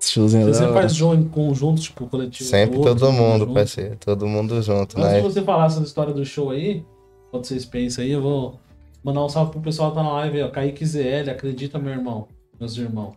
Showzinho 0.00 0.46
Você 0.46 0.54
sempre 0.54 0.70
hora. 0.72 0.80
faz 0.82 0.94
show 0.94 1.14
em 1.14 1.24
conjunto, 1.24 1.80
tipo, 1.80 2.06
coletivo? 2.06 2.48
Sempre 2.48 2.78
todo, 2.78 3.00
todo 3.00 3.12
mundo, 3.12 3.40
junto? 3.40 3.54
parceiro. 3.54 3.96
Todo 3.98 4.26
mundo 4.28 4.62
junto, 4.62 4.96
Antes 4.98 5.10
de 5.10 5.16
né? 5.16 5.20
você 5.22 5.42
falar 5.42 5.66
essa 5.66 5.82
história 5.82 6.12
do 6.12 6.24
show 6.24 6.50
aí, 6.50 6.84
quando 7.30 7.44
vocês 7.46 7.64
pensam 7.64 8.04
aí, 8.04 8.12
eu 8.12 8.22
vou 8.22 8.60
mandar 9.02 9.24
um 9.24 9.28
salve 9.28 9.52
pro 9.52 9.60
pessoal 9.60 9.90
que 9.90 9.96
tá 9.96 10.02
na 10.02 10.12
live 10.12 10.36
aí, 10.36 10.42
ó. 10.44 10.50
Kaique 10.50 10.84
ZL, 10.84 11.30
acredita, 11.30 11.78
meu 11.78 11.92
irmão. 11.92 12.28
Meus 12.60 12.76
irmãos. 12.76 13.14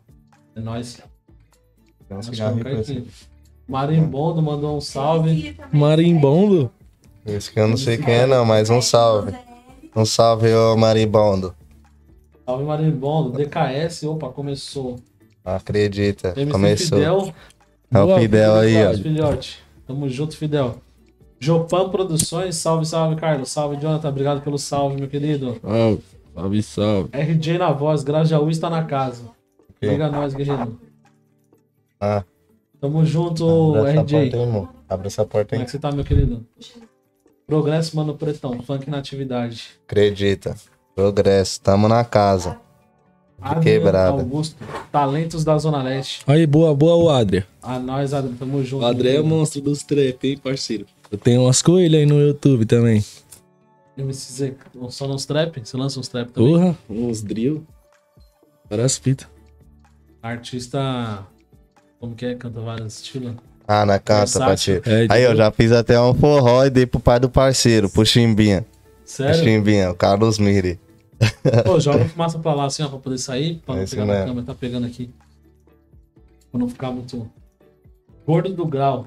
É 0.56 0.62
nóis. 0.62 1.00
Acho 2.10 2.32
que 2.32 2.42
é. 2.42 3.04
Marimbondo 3.68 4.42
mandou 4.42 4.78
um 4.78 4.82
salve. 4.82 5.56
Marimbondo? 5.72 6.72
Esse 7.26 7.52
que 7.52 7.60
eu 7.60 7.68
não 7.68 7.78
sei 7.78 7.98
quem 7.98 8.14
é, 8.14 8.26
não, 8.26 8.44
mas 8.46 8.70
um 8.70 8.82
salve. 8.82 9.34
Um 9.96 10.06
salve, 10.06 10.54
ô 10.54 10.76
Maribondo. 10.78 11.54
Salve 12.46 12.64
Marimbondo. 12.64 13.32
DKS, 13.38 14.04
opa, 14.04 14.30
começou. 14.30 14.96
Acredita, 15.46 16.34
MC 16.36 16.52
começou. 16.52 16.98
Fidel. 16.98 17.34
É 17.92 18.00
o 18.00 18.06
Boa, 18.08 18.20
Fidel 18.20 18.56
aí, 18.56 18.78
ó. 18.78 18.84
Salve, 18.86 19.04
filhote. 19.04 19.64
Tamo 19.88 20.10
junto, 20.10 20.38
Fidel. 20.38 20.78
Jopan 21.40 21.90
Produções, 21.90 22.56
salve, 22.56 22.86
salve, 22.86 23.16
Carlos. 23.16 23.50
Salve, 23.50 23.78
Jonathan. 23.78 24.10
Obrigado 24.10 24.42
pelo 24.42 24.58
salve, 24.58 24.98
meu 25.00 25.08
querido. 25.08 25.58
Salve, 25.62 26.02
salve, 26.36 26.64
salve. 26.64 27.10
RJ 27.14 27.58
na 27.58 27.72
voz, 27.72 28.04
Grajaú 28.04 28.50
está 28.50 28.70
na 28.70 28.84
casa. 28.84 29.24
Liga 29.82 30.10
nós, 30.10 30.34
guerreiro. 30.34 30.80
Ah, 32.00 32.24
Tamo 32.82 33.06
junto, 33.06 33.76
abre 33.76 33.92
essa 33.92 34.02
RJ. 34.02 34.30
porta 34.32 34.38
aí. 34.38 34.68
Abre 34.90 35.08
essa 35.08 35.26
porta 35.26 35.50
Como 35.50 35.60
é 35.60 35.64
aí. 35.64 35.66
que 35.66 35.72
você 35.72 35.80
tá, 35.80 35.92
meu 35.92 36.04
querido? 36.04 36.46
Progresso, 37.50 37.96
mano, 37.96 38.16
pretão. 38.16 38.62
Funk 38.62 38.88
na 38.88 39.00
atividade. 39.00 39.72
Acredita. 39.88 40.56
Progresso, 40.94 41.60
tamo 41.60 41.88
na 41.88 42.06
casa. 42.06 42.60
Adrian 43.42 43.64
quebrada. 43.64 44.22
Augusto. 44.22 44.56
Talentos 44.92 45.44
da 45.44 45.58
Zona 45.58 45.82
Leste. 45.82 46.24
Aí, 46.28 46.46
boa, 46.46 46.76
boa, 46.76 46.96
o 46.96 47.10
Adria. 47.10 47.48
A 47.60 47.80
nós, 47.80 48.14
Adriano, 48.14 48.38
tamo 48.38 48.64
junto. 48.64 48.84
O 48.84 48.86
Adré 48.86 49.10
é 49.10 49.12
querido. 49.14 49.28
monstro 49.28 49.62
dos 49.62 49.82
trap, 49.82 50.28
hein, 50.28 50.38
parceiro? 50.38 50.86
Eu 51.12 51.18
tenho 51.18 51.42
umas 51.42 51.60
coelhas 51.64 52.02
aí 52.02 52.06
no 52.06 52.22
YouTube 52.22 52.68
também. 52.68 53.04
MCZ, 53.98 54.54
só 54.90 55.08
nos 55.08 55.26
trap? 55.26 55.60
Você 55.60 55.76
lança 55.76 56.00
uns 56.00 56.08
trap 56.08 56.30
também? 56.30 56.54
Porra, 56.54 56.78
uns 56.88 57.24
drill. 57.24 57.66
Várias 58.70 58.96
fitas. 58.96 59.28
Artista. 60.22 61.26
Como 62.00 62.14
que 62.14 62.28
é? 62.28 62.36
Canta 62.36 62.62
vários 62.62 63.02
estilos. 63.02 63.34
Ah, 63.72 63.86
na 63.86 64.00
canta, 64.00 64.40
parceiro. 64.40 64.82
É, 64.84 65.06
Aí, 65.10 65.24
eu 65.24 65.36
já 65.36 65.52
fiz 65.52 65.72
até 65.72 66.02
um 66.02 66.12
forró 66.16 66.66
e 66.66 66.72
dei 66.72 66.88
pro 66.88 67.00
pai 67.00 67.20
do 67.20 67.30
parceiro, 67.30 67.88
pro 67.88 68.04
Chimbinha. 68.04 68.66
Sério? 69.06 69.44
Chimbinha, 69.44 69.92
o 69.92 69.94
Carlos 69.94 70.40
Miri. 70.40 70.80
Pô, 71.66 71.80
joga 71.80 72.04
fumaça 72.06 72.40
pra 72.40 72.54
lá 72.56 72.66
assim, 72.66 72.82
ó, 72.82 72.88
pra 72.88 72.98
poder 72.98 73.20
sair. 73.20 73.62
Pra 73.64 73.76
não 73.76 73.82
É 73.84 73.86
pegar 73.86 74.06
na 74.06 74.14
mesmo. 74.14 74.28
câmera, 74.30 74.46
tá 74.48 74.56
pegando 74.56 74.88
aqui. 74.88 75.12
Pra 76.52 76.60
não 76.60 76.68
ficar 76.68 76.90
muito. 76.92 77.30
Gordo 78.26 78.50
do 78.54 78.66
Grau. 78.66 79.06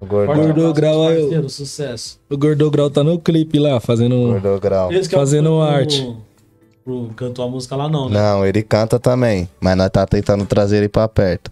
O. 0.00 0.06
Gordo 0.06 0.72
Grau 0.72 0.98
meus 1.00 1.10
aí, 1.10 1.18
ó. 1.18 1.20
parceiros, 1.22 1.54
Sucesso. 1.54 2.20
O 2.30 2.36
Gordograu 2.36 2.88
tá 2.90 3.02
no 3.02 3.18
clipe 3.18 3.58
lá, 3.58 3.80
fazendo. 3.80 4.40
Grau. 4.60 4.88
Que 4.90 4.96
é 4.96 5.00
o 5.00 5.04
Fazendo 5.10 5.48
pro- 5.48 5.62
arte. 5.62 6.16
Pro, 6.84 7.10
cantou 7.16 7.44
a 7.44 7.48
música 7.48 7.74
lá, 7.74 7.88
não, 7.88 8.08
né? 8.08 8.20
Não, 8.20 8.46
ele 8.46 8.62
canta 8.62 9.00
também, 9.00 9.48
mas 9.60 9.76
nós 9.76 9.90
tá 9.90 10.06
tentando 10.06 10.46
trazer 10.46 10.76
ele 10.76 10.88
pra 10.88 11.08
perto. 11.08 11.50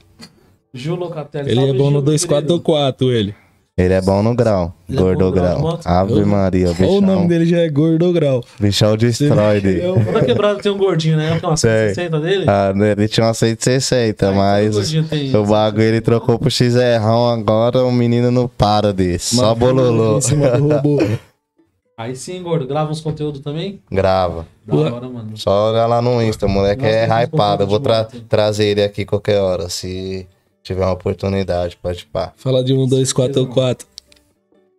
Gil 0.75 0.97
Locatelli. 0.97 1.51
Ele 1.51 1.61
é 1.61 1.73
bom 1.73 1.73
no 1.73 1.75
Gil, 1.75 1.81
meu 1.81 2.03
querido. 2.03 2.11
244, 2.11 3.13
ele. 3.13 3.35
Ele 3.77 3.93
é 3.93 4.01
bom 4.01 4.23
no 4.23 4.37
grau, 4.37 4.73
Ele 4.89 4.97
é 4.97 5.01
bom 5.01 5.07
Gordo 5.09 5.25
no 5.25 5.33
grau, 5.33 5.47
Grau. 5.47 5.61
moto? 5.61 5.85
Ave 5.87 6.13
Eu- 6.13 6.27
Maria, 6.27 6.69
o 6.71 6.75
Olha 6.79 6.87
o 6.89 7.01
nome 7.01 7.07
bichão. 7.15 7.27
dele 7.27 7.47
já 7.47 7.59
é 7.59 7.69
Gordograu. 7.69 8.45
Bichão 8.61 8.97
destrói 8.97 9.59
dele. 9.63 9.83
Toda 10.05 10.25
quebrada 10.25 10.61
tem 10.63 10.71
um 10.71 10.79
gordinho, 10.79 11.17
né? 11.17 11.37
Tem 11.41 11.49
uma 11.49 11.57
Sei. 11.57 11.89
160 11.93 12.21
dele. 12.21 12.45
Ah, 12.47 12.73
ele 12.97 13.09
tinha 13.09 13.27
uma 13.27 13.35
160, 13.35 14.27
Todo 14.27 14.37
mas 14.37 14.75
gordinho 14.77 15.05
tem 15.09 15.37
o 15.37 15.45
bagulho 15.45 15.83
ele 15.83 16.01
trocou 16.01 16.39
pro 16.39 16.49
XR, 16.51 17.03
agora 17.33 17.85
o 17.85 17.91
menino 17.91 18.31
não 18.31 18.47
para 18.47 18.93
desse. 18.93 19.35
Só 19.35 19.53
bololô. 19.57 20.19
Em 20.19 20.21
cima 20.21 20.51
do 20.51 20.69
robô. 20.69 20.99
Aí 21.99 22.15
sim, 22.17 22.43
gordo. 22.45 22.67
Grava 22.69 22.91
uns 22.93 23.01
conteúdos 23.01 23.41
também? 23.41 23.81
Grava. 23.91 24.47
Da 24.67 24.75
hora, 24.77 25.09
mano. 25.09 25.37
Só 25.37 25.71
olha 25.73 25.87
lá 25.87 26.01
no 26.03 26.21
Insta, 26.23 26.47
o 26.47 26.49
moleque 26.49 26.83
Nossa, 26.83 26.95
é 26.97 27.25
hypado. 27.25 27.63
Eu 27.65 27.67
vou 27.69 27.79
tra- 27.81 28.09
trazer 28.29 28.67
ele 28.67 28.83
aqui 28.83 29.05
qualquer 29.05 29.39
hora, 29.41 29.69
se 29.69 30.27
tiver 30.65 30.85
uma 30.85 30.93
oportunidade, 30.93 31.77
pode 31.77 32.07
pá. 32.07 32.33
Fala 32.37 32.65
de 32.65 32.73
um, 32.73 32.89
dois, 32.89 33.13
quatro, 33.13 33.47
quatro. 33.47 33.87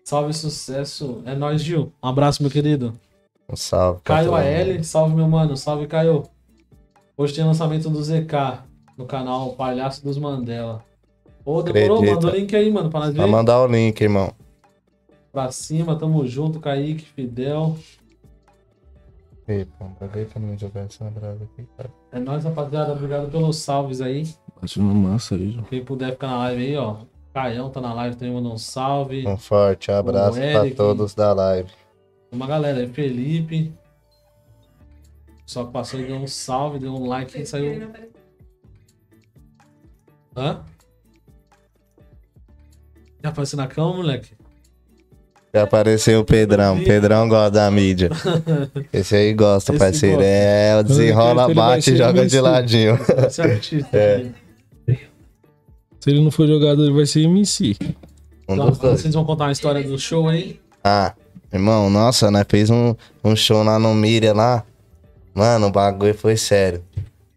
Salve, 0.04 0.34
sucesso. 0.34 1.22
É 1.26 1.36
nóis, 1.36 1.64
Gil. 1.64 1.94
Um 2.04 2.08
abraço, 2.08 2.42
meu 2.42 2.52
querido. 2.52 2.94
Um 3.48 3.56
salve. 3.56 4.02
Caio 4.04 4.36
AL, 4.36 4.84
salve, 4.84 5.16
meu 5.16 5.28
mano. 5.28 5.56
Salve, 5.56 5.88
Caio. 5.88 6.24
Hoje 7.16 7.34
tem 7.34 7.46
lançamento 7.46 7.90
do 7.90 8.04
ZK 8.04 8.60
no 8.98 9.06
canal 9.06 9.54
Palhaço 9.54 10.04
dos 10.04 10.18
Mandela. 10.18 10.84
Ô, 11.46 11.62
demorou? 11.62 11.98
Acredita. 11.98 12.16
Manda 12.16 12.28
o 12.28 12.40
link 12.40 12.56
aí, 12.56 12.72
mano, 12.72 12.90
pra 12.90 13.00
nós 13.02 13.14
ver. 13.14 13.20
Vai 13.20 13.30
mandar 13.30 13.62
o 13.62 13.68
link, 13.68 14.02
irmão. 14.02 14.34
Pra 15.32 15.52
cima, 15.52 15.96
tamo 15.96 16.26
junto, 16.26 16.60
Kaique, 16.60 17.06
Fidel. 17.06 17.78
Ei, 19.48 19.66
pô, 19.66 19.86
jogar 20.58 20.82
essa 20.82 21.06
brava 21.06 21.44
aqui, 21.44 21.68
cara. 21.78 21.90
É 22.12 22.20
nóis, 22.20 22.44
rapaziada. 22.44 22.94
Obrigado 22.94 23.30
pelos 23.30 23.58
salves 23.58 24.02
aí. 24.02 24.28
Bate 24.62 24.80
uma 24.80 24.93
massa 24.93 25.36
aí, 25.36 25.51
João. 25.51 25.64
Quem 25.66 25.84
puder 25.84 26.12
ficar 26.12 26.28
na 26.28 26.38
live 26.39 26.64
aí, 26.64 26.76
ó. 26.78 26.97
Caião 27.34 27.70
tá 27.70 27.82
na 27.82 27.93
live 27.93 28.16
também, 28.16 28.34
mandou 28.34 28.53
um 28.53 28.58
salve. 28.58 29.28
Um 29.28 29.38
forte 29.38 29.91
abraço 29.91 30.39
Eric. 30.39 30.76
todos 30.76 31.14
da 31.14 31.34
live. 31.34 31.70
Uma 32.32 32.47
galera 32.47 32.80
aí, 32.80 32.88
Felipe. 32.88 33.74
Só 35.45 35.66
que 35.66 35.72
passou 35.72 35.99
e 35.99 36.06
deu 36.06 36.16
um 36.16 36.28
salve, 36.28 36.80
deu 36.80 36.93
um 36.93 37.06
like 37.08 37.39
e 37.39 37.45
saiu. 37.45 37.91
Hã? 40.36 40.64
Já 43.22 43.30
apareceu 43.30 43.58
na 43.58 43.68
cama, 43.68 43.95
moleque? 43.95 44.34
Já 45.53 45.64
apareceu 45.64 46.20
o 46.20 46.26
Pedrão. 46.26 46.84
Pedrão 46.84 47.28
gosta 47.30 47.51
da 47.51 47.72
mídia. 47.72 48.10
Esse 48.91 49.16
aí 49.16 49.34
gosta, 49.34 49.72
Esse 49.72 49.80
parceiro. 49.80 50.18
gosta. 50.18 50.30
É, 50.30 50.84
desenrola, 50.84 51.53
bate 51.53 51.91
e 51.91 51.97
joga 51.97 52.26
de 52.26 52.39
ladinho. 52.39 52.97
Esse 53.28 53.41
artista. 53.41 53.89
É. 53.97 54.45
Se 56.06 56.12
ele 56.12 56.22
não 56.22 56.30
for 56.30 56.45
jogador, 56.47 56.84
ele 56.84 56.93
vai 56.93 57.08
ser 57.08 57.22
MC. 57.24 57.76
Um 58.47 58.53
Então, 58.53 58.70
dos 58.70 58.78
dois. 58.78 59.01
vocês 59.01 59.16
vão 59.16 59.26
contar 59.26 59.45
uma 59.45 59.51
história 59.51 59.82
do 59.82 59.97
show 59.97 60.30
aí? 60.30 60.60
Ah, 60.84 61.14
irmão, 61.51 61.89
nossa, 61.89 62.30
nós 62.30 62.45
fez 62.47 62.70
um, 62.70 62.93
um 63.24 63.36
show 63.36 63.64
lá 63.64 63.80
no 63.80 63.91
Miriam 63.95 64.34
lá. 64.36 64.64
Mano, 65.34 65.66
o 65.66 65.72
bagulho 65.72 66.14
foi 66.14 66.38
sério. 66.38 66.84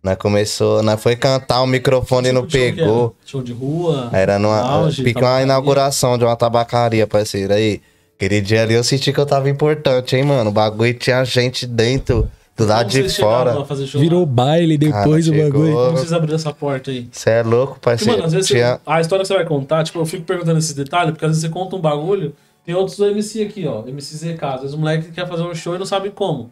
Nós 0.03 0.19
começou, 0.19 0.83
nós 0.83 1.03
foi 1.03 1.16
cantar, 1.16 1.62
o 1.62 1.66
microfone 1.66 2.31
não 2.31 2.45
que 2.45 2.53
pegou. 2.59 3.16
Show 3.25 3.43
de 3.43 3.55
rua? 3.55 4.11
Era 4.12 4.39
numa. 4.39 4.61
Auge, 4.61 5.03
Fica 5.03 5.21
uma 5.21 5.41
inauguração 5.41 6.19
de 6.19 6.25
uma 6.25 6.37
tabacaria, 6.37 7.07
parceiro. 7.07 7.55
Aí, 7.55 7.81
aquele 8.19 8.43
dia 8.43 8.64
ali 8.64 8.75
eu 8.75 8.85
senti 8.85 9.14
que 9.14 9.19
eu 9.19 9.25
tava 9.25 9.49
importante, 9.49 10.14
hein, 10.14 10.25
mano. 10.25 10.51
O 10.51 10.53
bagulho 10.53 10.93
tinha 10.93 11.25
gente 11.25 11.66
dentro, 11.66 12.31
do 12.59 12.67
lado 12.67 12.91
Como 12.93 13.03
de 13.03 13.09
fora. 13.15 13.65
Virou 13.99 14.27
baile 14.27 14.77
depois 14.77 15.27
Cara, 15.27 15.37
do 15.39 15.43
bagulho. 15.45 15.73
Como 15.75 15.91
vocês 15.97 16.13
abriram 16.13 16.35
essa 16.37 16.53
porta 16.53 16.91
aí? 16.91 17.09
Você 17.11 17.31
é 17.31 17.43
louco, 17.43 17.75
Porque, 17.75 17.85
parceiro. 17.91 18.13
mano, 18.13 18.25
às 18.27 18.33
vezes 18.33 18.49
tinha... 18.49 18.75
você- 18.75 18.81
a 18.87 19.01
história 19.01 19.23
que 19.23 19.29
você 19.29 19.35
vai 19.35 19.45
contar, 19.47 19.85
tipo, 19.85 19.99
eu 19.99 20.05
fico 20.07 20.25
perguntando 20.25 20.59
esses 20.59 20.75
detalhes, 20.75 21.13
porque 21.13 21.25
às 21.25 21.31
vezes 21.31 21.43
você 21.43 21.49
conta 21.49 21.77
um 21.77 21.81
bagulho, 21.81 22.35
tem 22.67 22.75
outros 22.75 22.99
MC 22.99 23.43
aqui, 23.43 23.67
ó, 23.67 23.87
MC 23.87 24.17
ZK. 24.17 24.45
Às 24.45 24.61
vezes 24.63 24.75
o 24.75 24.79
moleque 24.79 25.11
quer 25.13 25.27
fazer 25.27 25.43
um 25.43 25.55
show 25.55 25.75
e 25.75 25.79
não 25.79 25.87
sabe 25.87 26.11
como. 26.11 26.51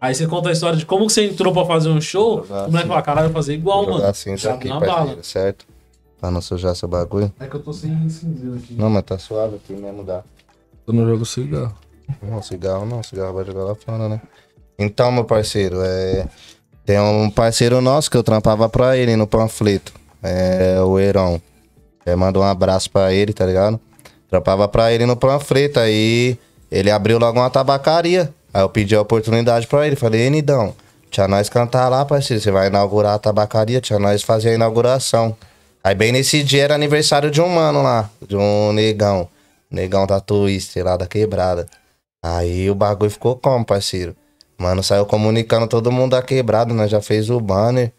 Aí 0.00 0.14
você 0.14 0.26
conta 0.26 0.50
a 0.50 0.52
história 0.52 0.76
de 0.78 0.84
como 0.84 1.06
que 1.06 1.12
você 1.12 1.24
entrou 1.26 1.52
pra 1.52 1.64
fazer 1.64 1.88
um 1.88 2.00
show, 2.00 2.42
o 2.42 2.46
moleque 2.48 2.76
assim. 2.76 2.86
fala, 2.88 3.02
caralho, 3.02 3.24
eu 3.24 3.30
vou 3.30 3.42
fazer 3.42 3.54
igual, 3.54 3.84
Vou 3.86 3.98
mano. 3.98 4.14
cinza 4.14 4.42
Sabe, 4.42 4.56
aqui, 4.58 4.68
na 4.68 4.78
parceiro, 4.78 5.06
bala. 5.08 5.22
certo? 5.22 5.66
Pra 6.20 6.30
não 6.30 6.40
sujar 6.42 6.74
seu 6.76 6.86
bagulho. 6.88 7.32
É 7.40 7.46
que 7.46 7.56
eu 7.56 7.60
tô 7.62 7.72
sem 7.72 8.08
cinzeiro 8.08 8.56
aqui. 8.56 8.74
Não, 8.74 8.90
mas 8.90 9.02
tá 9.04 9.18
suave 9.18 9.56
aqui 9.56 9.72
mesmo, 9.72 10.04
dá. 10.04 10.22
Eu 10.86 10.92
não 10.94 11.06
jogo 11.06 11.24
cigarro. 11.24 11.74
Não, 12.22 12.40
cigarro 12.42 12.86
não, 12.86 13.02
cigarro 13.02 13.32
vai 13.34 13.44
jogar 13.44 13.64
lá 13.64 13.74
fora, 13.74 14.08
né? 14.08 14.20
Então, 14.78 15.10
meu 15.10 15.24
parceiro, 15.24 15.78
é... 15.82 16.26
tem 16.84 17.00
um 17.00 17.30
parceiro 17.30 17.80
nosso 17.80 18.10
que 18.10 18.16
eu 18.16 18.22
trampava 18.22 18.68
pra 18.68 18.96
ele 18.96 19.16
no 19.16 19.26
panfleto. 19.26 19.92
É 20.22 20.80
o 20.80 20.98
Heron. 20.98 21.40
É, 22.04 22.14
manda 22.14 22.38
um 22.38 22.42
abraço 22.42 22.90
pra 22.90 23.12
ele, 23.12 23.32
tá 23.32 23.44
ligado? 23.44 23.80
Trampava 24.28 24.68
pra 24.68 24.92
ele 24.92 25.06
no 25.06 25.16
panfleto, 25.16 25.80
aí 25.80 26.38
ele 26.70 26.90
abriu 26.90 27.18
logo 27.18 27.38
uma 27.38 27.50
tabacaria. 27.50 28.32
Aí 28.52 28.62
eu 28.62 28.68
pedi 28.68 28.94
a 28.94 29.00
oportunidade 29.00 29.66
pra 29.66 29.86
ele. 29.86 29.96
Falei, 29.96 30.22
ei, 30.22 30.30
Nidão, 30.30 30.74
tinha 31.10 31.28
nós 31.28 31.48
cantar 31.48 31.88
lá, 31.88 32.04
parceiro. 32.04 32.42
Você 32.42 32.50
vai 32.50 32.68
inaugurar 32.68 33.14
a 33.14 33.18
tabacaria, 33.18 33.80
tinha 33.80 33.98
nós 33.98 34.22
fazer 34.22 34.50
a 34.50 34.54
inauguração. 34.54 35.36
Aí 35.82 35.94
bem 35.94 36.10
nesse 36.12 36.42
dia 36.42 36.64
era 36.64 36.74
aniversário 36.74 37.30
de 37.30 37.40
um 37.40 37.48
mano 37.48 37.82
lá, 37.82 38.10
de 38.26 38.36
um 38.36 38.72
negão. 38.72 39.28
Negão 39.70 40.06
da 40.06 40.20
Twister 40.20 40.84
lá 40.84 40.96
da 40.96 41.06
quebrada. 41.06 41.66
Aí 42.22 42.68
o 42.70 42.74
bagulho 42.74 43.10
ficou 43.10 43.36
como, 43.36 43.64
parceiro? 43.64 44.16
Mano, 44.58 44.82
saiu 44.82 45.04
comunicando 45.04 45.66
todo 45.66 45.92
mundo 45.92 46.12
da 46.12 46.22
quebrada, 46.22 46.72
nós 46.72 46.90
já 46.90 47.00
fez 47.00 47.30
o 47.30 47.38
banner. 47.40 47.92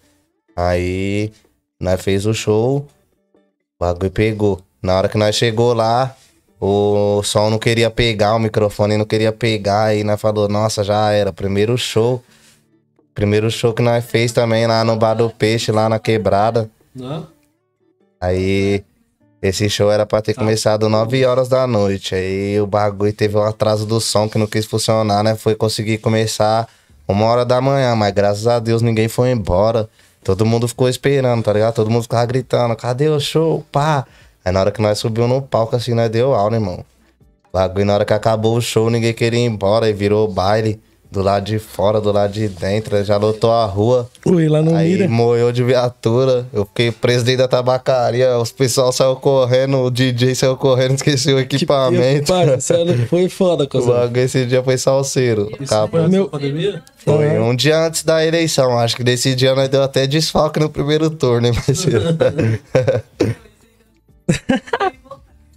Aí 0.56 1.32
nós 1.80 2.02
fez 2.02 2.26
o 2.26 2.34
show, 2.34 2.88
o 3.80 3.80
bagulho 3.80 4.12
pegou. 4.12 4.62
Na 4.82 4.96
hora 4.96 5.10
que 5.10 5.18
nós 5.18 5.36
chegou 5.36 5.74
lá, 5.74 6.16
o 6.60 7.22
som 7.24 7.50
não 7.50 7.60
queria 7.60 7.92
pegar, 7.92 8.36
o 8.36 8.40
microfone 8.40 8.98
não 8.98 9.06
queria 9.06 9.32
pegar. 9.32 9.86
Aí 9.86 10.04
nós 10.04 10.20
falou, 10.20 10.48
nossa, 10.48 10.84
já 10.84 11.12
era. 11.12 11.32
Primeiro 11.32 11.78
show. 11.78 12.24
Primeiro 13.14 13.50
show 13.50 13.74
que 13.74 13.82
nós 13.82 14.06
fez 14.06 14.32
também 14.32 14.66
lá 14.68 14.84
no 14.84 14.96
Bar 14.96 15.16
do 15.16 15.30
Peixe, 15.30 15.72
lá 15.72 15.90
na 15.90 16.00
quebrada. 16.00 16.70
Né? 16.96 17.24
Aí 18.20 18.84
esse 19.42 19.70
show 19.70 19.92
era 19.92 20.06
pra 20.06 20.22
ter 20.22 20.34
começado 20.34 20.90
9 20.90 21.24
horas 21.26 21.48
da 21.48 21.68
noite. 21.68 22.16
Aí 22.16 22.60
o 22.60 22.66
bagulho 22.66 23.14
teve 23.14 23.38
um 23.38 23.44
atraso 23.44 23.86
do 23.86 24.02
som 24.02 24.28
que 24.28 24.38
não 24.38 24.48
quis 24.48 24.66
funcionar, 24.66 25.24
né? 25.24 25.36
Foi 25.36 25.54
conseguir 25.54 26.00
começar 26.00 26.68
uma 27.08 27.26
hora 27.26 27.46
da 27.46 27.62
manhã, 27.62 27.96
mas 27.96 28.14
graças 28.14 28.48
a 28.48 28.60
Deus 28.60 28.82
ninguém 28.82 29.08
foi 29.08 29.32
embora. 29.32 29.88
Todo 30.24 30.46
mundo 30.46 30.68
ficou 30.68 30.90
esperando, 30.90 31.44
tá 31.44 31.54
ligado? 31.54 31.76
Todo 31.76 31.90
mundo 31.90 32.04
ficava 32.04 32.26
gritando, 32.26 32.76
cadê 32.76 33.08
o 33.10 33.20
show? 33.20 33.64
Pá! 33.72 34.06
Aí 34.44 34.52
na 34.52 34.60
hora 34.60 34.72
que 34.72 34.82
nós 34.82 34.98
subimos 34.98 35.30
no 35.30 35.42
palco, 35.42 35.76
assim, 35.76 35.94
nós 35.94 36.10
deu 36.10 36.34
aula, 36.34 36.56
irmão. 36.56 36.84
Bagulho, 37.54 37.86
na 37.86 37.94
hora 37.94 38.06
que 38.06 38.14
acabou 38.14 38.58
o 38.58 38.62
show, 38.62 38.90
ninguém 38.90 39.14
queria 39.14 39.40
ir 39.40 39.46
embora 39.46 39.90
e 39.90 39.94
virou 39.94 40.28
baile. 40.28 40.82
Do 41.10 41.22
lado 41.22 41.46
de 41.46 41.58
fora, 41.58 42.02
do 42.02 42.12
lado 42.12 42.34
de 42.34 42.50
dentro, 42.50 43.02
já 43.02 43.16
lotou 43.16 43.50
a 43.50 43.66
rua. 43.66 44.10
Ui, 44.26 44.50
lá 44.50 44.62
no 44.62 44.76
Aí 44.76 44.92
Mira. 44.92 45.08
moeu 45.08 45.54
de 45.54 45.64
viatura. 45.64 46.46
Eu 46.52 46.66
fiquei 46.66 46.92
preso 46.92 47.24
dentro 47.24 47.44
da 47.44 47.48
tabacaria. 47.48 48.38
Os 48.38 48.52
pessoal 48.52 48.92
saiu 48.92 49.16
correndo, 49.16 49.78
o 49.84 49.90
DJ 49.90 50.36
saiu 50.36 50.58
correndo, 50.58 50.96
esqueceu 51.00 51.38
o 51.38 51.40
equipamento. 51.40 52.28
Pai, 52.28 52.60
sério, 52.60 53.08
foi 53.08 53.30
foda, 53.30 53.64
O 53.66 53.68
coisa. 53.70 53.88
bagulho 53.94 54.20
esse 54.22 54.46
dia 54.46 54.62
foi 54.62 54.78
salseiro. 54.78 55.50
Isso 55.62 55.74
Acabou. 55.74 56.02
foi 56.02 56.10
Meu- 56.10 56.28
pandemia? 56.28 56.84
Foi 56.98 57.40
um 57.40 57.56
dia 57.56 57.86
antes 57.88 58.04
da 58.04 58.26
eleição. 58.26 58.78
Acho 58.78 58.98
que 58.98 59.04
desse 59.04 59.34
dia 59.34 59.56
nós 59.56 59.70
deu 59.70 59.82
até 59.84 60.06
desfalque 60.06 60.60
no 60.60 60.70
primeiro 60.70 61.10
turno, 61.10 61.48
hein, 61.48 61.54
parceiro? 61.54 62.04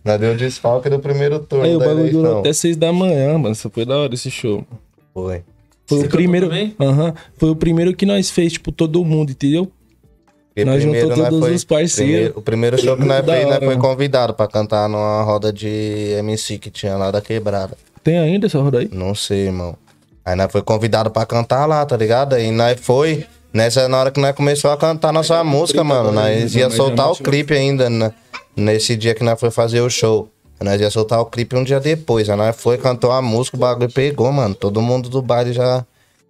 nós 0.05 0.21
deu 0.21 0.37
desfalque 0.37 0.89
no 0.89 1.01
primeiro 1.01 1.41
turno 1.41 1.65
Aí 1.65 1.75
o 1.75 1.79
da 1.81 1.87
bagulho 1.87 2.05
durou 2.07 2.21
eleição. 2.23 2.39
até 2.41 2.53
seis 2.53 2.77
da 2.77 2.93
manhã, 2.93 3.37
mano. 3.37 3.53
Isso 3.53 3.69
foi 3.69 3.85
da 3.85 3.97
hora 3.99 4.15
esse 4.15 4.31
show. 4.31 4.65
Foi. 5.15 5.43
Foi 5.87 5.99
Você 5.99 6.07
o 6.07 6.09
primeiro. 6.11 6.49
Aham. 6.81 7.15
Foi 7.37 7.51
o 7.51 7.57
primeiro 7.57 7.95
que 7.95 8.07
nós 8.07 8.31
fez, 8.31 8.53
tipo, 8.53 8.71
todo 8.71 9.05
mundo, 9.05 9.31
entendeu? 9.33 9.71
Porque 10.55 10.65
Nós 10.65 10.83
juntou 10.83 11.11
todos 11.15 11.49
os 11.51 11.65
parceiros. 11.65 11.95
primeiro- 11.97 12.39
o 12.39 12.43
primeiro 12.43 12.79
show 12.81 12.97
que 12.97 13.05
nós 13.05 13.25
fez, 13.25 13.47
nós 13.49 13.59
foi 13.65 13.77
convidado 13.77 14.35
pra 14.35 14.47
cantar 14.49 14.89
numa 14.89 15.23
roda 15.23 15.53
de 15.53 15.69
MC 16.19 16.59
que 16.59 16.71
tinha 16.71 16.97
lá 16.97 17.11
da 17.11 17.21
quebrada. 17.21 17.77
Tem 18.03 18.19
ainda 18.19 18.47
essa 18.47 18.59
roda 18.61 18.79
aí? 18.81 18.89
Não 18.93 19.15
sei, 19.15 19.47
irmão. 19.47 19.77
Aí 20.25 20.35
nós 20.37 20.51
foi 20.51 20.61
convidado 20.63 21.11
pra 21.11 21.25
cantar 21.25 21.67
lá, 21.67 21.85
tá 21.87 21.97
ligado? 21.97 22.35
Aí 22.35 22.51
nós 22.51 22.79
foi. 22.81 23.25
Nessa 23.53 23.89
na 23.89 23.99
hora 23.99 24.11
que 24.13 24.21
nós 24.21 24.35
começou 24.35 24.71
a 24.71 24.77
cantar 24.77 25.13
nossa 25.13 25.43
música, 25.43 25.83
mano. 25.83 26.13
Nós 26.13 26.55
ia 26.55 26.71
soltar 26.71 27.11
o 27.11 27.17
clipe 27.17 27.53
ainda, 27.55 27.89
né? 27.91 28.13
Nesse 28.57 28.97
dia 28.97 29.15
que 29.15 29.25
nós 29.25 29.39
foi 29.41 29.51
fazer 29.51 29.81
o 29.81 29.91
show. 29.91 30.29
Nós 30.63 30.81
ia 30.81 30.91
soltar 30.91 31.21
o 31.21 31.27
clipe 31.27 31.57
um 31.57 31.65
dia 31.65 31.81
depois. 31.81 32.29
Aí 32.29 32.37
nós 32.37 32.55
foi, 32.55 32.77
cantou 32.77 33.11
a 33.11 33.23
música, 33.23 33.57
o 33.57 33.61
bagulho 33.61 33.91
pegou, 33.91 34.31
mano. 34.31 34.55
Todo 34.55 34.83
mundo 34.83 35.09
do 35.09 35.23
baile 35.23 35.53
já 35.55 35.85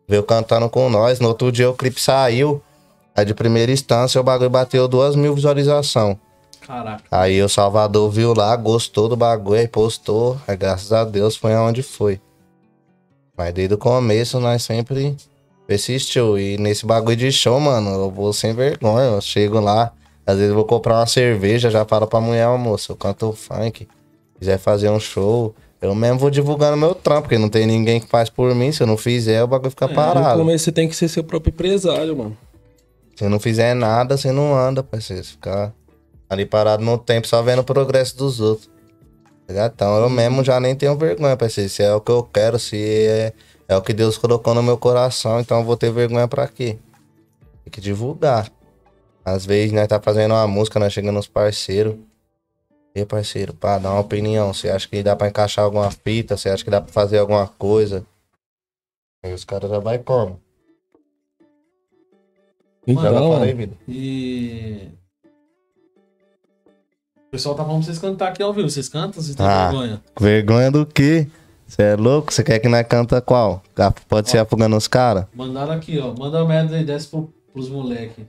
veio 0.07 0.22
cantando 0.22 0.68
com 0.70 0.89
nós. 0.89 1.18
No 1.18 1.28
outro 1.28 1.51
dia 1.51 1.68
o 1.68 1.74
clipe 1.74 2.01
saiu. 2.01 2.62
Aí 3.14 3.24
de 3.24 3.35
primeira 3.35 3.72
instância 3.72 4.20
o 4.20 4.24
bagulho 4.24 4.49
bateu 4.49 4.87
duas 4.87 5.16
mil 5.16 5.35
visualizações. 5.35 6.16
Caraca. 6.61 7.03
Aí 7.11 7.43
o 7.43 7.49
Salvador 7.49 8.09
viu 8.11 8.33
lá, 8.33 8.55
gostou 8.55 9.09
do 9.09 9.16
bagulho, 9.16 9.59
aí 9.59 9.66
postou. 9.66 10.39
Aí 10.47 10.57
graças 10.57 10.93
a 10.93 11.05
Deus 11.05 11.35
foi 11.35 11.53
aonde 11.53 11.83
foi. 11.83 12.20
Mas 13.37 13.53
desde 13.53 13.74
o 13.74 13.78
começo 13.78 14.39
nós 14.39 14.62
sempre 14.62 15.16
persistiu. 15.66 16.39
E 16.39 16.57
nesse 16.59 16.87
bagulho 16.87 17.16
de 17.16 17.33
show, 17.33 17.59
mano, 17.59 17.91
eu 17.91 18.11
vou 18.11 18.33
sem 18.33 18.55
vergonha. 18.55 19.07
Eu 19.07 19.20
chego 19.20 19.59
lá, 19.59 19.93
às 20.24 20.39
vezes 20.39 20.55
vou 20.55 20.64
comprar 20.64 20.99
uma 20.99 21.07
cerveja, 21.07 21.70
já 21.70 21.85
falo 21.85 22.07
pra 22.07 22.20
mulher, 22.20 22.49
moça, 22.57 22.93
eu 22.93 22.97
canto 22.97 23.33
funk. 23.33 23.89
Quiser 24.41 24.59
fazer 24.59 24.88
um 24.91 24.99
show, 24.99 25.55
eu 25.80 25.95
mesmo 25.95 26.18
vou 26.18 26.30
divulgando 26.30 26.76
meu 26.76 26.95
trampo, 26.95 27.22
porque 27.22 27.38
não 27.38 27.49
tem 27.49 27.66
ninguém 27.66 28.01
que 28.01 28.09
faz 28.09 28.28
por 28.28 28.53
mim. 28.55 28.72
Se 28.72 28.82
eu 28.82 28.86
não 28.86 28.97
fizer, 28.97 29.43
o 29.45 29.47
bagulho 29.47 29.70
fica 29.70 29.84
É, 29.84 29.88
No 29.88 29.95
parado. 29.95 30.38
começo 30.41 30.64
você 30.64 30.72
tem 30.72 30.88
que 30.88 30.97
ser 30.97 31.09
seu 31.09 31.22
próprio 31.22 31.51
empresário, 31.51 32.16
mano. 32.16 32.36
Se 33.14 33.28
não 33.28 33.38
fizer 33.38 33.74
nada, 33.74 34.16
você 34.16 34.32
não 34.32 34.57
anda, 34.57 34.82
parceiro. 34.82 35.22
Você 35.22 35.32
Ficar 35.32 35.74
ali 36.28 36.47
parado 36.47 36.82
no 36.82 36.97
tempo 36.97 37.26
só 37.28 37.43
vendo 37.43 37.59
o 37.61 37.64
progresso 37.64 38.16
dos 38.16 38.41
outros. 38.41 38.70
Tá? 39.47 39.70
Então 39.74 39.99
eu 39.99 40.09
mesmo 40.09 40.43
já 40.43 40.59
nem 40.59 40.74
tenho 40.74 40.97
vergonha, 40.97 41.36
parceiro. 41.36 41.68
Se 41.68 41.82
é 41.82 41.93
o 41.95 42.01
que 42.01 42.11
eu 42.11 42.22
quero, 42.22 42.59
se 42.59 42.76
é, 42.78 43.32
é 43.68 43.76
o 43.76 43.82
que 43.82 43.93
Deus 43.93 44.16
colocou 44.16 44.55
no 44.55 44.62
meu 44.62 44.78
coração, 44.78 45.38
então 45.41 45.59
eu 45.59 45.64
vou 45.64 45.76
ter 45.76 45.93
vergonha 45.93 46.26
pra 46.26 46.49
quê? 46.49 46.78
Tem 47.64 47.70
que 47.70 47.80
divulgar. 47.80 48.51
Às 49.22 49.45
vezes 49.45 49.72
nós 49.72 49.86
tá 49.86 50.01
fazendo 50.01 50.32
uma 50.32 50.47
música, 50.47 50.78
nós 50.80 50.93
chegamos 50.93 51.14
nos 51.16 51.26
parceiros. 51.26 51.95
E 52.95 53.05
parceiro, 53.05 53.55
pá, 53.55 53.78
dá 53.78 53.91
uma 53.93 54.01
opinião. 54.01 54.53
Você 54.53 54.68
acha 54.68 54.88
que 54.88 55.03
dá 55.03 55.14
pra 55.14 55.28
encaixar 55.28 55.64
alguma 55.64 55.91
fita? 55.91 56.36
Você 56.36 56.49
acha 56.49 56.64
que 56.64 56.70
dá 56.70 56.80
pra 56.80 56.93
fazer 56.93 57.18
alguma 57.18 57.47
coisa? 57.47 58.05
Aí 59.24 59.32
os 59.32 59.45
caras 59.45 59.70
já 59.70 59.78
vai 59.78 59.99
como? 59.99 60.41
Então, 62.86 63.03
Já 63.03 63.12
falei, 63.12 63.55
vida. 63.55 63.76
E. 63.86 64.88
O 67.28 67.30
pessoal 67.30 67.55
tá 67.55 67.62
falando 67.64 67.78
pra 67.84 67.86
vocês 67.86 67.99
cantar 68.01 68.28
aqui 68.28 68.43
ao 68.43 68.53
vivo. 68.53 68.68
Vocês 68.68 68.88
cantam? 68.88 69.22
Vocês 69.22 69.36
têm 69.36 69.47
Ah. 69.47 69.68
vergonha? 69.70 70.03
Vergonha 70.18 70.70
do 70.70 70.84
quê? 70.84 71.28
Você 71.66 71.82
é 71.82 71.95
louco? 71.97 72.32
Você 72.32 72.43
quer 72.43 72.59
que 72.59 72.68
nós 72.68 72.84
canta 72.88 73.20
qual? 73.20 73.62
Pode 74.09 74.28
ser 74.28 74.38
afogando 74.38 74.76
os 74.76 74.88
caras? 74.88 75.26
Mandaram 75.32 75.72
aqui, 75.72 75.97
ó. 76.01 76.12
Manda 76.12 76.41
a 76.41 76.45
merda 76.45 76.74
aí, 76.76 76.84
desce 76.84 77.07
pro, 77.07 77.32
pros 77.53 77.68
moleque. 77.68 78.26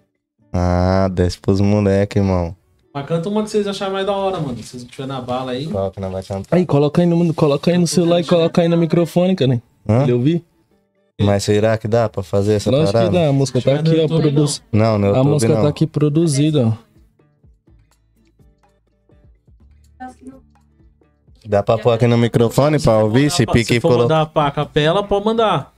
Ah, 0.54 1.08
desce 1.12 1.40
pros 1.40 1.60
moleque, 1.60 2.20
irmão. 2.20 2.56
Mas 2.94 3.06
canta 3.06 3.30
uma 3.30 3.44
que 3.44 3.50
vocês 3.50 3.66
acharem 3.68 3.94
mais 3.94 4.06
da 4.06 4.12
hora, 4.14 4.40
mano. 4.40 4.58
Se 4.58 4.64
vocês 4.64 4.84
estiver 4.84 5.08
na 5.08 5.22
bala 5.22 5.52
aí. 5.52 5.68
Qual 5.68 5.90
que 5.92 6.00
nós 6.00 6.12
vai 6.12 6.24
cantar? 6.24 6.56
Aí, 6.56 6.66
coloca 6.66 7.02
aí 7.02 7.08
no, 7.08 7.34
coloca 7.34 7.72
aí 7.72 7.78
no 7.78 7.88
celular 7.88 8.20
e 8.20 8.26
coloca 8.26 8.62
aí 8.62 8.68
no 8.68 8.76
microfone, 8.78 9.36
cara. 9.36 9.62
Hã? 9.88 10.04
Ele 10.04 10.14
ouvir? 10.14 10.44
Mas 11.22 11.44
será 11.44 11.78
que 11.78 11.88
dá 11.88 12.10
pra 12.10 12.22
fazer 12.24 12.54
essa 12.54 12.70
Lógico 12.70 12.88
que 12.88 12.94
parada? 12.94 13.12
dá. 13.12 13.28
A 13.30 13.32
música 13.32 13.62
tá 13.62 13.82
Tiver 13.82 14.04
aqui, 14.06 14.14
ó. 14.14 14.48
Não, 14.72 14.98
no 14.98 15.16
A 15.16 15.24
música 15.24 15.54
não. 15.54 15.62
tá 15.62 15.70
aqui 15.70 15.88
produzida, 15.88 16.68
ó. 16.68 16.92
Dá 21.48 21.64
pra 21.64 21.78
pôr 21.78 21.92
aqui 21.92 22.08
no 22.08 22.18
microfone 22.18 22.80
pra 22.80 22.98
ouvir? 23.00 23.30
Se 23.30 23.38
Se 23.38 23.46
pique 23.46 23.80
for 23.80 23.90
colo... 23.90 24.02
mandar 24.04 24.26
pra 24.28 24.52
capela, 24.52 25.04
pode 25.04 25.26
mandar. 25.26 25.74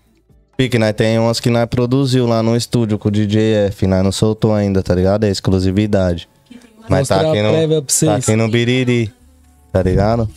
Pique, 0.58 0.78
nós 0.78 0.94
tem 0.94 1.18
umas 1.18 1.40
que 1.40 1.50
nós 1.50 1.66
produziu 1.66 2.28
lá 2.28 2.44
no 2.44 2.56
estúdio 2.56 3.00
com 3.00 3.08
o 3.08 3.12
DJ 3.12 3.68
F, 3.68 3.88
nós 3.88 4.04
não 4.04 4.12
soltou 4.12 4.54
ainda, 4.54 4.84
tá 4.84 4.94
ligado? 4.94 5.24
É 5.24 5.30
exclusividade. 5.30 6.28
Mas 6.90 7.08
tá 7.08 7.22
aqui 7.22 7.42
no, 7.42 7.82
tá 7.82 8.16
aqui 8.16 8.36
no 8.36 8.50
Biriri, 8.50 9.14
tá 9.72 9.82
ligado? 9.82 10.30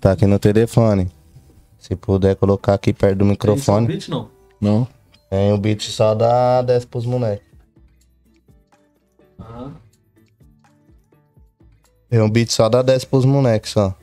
Tá 0.00 0.12
aqui 0.12 0.26
no 0.26 0.38
telefone. 0.38 1.10
Se 1.78 1.96
puder 1.96 2.36
colocar 2.36 2.74
aqui 2.74 2.92
perto 2.92 3.18
do 3.18 3.24
Tem 3.24 3.28
só 3.28 3.32
microfone. 3.32 3.86
beat, 3.86 4.08
não. 4.08 4.28
Não. 4.60 4.88
Tem 5.28 5.52
o 5.52 5.58
beat 5.58 5.82
só 5.82 6.14
dá 6.14 6.62
10 6.62 6.84
pros 6.84 7.06
moleques. 7.06 7.46
Aham. 9.40 9.74
Tem 12.08 12.20
um 12.20 12.30
beat 12.30 12.50
só 12.50 12.68
dá 12.68 12.82
10 12.82 13.04
pros 13.04 13.24
moleques 13.24 13.72
só. 13.72 13.96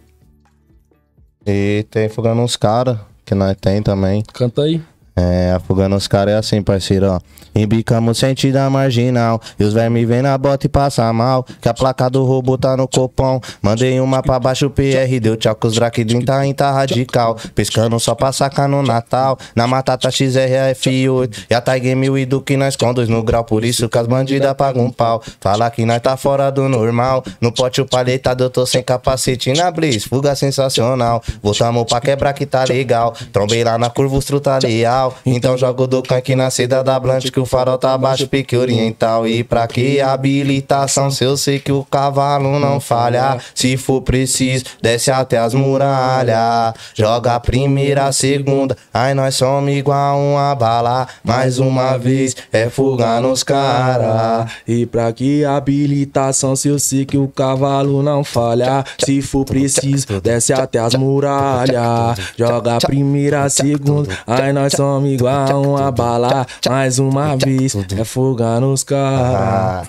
E 1.46 1.86
tem 1.90 2.08
afogando 2.08 2.42
uns 2.42 2.56
caras, 2.56 3.00
que 3.26 3.34
nós 3.34 3.56
tem 3.60 3.82
também. 3.82 4.24
Canta 4.34 4.64
aí. 4.64 4.82
É, 5.20 5.52
afogando 5.52 5.98
os 5.98 6.08
caras 6.08 6.34
é 6.34 6.38
assim, 6.38 6.62
parceiro, 6.62 7.08
ó. 7.12 7.20
Embicamos 7.54 8.18
sentido 8.18 8.54
da 8.54 8.70
marginal. 8.70 9.42
E 9.60 9.64
os 9.64 9.74
vermes 9.74 10.08
vem 10.08 10.22
na 10.22 10.38
bota 10.38 10.66
e 10.66 10.70
passa 10.70 11.12
mal. 11.12 11.46
Que 11.62 11.68
a 11.68 11.74
placa 11.74 12.10
do 12.10 12.24
robô 12.24 12.58
tá 12.58 12.78
no 12.78 12.88
copão. 12.88 13.42
Mandei 13.62 14.00
uma 14.00 14.22
pra 14.22 14.40
baixo 14.40 14.68
o 14.68 14.70
PR. 14.70 15.20
Deu 15.22 15.36
tchau 15.36 15.56
com 15.56 15.68
os 15.68 15.76
draquidinhos 15.76 16.26
tá 16.26 16.46
em 16.46 16.54
tá 16.54 16.72
radical. 16.72 17.36
Pescando 17.56 18.00
só 18.00 18.16
pra 18.16 18.32
sacar 18.32 18.70
no 18.70 18.82
Natal. 18.82 19.38
Na 19.56 19.68
matata 19.68 20.10
XRF8. 20.10 21.46
E 21.50 21.54
a 21.54 21.62
Tiger 21.62 21.98
Mil 21.98 22.18
e 22.18 22.26
do 22.26 22.42
que 22.42 22.56
nós 22.56 22.76
dois 22.76 23.10
no 23.10 23.24
grau. 23.24 23.44
Por 23.44 23.64
isso 23.64 23.90
que 23.90 23.98
as 23.98 24.08
bandidas 24.08 24.54
pagam 24.54 24.86
um 24.86 24.92
pau. 24.92 25.22
Fala 25.42 25.70
que 25.70 25.86
nós 25.86 26.02
tá 26.02 26.16
fora 26.16 26.50
do 26.50 26.70
normal. 26.70 27.24
No 27.42 27.52
pote 27.52 27.82
o 27.82 27.86
palhetado 27.86 28.44
eu 28.44 28.50
tô 28.50 28.66
sem 28.66 28.84
capacete 28.84 29.52
na 29.54 29.70
Blitz. 29.72 30.06
Fuga 30.06 30.36
sensacional. 30.36 31.22
Voltamos 31.42 31.84
pra 31.86 32.00
quebrar 32.00 32.34
que 32.34 32.46
tá 32.46 32.64
legal. 32.64 33.14
Trombei 33.34 33.64
lá 33.64 33.78
na 33.78 33.90
curva, 33.90 34.18
os 34.18 34.26
tru 34.26 34.40
tá 34.40 34.60
leal. 34.62 35.09
Então 35.26 35.58
joga 35.58 35.84
o 35.84 35.88
Ducan 35.88 36.18
aqui 36.18 36.36
na 36.36 36.50
seda 36.50 36.84
da 36.84 37.00
Blunt 37.00 37.30
que 37.32 37.40
o 37.40 37.46
farol 37.46 37.78
tá 37.78 37.98
baixo, 37.98 38.28
pique 38.28 38.56
oriental. 38.56 39.28
E 39.28 39.44
pra 39.44 39.68
que 39.68 40.00
habilitação 40.00 41.12
se 41.12 41.24
eu 41.24 41.38
sei 41.38 41.60
que 41.60 41.72
o 41.72 41.84
cavalo 41.84 42.60
não 42.60 42.80
falha? 42.80 43.38
Se 43.54 43.78
for 43.78 44.02
preciso, 44.02 44.66
desce 44.82 45.12
até 45.12 45.38
as 45.38 45.54
muralhas. 45.54 46.74
Joga 46.94 47.36
a 47.36 47.40
primeira, 47.40 48.06
a 48.06 48.12
segunda, 48.12 48.76
ai 48.94 49.14
nós 49.14 49.36
somos 49.36 49.72
igual 49.72 50.20
uma 50.20 50.56
bala. 50.56 51.08
Mais 51.24 51.60
uma 51.60 51.98
vez, 51.98 52.36
é 52.52 52.70
fuga 52.70 53.20
nos 53.22 53.44
cara. 53.44 54.48
E 54.68 54.86
pra 54.86 55.12
que 55.12 55.46
habilitação 55.46 56.56
se 56.56 56.68
eu 56.68 56.80
sei 56.80 57.06
que 57.06 57.18
o 57.18 57.28
cavalo 57.28 58.02
não 58.02 58.24
falha? 58.24 58.84
Se 58.98 59.22
for 59.22 59.46
preciso, 59.46 60.22
desce 60.22 60.54
até 60.54 60.80
as 60.80 60.96
muralhas. 60.96 62.18
Joga 62.38 62.76
a 62.76 62.80
primeira, 62.80 63.44
a 63.44 63.50
segunda, 63.50 64.10
ai 64.26 64.52
nós 64.54 64.74
somos 64.74 64.89
igual 65.06 65.62
uma 65.62 65.92
bala. 65.92 66.46
Mais 66.68 67.00
uma 67.00 67.36
vez, 67.36 67.76
é 67.76 68.04
fuga 68.04 68.60
nos 68.60 68.84
caras. 68.84 69.36
Ah, 69.36 69.88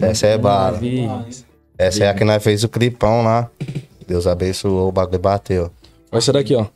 essa 0.00 0.26
é 0.26 0.38
bala. 0.38 0.78
Essa 1.78 2.04
é 2.04 2.08
a 2.08 2.14
que 2.14 2.24
nós 2.24 2.42
fez 2.42 2.64
o 2.64 2.68
clipão 2.68 3.22
lá. 3.22 3.50
Deus 4.06 4.26
abençoou, 4.26 4.88
o 4.88 4.92
bagulho 4.92 5.18
bateu. 5.18 5.70
Olha 6.10 6.18
essa 6.18 6.32
daqui, 6.32 6.54
ó. 6.54 6.66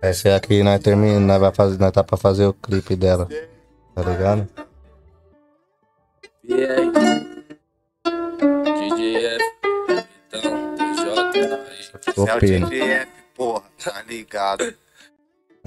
Essa 0.00 0.30
é 0.30 0.34
a 0.34 0.40
que 0.40 0.62
nós 0.62 0.80
terminamos, 0.80 1.22
nós, 1.22 1.40
vai 1.40 1.52
fazer, 1.52 1.78
nós 1.78 1.92
tá 1.92 2.02
pra 2.02 2.16
fazer 2.16 2.46
o 2.46 2.52
clipe 2.52 2.96
dela. 2.96 3.28
Tá 3.94 4.02
ligado? 4.02 4.48
E 6.44 6.54
aí? 6.54 6.90
DJF, 8.88 9.38
então, 10.28 10.74
TJ, 10.74 12.02
Ficou 12.02 12.26
tá 13.84 14.02
ligado? 14.08 14.74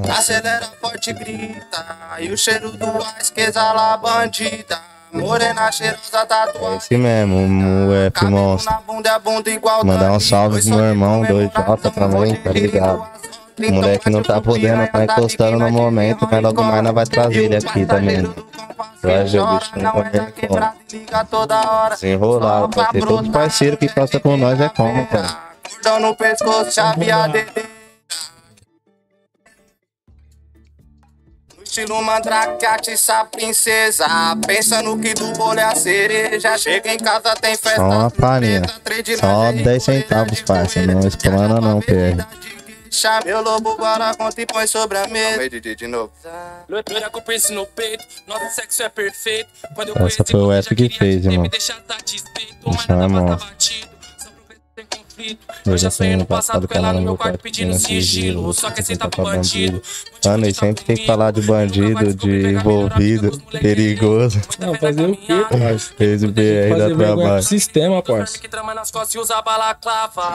Acelera 0.10 0.66
forte 0.82 1.10
e 1.12 1.14
grita. 1.14 1.86
E 2.20 2.30
o 2.32 2.38
cheiro 2.38 2.72
do 2.72 2.86
ice 3.20 3.32
que 3.32 3.42
exala 3.42 3.96
bandida. 3.98 4.80
Morena 5.14 5.72
cheirosa 5.72 6.18
É 6.20 6.26
tatuada. 6.26 6.76
esse 6.76 6.98
mesmo, 6.98 7.88
o 7.88 7.94
F 7.96 8.26
Monstro. 8.26 8.74
na 8.74 8.82
bunda 8.82 9.10
é 9.10 9.20
bunda 9.20 9.50
igual 9.50 9.86
Mandar 9.86 10.12
um 10.12 10.20
salve 10.20 10.60
pro 10.62 10.76
meu 10.76 10.86
irmão, 10.86 11.24
dois 11.24 11.50
Jota 11.54 11.90
também, 11.90 12.36
tá 12.36 12.50
ligado? 12.52 13.08
O 13.58 13.72
moleque 13.72 14.10
não 14.10 14.22
tá 14.22 14.42
podendo, 14.42 14.86
tá 14.92 15.06
encostando 15.06 15.58
no 15.58 15.72
momento, 15.72 16.28
mas 16.30 16.42
logo 16.44 16.62
mais 16.62 16.84
nós 16.84 16.94
vai 16.94 17.06
trazer 17.06 17.46
ele 17.46 17.56
aqui 17.56 17.86
também. 17.86 18.24
Vai 19.02 19.24
ver 19.24 19.40
o 19.40 19.48
bicho 19.58 19.72
não 19.80 19.94
vendo 19.94 20.34
como. 20.48 21.90
Desenrolar, 21.92 22.68
parceiro. 22.68 23.08
Todos 23.08 23.28
os 23.28 23.34
parceiros 23.34 23.80
que 23.80 23.88
passam 23.88 24.20
com 24.20 24.36
nós 24.36 24.60
é 24.60 24.68
como, 24.68 25.08
cara. 25.08 25.38
Cordão 25.64 26.00
no 26.02 26.16
pescoço, 26.16 26.72
chave 26.74 27.10
a 27.10 27.28
estilo 31.76 32.02
mandrake, 32.02 32.66
atiça 32.66 33.20
a 33.20 33.26
princesa. 33.26 34.08
Pensa 34.48 34.82
no 34.82 34.98
que 34.98 35.14
do 35.14 35.34
bolo 35.34 35.60
é 35.60 35.64
a 35.64 35.76
cereja. 35.76 36.58
Chega 36.58 36.94
em 36.94 36.98
casa, 36.98 37.36
tem 37.36 37.58
festa. 37.58 37.76
Só 37.76 37.90
uma 37.90 38.12
palhinha. 38.12 38.62
Só 39.20 39.52
na 39.52 39.52
10 39.52 39.84
centavos, 39.84 40.42
parça. 40.42 40.82
Não 40.86 41.06
explana 41.06 41.60
não, 41.60 41.82
PR. 41.82 42.24
Meu 43.26 43.42
lobo, 43.42 43.72
agora 43.72 44.16
conta 44.16 44.42
e 44.42 44.46
põe 44.46 44.66
sobre 44.68 44.98
a 44.98 45.08
mesa. 45.08 45.38
Calma 45.38 45.42
aí, 45.42 45.76
de 45.76 45.88
novo. 45.88 46.12
Loira 46.70 47.10
com 47.10 47.22
piercing 47.22 47.54
no 47.54 47.66
peito, 47.66 48.06
nosso 48.26 48.56
sexo 48.56 48.84
é 48.84 48.90
perfeito. 48.90 49.50
Quando 49.76 49.90
eu 49.90 49.96
Essa 49.96 50.24
conheci 50.24 50.32
foi 50.32 50.42
o 50.42 50.52
F 50.54 50.76
que 50.76 50.90
fez, 50.90 51.26
irmão. 51.26 51.50
Mas 51.52 52.90
é 52.90 52.94
nada 52.94 53.10
monstro. 53.10 53.38
passa 53.38 53.46
batido. 53.46 53.95
Tem 54.76 54.86
conflito. 54.86 55.40
Eu 55.66 55.78
já 55.78 55.90
sonhei 55.90 56.18
no 56.18 56.26
passado 56.26 56.68
com 56.68 56.78
ela 56.78 56.92
no 56.92 57.02
meu 57.02 57.16
quarto 57.16 57.40
pedindo 57.40 57.74
sigilo. 57.76 58.54
Só 58.54 58.70
que 58.70 58.82
assim 58.82 58.98
tá 58.98 59.08
pro 59.08 59.24
bandido. 59.24 59.82
Mano, 60.26 60.46
e 60.46 60.54
sempre 60.54 60.84
tem 60.84 60.98
que 60.98 61.06
falar 61.06 61.32
de 61.32 61.42
bandido, 61.42 62.14
de 62.14 62.52
envolvido, 62.52 63.42
perigoso. 63.62 64.42
Não, 64.60 64.76
fazer 64.76 65.10
o 65.10 65.16
quê, 65.16 65.46
parça? 65.50 65.94
Fez 65.98 66.24
o 66.24 66.28
BR 66.28 66.78
da 66.78 66.94
trabalho. 66.94 67.44
sistema, 67.44 68.02
parça. 68.04 68.38
Que. 68.38 68.48
O 68.48 68.50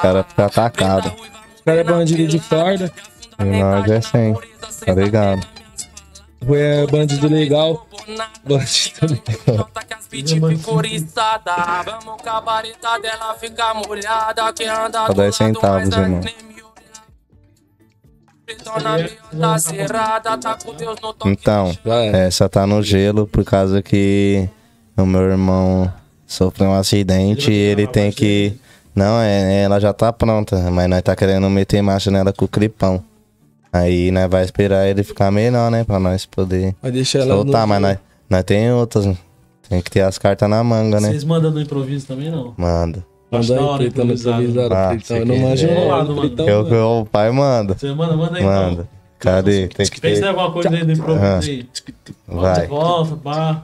cara 0.01 0.25
fica 0.25 0.47
atacado. 0.47 1.09
O 1.09 1.63
cara 1.65 1.81
é 1.81 1.85
bandido 1.85 2.27
de 2.27 2.39
farda, 2.39 2.91
E 3.39 3.45
nós 3.45 3.91
é 3.91 4.01
sem, 4.01 4.35
tá 4.87 4.95
ligado? 4.95 5.47
o 6.47 6.55
é 6.55 6.87
bandido 6.87 7.29
legal. 7.29 7.87
Bandido 8.45 9.07
legal. 9.07 9.57
Nota 9.59 9.85
que 9.85 9.95
as 9.95 10.07
beat 10.07 10.29
ficou 10.29 10.77
oriçada. 10.77 11.53
Vamos 11.85 12.23
com 12.23 12.31
a 12.31 12.41
vareta 12.41 12.99
dela 12.99 13.35
ficar 13.35 13.75
molhada. 13.75 14.53
Que 14.53 14.65
anda 14.65 15.07
do 15.07 15.15
10 15.15 15.17
lado, 15.17 15.35
centavos, 15.35 15.89
mas 15.89 15.99
irmão. 15.99 16.21
minha 16.21 16.61
tá. 21.13 21.31
Então, 21.31 21.77
é. 21.87 22.27
essa 22.27 22.49
tá 22.49 22.67
no 22.67 22.83
gelo 22.83 23.27
por 23.27 23.45
causa 23.45 23.83
que 23.83 24.49
o 24.97 25.07
meu 25.07 25.23
irmão 25.23 25.93
sofreu 26.27 26.71
um 26.71 26.75
acidente 26.75 27.51
e 27.51 27.55
ele 27.55 27.87
tem 27.87 28.11
que. 28.11 28.55
Não, 28.95 29.21
é, 29.21 29.63
ela 29.63 29.79
já 29.79 29.93
tá 29.93 30.13
pronta, 30.13 30.71
mas 30.71 30.89
nós 30.89 31.03
tá 31.03 31.15
querendo 31.15 31.49
meter 31.49 31.81
marcha 31.81 32.11
nela 32.11 32.33
com 32.33 32.45
o 32.45 32.49
clipão. 32.49 33.03
Aí 33.73 34.11
nós 34.11 34.29
vai 34.29 34.45
esperar 34.45 34.89
ele 34.89 35.03
ficar 35.05 35.31
melhor, 35.31 35.71
né? 35.71 35.85
Pra 35.85 35.99
nós 36.01 36.27
poder 36.27 36.75
Vai 36.83 36.91
deixar 36.91 37.21
ela 37.21 37.35
soltar, 37.37 37.63
no... 37.63 37.67
mas 37.69 37.81
nós, 37.83 37.99
nós 38.29 38.43
tem 38.45 38.73
outras. 38.73 39.07
Tem 39.69 39.81
que 39.81 39.91
ter 39.91 40.01
as 40.01 40.19
cartas 40.19 40.49
na 40.51 40.65
manga, 40.65 41.01
né? 41.01 41.11
Vocês 41.11 41.23
mandam 41.25 41.51
no 41.53 41.61
improviso 41.61 42.07
também, 42.07 42.31
não? 42.31 42.53
Manda. 42.57 43.05
Manda 43.31 43.55
aí, 43.55 43.59
hora 43.61 43.79
pretão 43.79 44.05
improvisado. 44.07 44.75
Ah, 44.75 44.97
Eu 45.11 45.27
não 45.27 45.37
manjo 45.39 45.69
quiser. 45.69 45.81
não, 45.81 45.89
Mano, 45.89 46.21
pretão. 46.21 46.49
Eu, 46.49 46.69
eu, 46.69 46.87
o 47.03 47.07
pai 47.07 47.31
manda. 47.31 47.77
Você 47.79 47.93
manda, 47.95 48.17
manda 48.17 48.37
aí, 48.39 48.43
Manda. 48.45 48.73
então. 48.73 48.89
Cadê? 49.21 49.69
Tem 49.69 49.87
que 49.87 50.01
Pensa 50.01 50.19
em 50.19 50.23
ter. 50.23 50.29
alguma 50.29 50.51
coisa 50.51 50.71
aí 50.71 50.85
do 50.85 50.91
improviso 50.93 51.25
Ah. 51.25 51.39
aí. 51.39 51.67
Vai. 52.27 52.67
Volta, 52.67 53.17
pá. 53.17 53.63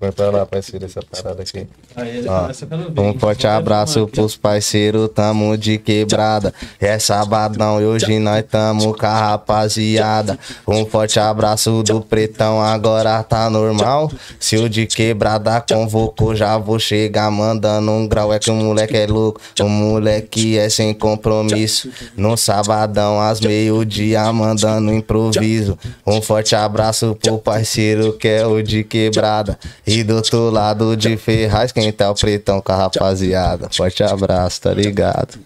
Põe 0.00 0.12
pra 0.12 0.30
lá, 0.30 0.46
parceiro, 0.46 0.86
essa 0.86 1.00
parada 1.02 1.42
aqui. 1.42 1.66
Aí, 1.96 2.24
Ó, 2.28 2.46
ver. 2.46 3.00
Um 3.00 3.18
forte 3.18 3.48
abraço 3.48 4.06
pros 4.06 4.36
parceiros, 4.36 5.10
tamo 5.12 5.58
de 5.58 5.76
quebrada. 5.76 6.54
É 6.78 6.96
sabadão 7.00 7.80
e 7.80 7.84
hoje 7.84 8.20
nós 8.20 8.44
tamo 8.48 8.96
com 8.96 9.06
a 9.06 9.30
rapaziada. 9.30 10.38
Um 10.68 10.86
forte 10.86 11.18
abraço 11.18 11.82
do 11.82 12.00
pretão, 12.00 12.60
agora 12.60 13.20
tá 13.24 13.50
normal. 13.50 14.08
Se 14.38 14.56
o 14.56 14.68
de 14.68 14.86
quebrada 14.86 15.60
convocou, 15.60 16.36
já 16.36 16.56
vou 16.56 16.78
chegar 16.78 17.28
mandando 17.28 17.90
um 17.90 18.06
grau. 18.06 18.32
É 18.32 18.38
que 18.38 18.52
o 18.52 18.54
moleque 18.54 18.96
é 18.96 19.06
louco, 19.06 19.40
o 19.60 19.68
moleque 19.68 20.56
é 20.56 20.68
sem 20.68 20.94
compromisso. 20.94 21.90
No 22.16 22.36
sabadão, 22.36 23.20
às 23.20 23.40
meio-dia, 23.40 24.32
mandando 24.32 24.92
improviso. 24.92 25.76
Um 26.06 26.22
forte 26.22 26.54
abraço 26.54 27.16
pro 27.20 27.38
parceiro 27.38 28.12
que 28.12 28.28
é 28.28 28.46
o 28.46 28.62
de 28.62 28.84
quebrada. 28.84 29.58
E 29.88 30.04
do 30.04 30.16
outro 30.16 30.50
lado 30.50 30.96
de 30.96 31.16
Ferraz, 31.16 31.72
quem 31.72 31.90
tá 31.92 32.10
o 32.10 32.14
pretão 32.14 32.60
com 32.60 32.72
a 32.72 32.76
rapaziada. 32.76 33.68
Forte 33.70 34.02
abraço, 34.02 34.60
tá 34.60 34.72
ligado? 34.74 35.38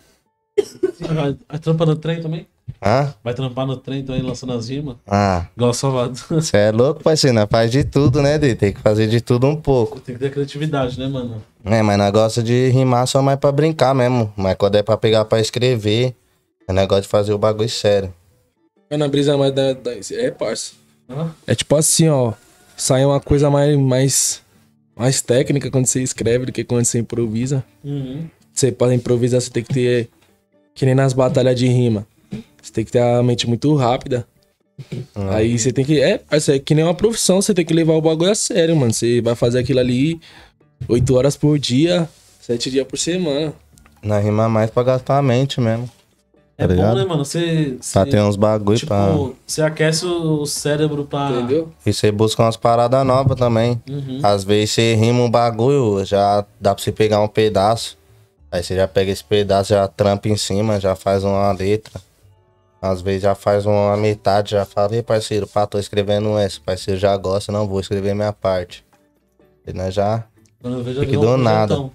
Vai, 1.01 1.59
trampar 1.61 1.87
no 1.87 1.97
trem 1.97 2.21
também? 2.23 2.47
Hã? 2.85 3.13
Vai 3.23 3.35
trampar 3.35 3.67
no 3.67 3.77
trem 3.77 4.03
também, 4.05 4.23
lançando 4.23 4.53
as 4.53 4.69
rimas? 4.69 4.97
Ah, 5.07 5.47
Igual 5.57 5.73
Salvador. 5.75 6.17
você 6.29 6.57
é 6.57 6.71
louco, 6.73 7.03
parceiro? 7.03 7.35
Nós 7.35 7.47
faz 7.51 7.71
de 7.71 7.85
tudo, 7.85 8.21
né, 8.23 8.39
Dê? 8.39 8.55
Tem 8.55 8.73
que 8.73 8.81
fazer 8.81 9.07
de 9.09 9.21
tudo 9.21 9.47
um 9.47 9.57
pouco. 9.57 10.01
Tem 10.01 10.15
que 10.15 10.21
ter 10.21 10.31
criatividade, 10.31 10.99
né, 10.99 11.07
mano? 11.09 11.43
É, 11.65 11.81
mas 11.83 11.97
nós 11.99 12.11
gosta 12.11 12.43
de 12.43 12.69
rimar 12.69 13.07
só 13.07 13.23
mais 13.23 13.39
pra 13.39 13.53
brincar 13.53 13.95
mesmo. 13.95 14.33
Mas 14.37 14.57
quando 14.57 14.77
é 14.77 14.83
pra 14.83 14.97
pegar 14.97 15.25
pra 15.25 15.41
escrever, 15.41 16.15
é 16.69 16.73
negócio 16.73 17.03
de 17.03 17.09
fazer 17.09 17.33
o 17.33 17.39
bagulho 17.39 17.69
sério. 17.69 18.13
Vai 18.91 18.99
na 18.99 19.09
brisa 19.09 19.37
mais 19.37 19.53
da... 19.55 19.73
da- 19.73 19.93
É, 20.13 20.31
parça. 20.31 20.73
Hã? 21.09 21.31
É 21.47 21.55
tipo 21.55 21.75
assim, 21.77 22.09
ó. 22.09 22.33
Sai 22.77 23.05
uma 23.05 23.21
coisa 23.21 23.51
mais, 23.51 23.77
mais, 23.77 24.43
mais 24.97 25.21
técnica 25.23 25.71
quando 25.71 25.87
você 25.87 26.03
escreve 26.03 26.47
do 26.47 26.53
que 26.53 26.65
quando 26.65 26.85
você 26.85 26.99
improvisa. 26.99 27.65
Uhum. 27.85 28.29
Você 28.53 28.71
para 28.71 28.95
improvisar, 28.95 29.41
você 29.41 29.51
tem 29.51 29.63
que 29.63 29.73
ter. 29.73 30.11
Que 30.75 30.87
nem 30.87 30.95
nas 30.95 31.13
batalhas 31.13 31.59
de 31.59 31.67
rima. 31.67 32.07
Você 32.63 32.73
tem 32.73 32.85
que 32.85 32.93
ter 32.93 33.01
a 33.01 33.23
mente 33.23 33.47
muito 33.47 33.75
rápida. 33.75 34.27
Aí 35.15 35.59
você 35.59 35.73
tem 35.73 35.85
que. 35.85 36.01
É, 36.01 36.19
parça, 36.19 36.55
é 36.55 36.59
que 36.59 36.75
nem 36.75 36.85
uma 36.85 36.95
profissão, 36.95 37.41
você 37.41 37.53
tem 37.53 37.65
que 37.65 37.75
levar 37.75 37.95
o 37.95 38.01
bagulho 38.01 38.31
a 38.31 38.35
sério, 38.35 38.75
mano. 38.77 38.93
Você 38.93 39.21
vai 39.21 39.35
fazer 39.35 39.59
aquilo 39.59 39.81
ali 39.81 40.21
8 40.89 41.15
horas 41.15 41.37
por 41.37 41.59
dia, 41.59 42.09
7 42.41 42.71
dias 42.71 42.87
por 42.87 42.99
semana. 42.99 43.53
Nós 44.03 44.25
rima 44.25 44.49
mais 44.49 44.71
pra 44.71 44.83
gastar 44.83 45.19
a 45.19 45.23
mente 45.23 45.61
mesmo. 45.61 45.89
É 46.65 46.69
Tá 46.69 46.69
bom, 46.69 46.75
ligado? 46.75 46.97
né, 46.97 47.05
mano? 47.05 47.25
Você. 47.25 47.77
Pra 47.93 48.05
você- 48.05 48.11
ter 48.11 48.21
uns 48.23 48.37
bagulho 48.37 48.79
Tipo, 48.79 48.89
pra. 48.89 49.15
você 49.47 49.63
aquece 49.63 50.07
o 50.07 50.45
cérebro 50.47 51.05
pra. 51.05 51.31
Entendeu? 51.31 51.71
E 51.85 51.93
você 51.93 52.11
busca 52.13 52.43
umas 52.43 52.57
paradas 52.57 53.05
novas 53.07 53.39
também. 53.39 53.81
Uhum. 53.89 54.21
Às 54.23 54.45
vezes 54.45 54.71
você 54.73 54.95
rima 54.95 55.21
um 55.23 55.31
bagulho, 55.31 56.05
já 56.05 56.45
dá 56.61 56.75
pra 56.75 56.83
você 56.83 56.93
pegar 56.93 57.21
um 57.21 57.29
pedaço. 57.29 57.99
Aí 58.51 58.63
você 58.63 58.77
já 58.77 58.87
pega 58.87 59.11
esse 59.11 59.25
pedaço, 59.25 59.71
já 59.71 59.89
trampa 59.89 60.29
em 60.29 60.37
cima, 60.37 60.79
já 60.79 60.95
faz 60.95 61.25
uma 61.25 61.51
letra. 61.53 62.01
Às 62.83 63.01
vezes 63.01 63.23
já 63.23 63.35
faz 63.35 63.65
uma 63.65 63.97
metade, 63.97 64.51
já 64.51 64.65
fala, 64.65 64.95
ei 64.97 65.03
parceiro, 65.03 65.47
pá, 65.47 65.67
tô 65.67 65.79
escrevendo 65.79 66.37
essa. 66.37 66.59
Parceiro 66.65 66.99
já 66.99 67.17
gosta, 67.17 67.53
não 67.53 67.67
vou 67.67 67.79
escrever 67.81 68.13
minha 68.15 68.33
parte. 68.33 68.85
E 69.67 69.73
nós 69.73 69.95
já. 69.95 70.25
Quando 70.61 70.79
eu 70.79 70.85
vejo, 70.85 71.01
do 71.21 71.37
nada. 71.37 71.67
projetão. 71.77 71.93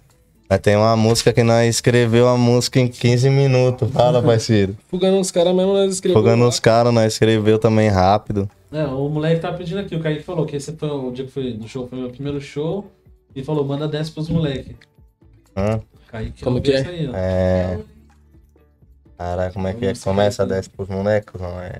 Mas 0.49 0.59
tem 0.61 0.77
uma 0.77 0.95
música 0.95 1.33
que 1.33 1.43
nós 1.43 1.67
escreveu 1.67 2.27
a 2.27 2.37
música 2.37 2.79
em 2.79 2.87
15 2.87 3.29
minutos. 3.29 3.91
Fala, 3.91 4.21
parceiro. 4.23 4.77
Fugando 4.87 5.19
os 5.19 5.29
caras 5.29 5.53
mesmo, 5.53 5.73
nós 5.73 5.93
escrevemos. 5.93 6.21
Fogando 6.23 6.43
lá. 6.43 6.49
os 6.49 6.59
caras, 6.59 6.93
nós 6.93 7.13
escreveu 7.13 7.59
também 7.59 7.89
rápido. 7.89 8.49
É, 8.71 8.85
o 8.85 9.09
moleque 9.09 9.41
tá 9.41 9.51
pedindo 9.51 9.79
aqui, 9.79 9.95
o 9.95 9.99
Kaique 9.99 10.23
falou 10.23 10.45
que 10.45 10.55
esse 10.55 10.71
foi 10.73 10.89
o 10.89 11.11
dia 11.11 11.25
que 11.25 11.31
foi 11.31 11.53
do 11.53 11.67
show, 11.67 11.87
foi 11.87 11.97
o 11.97 12.01
meu 12.01 12.11
primeiro 12.11 12.39
show. 12.39 12.89
E 13.35 13.43
falou, 13.43 13.65
manda 13.65 13.87
10 13.87 14.09
pros 14.11 14.29
moleque. 14.29 14.75
Hã? 15.55 15.81
Kaique, 16.07 16.43
Como 16.43 16.61
que 16.61 16.71
é? 16.71 16.87
aí, 16.87 17.09
ó. 17.09 17.11
É. 17.15 17.79
Caraca, 19.17 19.53
como 19.53 19.67
é 19.67 19.73
que 19.73 19.85
é 19.85 19.93
que 19.93 19.99
começa 19.99 20.43
a 20.43 20.45
10 20.45 20.69
pros 20.69 20.87
molecos? 20.87 21.41
Não 21.41 21.59
é. 21.59 21.73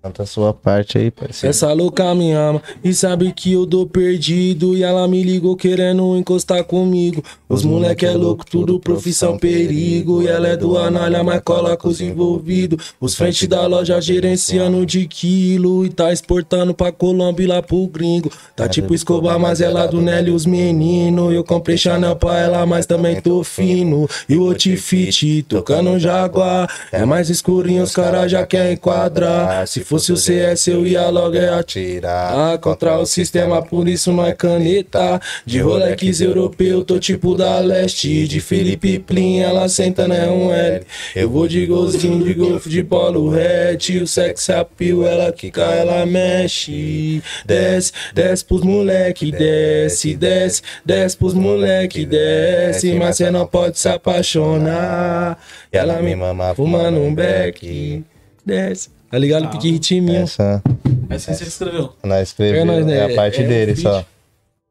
Canta 0.00 0.22
a 0.22 0.26
sua 0.26 0.54
parte 0.54 0.96
aí, 0.96 1.10
parceiro. 1.10 1.50
Essa 1.50 1.72
louca 1.72 2.14
me 2.14 2.30
ama 2.30 2.62
e 2.84 2.94
sabe 2.94 3.32
que 3.32 3.54
eu 3.54 3.66
dou 3.66 3.84
perdido. 3.84 4.76
E 4.76 4.84
ela 4.84 5.08
me 5.08 5.24
ligou 5.24 5.56
querendo 5.56 6.16
encostar 6.16 6.62
comigo. 6.62 7.20
Os 7.48 7.64
moleque 7.64 8.06
é 8.06 8.12
louco, 8.12 8.46
tudo 8.48 8.78
profissão 8.78 9.36
perigo. 9.36 10.22
E 10.22 10.28
ela 10.28 10.46
é 10.46 10.56
do 10.56 10.78
Anália, 10.78 11.24
mas 11.24 11.40
cola 11.42 11.76
com 11.76 11.88
os 11.88 12.00
envolvidos. 12.00 12.94
Os 13.00 13.16
frente 13.16 13.48
da 13.48 13.66
loja 13.66 14.00
gerenciando 14.00 14.86
de 14.86 15.04
quilo. 15.08 15.84
E 15.84 15.88
tá 15.88 16.12
exportando 16.12 16.72
pra 16.72 16.92
Colômbia 16.92 17.42
e 17.42 17.46
lá 17.48 17.60
pro 17.60 17.88
gringo. 17.88 18.30
Tá 18.54 18.68
tipo 18.68 18.94
Escobar, 18.94 19.36
mas 19.36 19.60
ela 19.60 19.84
do 19.86 20.00
Nelly 20.00 20.30
os 20.30 20.46
menino. 20.46 21.32
Eu 21.32 21.42
comprei 21.42 21.76
Chanel 21.76 22.14
pra 22.14 22.38
ela, 22.38 22.64
mas 22.64 22.86
também 22.86 23.20
tô 23.20 23.42
fino. 23.42 24.08
E 24.28 24.36
o 24.36 24.44
Otifit 24.44 25.42
tocando 25.42 25.98
Jaguar. 25.98 26.70
É 26.92 27.04
mais 27.04 27.28
escurinho, 27.30 27.82
os 27.82 27.92
caras 27.92 28.30
já 28.30 28.46
querem 28.46 28.74
enquadrar. 28.74 29.66
Se 29.66 29.87
fosse 29.88 30.12
o 30.12 30.16
CS, 30.18 30.66
eu 30.68 30.86
ia 30.86 31.08
logo 31.08 31.34
é 31.34 31.48
atirar. 31.48 32.52
Ah, 32.52 32.58
contra 32.58 32.98
o 32.98 33.06
sistema, 33.06 33.62
por 33.62 33.88
isso 33.88 34.12
não 34.12 34.24
é 34.24 34.34
caneta. 34.34 35.18
De 35.46 35.60
Rolex 35.60 36.20
europeu, 36.20 36.84
tô 36.84 36.98
tipo 36.98 37.34
da 37.34 37.58
leste. 37.60 38.28
De 38.28 38.38
Felipe 38.38 38.98
Plin, 38.98 39.38
ela 39.38 39.66
senta, 39.66 40.06
né? 40.06 40.28
Um 40.28 40.52
L. 40.52 40.84
Eu 41.16 41.30
vou 41.30 41.48
de 41.48 41.64
golzinho, 41.64 42.22
de 42.22 42.34
golfe, 42.34 42.68
de 42.68 42.84
polo 42.84 43.30
red. 43.30 43.78
O 44.02 44.06
sex 44.06 44.50
appeal, 44.50 45.06
ela 45.06 45.32
quica, 45.32 45.62
ela 45.62 46.04
mexe. 46.04 47.22
Desce, 47.46 47.92
desce 48.12 48.44
pros 48.44 48.62
moleque, 48.62 49.32
desce, 49.32 50.14
desce, 50.14 50.60
desce 50.84 51.16
pros 51.16 51.32
moleque, 51.32 52.04
desce. 52.04 52.92
Mas 52.94 53.16
cê 53.16 53.30
não 53.30 53.46
pode 53.46 53.78
se 53.78 53.88
apaixonar. 53.88 55.38
E 55.72 55.78
ela 55.78 56.02
me 56.02 56.14
mama 56.14 56.54
fumando 56.54 56.98
um 56.98 57.14
beck. 57.14 58.04
Desce. 58.44 58.97
Tá 59.10 59.18
ligado? 59.18 59.44
Ah, 59.46 59.48
Pique 59.48 59.70
ritminho. 59.70 60.16
Essa 60.16 60.62
Essa 61.08 61.30
aí 61.30 61.36
você 61.36 61.44
escreveu. 61.44 61.94
nós 62.04 62.28
escreveu, 62.28 62.62
É, 62.62 62.84
né? 62.84 62.96
é 62.98 63.12
a 63.12 63.16
parte 63.16 63.40
É 63.42 63.44
um 63.44 63.48
dele 63.48 63.76
só. 63.76 64.04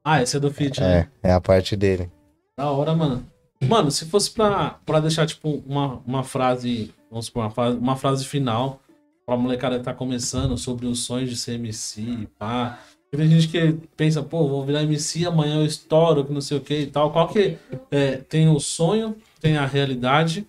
Ah, 0.03 0.21
esse 0.21 0.37
é 0.37 0.39
do 0.39 0.51
feat, 0.51 0.79
né? 0.79 1.07
É, 1.23 1.29
é 1.29 1.33
a 1.33 1.41
parte 1.41 1.75
dele. 1.75 2.09
Da 2.57 2.69
hora, 2.71 2.95
mano. 2.95 3.25
Mano, 3.61 3.89
se 3.91 4.05
fosse 4.05 4.29
pra, 4.31 4.79
pra 4.85 4.99
deixar, 4.99 5.25
tipo, 5.25 5.63
uma, 5.67 6.01
uma 6.05 6.23
frase, 6.23 6.93
vamos 7.09 7.25
supor, 7.25 7.43
uma 7.43 7.49
frase, 7.51 7.77
uma 7.77 7.95
frase 7.95 8.25
final 8.25 8.79
pra 9.25 9.35
molecada 9.35 9.77
que 9.79 9.83
tá 9.83 9.93
começando 9.93 10.57
sobre 10.57 10.85
os 10.85 11.03
sonhos 11.03 11.29
de 11.29 11.35
ser 11.35 11.53
MC, 11.55 12.27
pá. 12.37 12.79
Tem 13.11 13.27
gente 13.27 13.47
que 13.47 13.75
pensa, 13.95 14.21
pô, 14.21 14.47
vou 14.47 14.63
virar 14.65 14.83
MC, 14.83 15.25
amanhã 15.25 15.55
eu 15.57 15.65
estouro, 15.65 16.23
que 16.23 16.31
não 16.31 16.41
sei 16.41 16.57
o 16.57 16.61
que 16.61 16.81
e 16.81 16.87
tal. 16.87 17.11
Qual 17.11 17.27
que 17.27 17.57
é, 17.89 18.17
tem 18.17 18.47
o 18.47 18.59
sonho, 18.59 19.15
tem 19.41 19.57
a 19.57 19.65
realidade, 19.65 20.45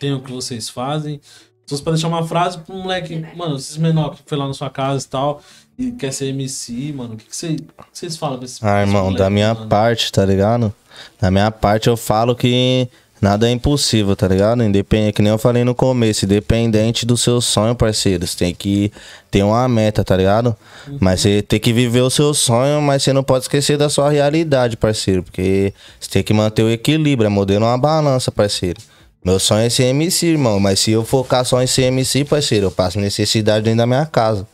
tem 0.00 0.12
o 0.14 0.20
que 0.20 0.32
vocês 0.32 0.68
fazem. 0.68 1.20
Se 1.66 1.70
fosse 1.70 1.82
pra 1.82 1.92
deixar 1.94 2.06
uma 2.08 2.24
frase 2.24 2.58
pro 2.58 2.76
moleque, 2.76 3.26
mano, 3.36 3.56
esses 3.56 3.76
menor 3.76 4.10
que 4.14 4.20
foi 4.24 4.38
lá 4.38 4.46
na 4.46 4.54
sua 4.54 4.70
casa 4.70 5.04
e 5.04 5.08
tal, 5.08 5.42
e 5.76 5.90
quer 5.90 6.12
ser 6.12 6.26
MC, 6.26 6.92
mano, 6.94 7.14
o 7.14 7.16
que, 7.16 7.24
que 7.26 7.36
você- 7.36 7.56
que 7.56 7.64
vocês 7.92 8.16
falam 8.16 8.36
pra 8.38 8.44
esse 8.46 8.64
Ah, 8.64 8.82
irmão, 8.82 9.02
moleque, 9.06 9.18
da 9.18 9.28
minha 9.28 9.52
mano? 9.52 9.66
parte, 9.66 10.12
tá 10.12 10.24
ligado? 10.24 10.72
Da 11.20 11.28
minha 11.28 11.50
parte 11.50 11.88
eu 11.88 11.96
falo 11.96 12.36
que 12.36 12.88
nada 13.20 13.48
é 13.48 13.50
impossível, 13.50 14.14
tá 14.14 14.28
ligado? 14.28 14.62
Independente, 14.62 15.14
que 15.14 15.22
nem 15.22 15.32
eu 15.32 15.38
falei 15.38 15.64
no 15.64 15.74
começo, 15.74 16.24
independente 16.24 17.04
do 17.04 17.16
seu 17.16 17.40
sonho, 17.40 17.74
parceiro, 17.74 18.24
você 18.24 18.36
tem 18.38 18.54
que 18.54 18.92
ter 19.28 19.42
uma 19.42 19.66
meta, 19.68 20.04
tá 20.04 20.16
ligado? 20.16 20.54
Mas 21.00 21.22
você 21.22 21.42
tem 21.42 21.58
que 21.58 21.72
viver 21.72 22.02
o 22.02 22.10
seu 22.10 22.32
sonho, 22.32 22.80
mas 22.80 23.02
você 23.02 23.12
não 23.12 23.24
pode 23.24 23.42
esquecer 23.44 23.76
da 23.76 23.88
sua 23.88 24.08
realidade, 24.08 24.76
parceiro, 24.76 25.24
porque 25.24 25.74
você 25.98 26.10
tem 26.10 26.22
que 26.22 26.32
manter 26.32 26.62
o 26.62 26.70
equilíbrio, 26.70 27.26
é 27.26 27.28
modelo 27.28 27.66
uma 27.66 27.76
balança, 27.76 28.30
parceiro. 28.30 28.80
Meu 29.26 29.40
sonho 29.40 29.62
é 29.66 29.68
ser 29.68 29.86
MC, 29.86 30.24
irmão, 30.24 30.60
mas 30.60 30.78
se 30.78 30.92
eu 30.92 31.04
focar 31.04 31.44
só 31.44 31.60
em 31.60 31.66
ser 31.66 31.82
MC, 31.86 32.24
parceiro, 32.24 32.66
eu 32.66 32.70
passo 32.70 33.00
necessidade 33.00 33.64
dentro 33.64 33.78
da 33.78 33.84
minha 33.84 34.06
casa, 34.06 34.46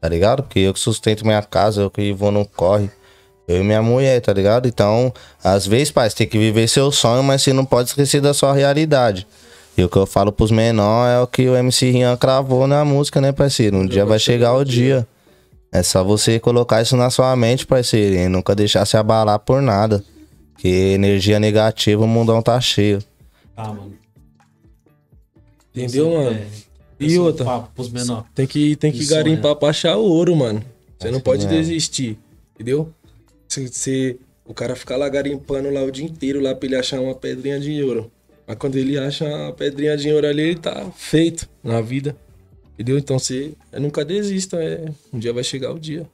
tá 0.00 0.08
ligado? 0.08 0.42
Porque 0.42 0.58
eu 0.58 0.74
que 0.74 0.80
sustento 0.80 1.24
minha 1.24 1.40
casa, 1.40 1.82
eu 1.82 1.88
que 1.88 2.12
vou 2.12 2.32
no 2.32 2.44
corre. 2.44 2.90
Eu 3.46 3.60
e 3.60 3.62
minha 3.62 3.80
mulher, 3.80 4.20
tá 4.20 4.32
ligado? 4.32 4.66
Então, 4.66 5.14
às 5.42 5.68
vezes, 5.68 5.92
pai, 5.92 6.10
você 6.10 6.16
tem 6.16 6.26
que 6.26 6.36
viver 6.36 6.66
seu 6.68 6.90
sonho, 6.90 7.22
mas 7.22 7.42
você 7.42 7.52
não 7.52 7.64
pode 7.64 7.90
esquecer 7.90 8.20
da 8.20 8.34
sua 8.34 8.52
realidade. 8.52 9.24
E 9.76 9.84
o 9.84 9.88
que 9.88 9.96
eu 9.96 10.04
falo 10.04 10.32
pros 10.32 10.50
menores 10.50 11.14
é 11.14 11.20
o 11.20 11.26
que 11.28 11.48
o 11.48 11.54
MC 11.54 11.88
Rian 11.88 12.16
cravou 12.16 12.66
na 12.66 12.84
música, 12.84 13.20
né, 13.20 13.30
parceiro? 13.30 13.76
Um 13.76 13.86
dia 13.86 14.04
vai 14.04 14.18
chegar 14.18 14.52
o 14.52 14.64
dia. 14.64 15.06
É 15.70 15.80
só 15.80 16.02
você 16.02 16.40
colocar 16.40 16.82
isso 16.82 16.96
na 16.96 17.08
sua 17.08 17.36
mente, 17.36 17.64
parceiro, 17.64 18.16
e 18.16 18.28
nunca 18.28 18.52
deixar 18.52 18.84
se 18.84 18.96
abalar 18.96 19.38
por 19.38 19.62
nada. 19.62 20.02
Porque 20.54 20.66
energia 20.66 21.38
negativa, 21.38 22.02
o 22.02 22.08
mundão 22.08 22.42
tá 22.42 22.60
cheio. 22.60 22.98
Ah, 23.56 23.68
mano. 23.68 23.97
Entendeu, 25.84 26.10
mano? 26.10 26.30
É, 26.30 26.46
E 27.00 27.18
outra? 27.18 27.44
Menor. 27.92 28.24
Tem 28.34 28.46
que, 28.46 28.76
tem 28.76 28.92
que 28.92 29.04
garimpar 29.06 29.56
pra 29.56 29.68
achar 29.68 29.96
ouro, 29.96 30.34
mano. 30.34 30.62
Você 30.98 31.10
não 31.10 31.20
pode 31.20 31.46
mesmo. 31.46 31.58
desistir, 31.58 32.18
entendeu? 32.54 32.92
Se, 33.48 33.68
se 33.68 34.20
o 34.44 34.52
cara 34.52 34.74
ficar 34.74 34.96
lá 34.96 35.08
garimpando 35.08 35.70
lá 35.70 35.82
o 35.82 35.90
dia 35.90 36.04
inteiro 36.04 36.40
lá 36.40 36.54
pra 36.54 36.66
ele 36.66 36.76
achar 36.76 37.00
uma 37.00 37.14
pedrinha 37.14 37.60
de 37.60 37.82
ouro. 37.82 38.10
Mas 38.46 38.56
quando 38.56 38.76
ele 38.76 38.98
acha 38.98 39.24
uma 39.24 39.52
pedrinha 39.52 39.96
de 39.96 40.10
ouro 40.10 40.26
ali, 40.26 40.42
ele 40.42 40.58
tá 40.58 40.90
feito 40.96 41.48
na 41.62 41.80
vida. 41.80 42.16
Entendeu? 42.74 42.98
Então 42.98 43.18
você 43.18 43.52
é, 43.70 43.78
nunca 43.78 44.04
desista, 44.04 44.56
é, 44.62 44.86
um 45.12 45.18
dia 45.18 45.32
vai 45.32 45.44
chegar 45.44 45.72
o 45.72 45.78
dia. 45.78 46.08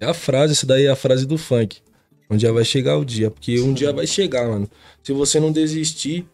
É 0.00 0.06
a 0.06 0.14
frase, 0.14 0.52
essa 0.52 0.66
daí 0.66 0.86
é 0.86 0.90
a 0.90 0.96
frase 0.96 1.24
do 1.26 1.38
funk. 1.38 1.78
Um 2.28 2.36
dia 2.36 2.52
vai 2.52 2.64
chegar 2.64 2.98
o 2.98 3.04
dia, 3.04 3.30
porque 3.30 3.60
um 3.60 3.72
dia 3.72 3.92
vai 3.92 4.06
chegar, 4.06 4.48
mano. 4.48 4.68
Se 5.02 5.12
você 5.12 5.38
não 5.38 5.52
desistir, 5.52 6.26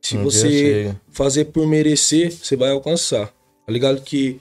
se 0.00 0.16
Um 0.16 0.24
você 0.24 0.94
fazer 1.10 1.46
por 1.46 1.66
merecer, 1.66 2.30
você 2.32 2.56
vai 2.56 2.70
alcançar. 2.70 3.26
Tá 3.66 3.72
ligado? 3.72 4.00
Que 4.02 4.40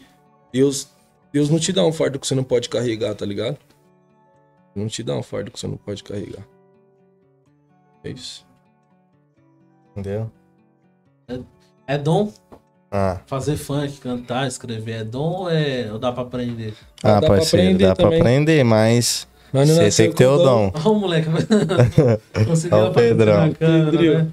Deus, 0.53 0.87
Deus 1.33 1.49
não 1.49 1.57
te 1.59 1.71
dá 1.73 1.83
um 1.85 1.91
fardo 1.91 2.19
que 2.19 2.27
você 2.27 2.35
não 2.35 2.43
pode 2.43 2.69
carregar, 2.69 3.15
tá 3.15 3.25
ligado? 3.25 3.57
Não 4.75 4.87
te 4.87 5.01
dá 5.01 5.15
um 5.15 5.23
fardo 5.23 5.49
que 5.51 5.59
você 5.59 5.67
não 5.67 5.77
pode 5.77 6.03
carregar. 6.03 6.45
É 8.03 8.09
isso. 8.09 8.45
Entendeu? 9.95 10.29
É 11.87 11.97
dom 11.97 12.31
Ah, 12.91 13.21
fazer 13.25 13.57
funk, 13.57 13.97
cantar, 13.99 14.47
escrever. 14.47 15.01
É 15.01 15.03
dom 15.03 15.31
ou, 15.41 15.49
é, 15.49 15.91
ou 15.91 15.97
dá 15.97 16.11
pra 16.11 16.23
aprender? 16.23 16.73
ah 17.03 17.13
dá 17.13 17.19
pra 17.21 17.37
parceiro, 17.37 17.65
aprender 17.65 17.87
dá 17.87 17.95
pra 17.95 18.03
também. 18.05 18.19
aprender, 18.21 18.63
mas 18.63 19.27
você 19.51 20.03
tem 20.03 20.11
que 20.11 20.17
ter 20.17 20.27
o 20.27 20.37
dom. 20.37 20.71
Ó, 20.83 20.91
o 20.91 20.95
moleque. 20.99 21.27
Conseguiu 22.45 22.77
Ó 22.77 22.89
o 22.89 22.93
Pedrão. 22.93 23.47
na 23.47 23.53
câmera, 23.55 23.91
Pedrinho. 23.91 24.19
né? 24.25 24.31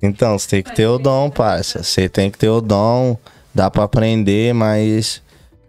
Então, 0.00 0.38
você 0.38 0.48
tem 0.48 0.62
que 0.62 0.74
ter 0.74 0.86
o 0.86 0.98
dom, 0.98 1.30
parça. 1.30 1.82
Você 1.82 2.08
tem 2.08 2.30
que 2.30 2.38
ter 2.38 2.48
o 2.48 2.60
dom, 2.60 3.16
dá 3.54 3.70
pra 3.70 3.84
aprender, 3.84 4.54
mas 4.54 5.20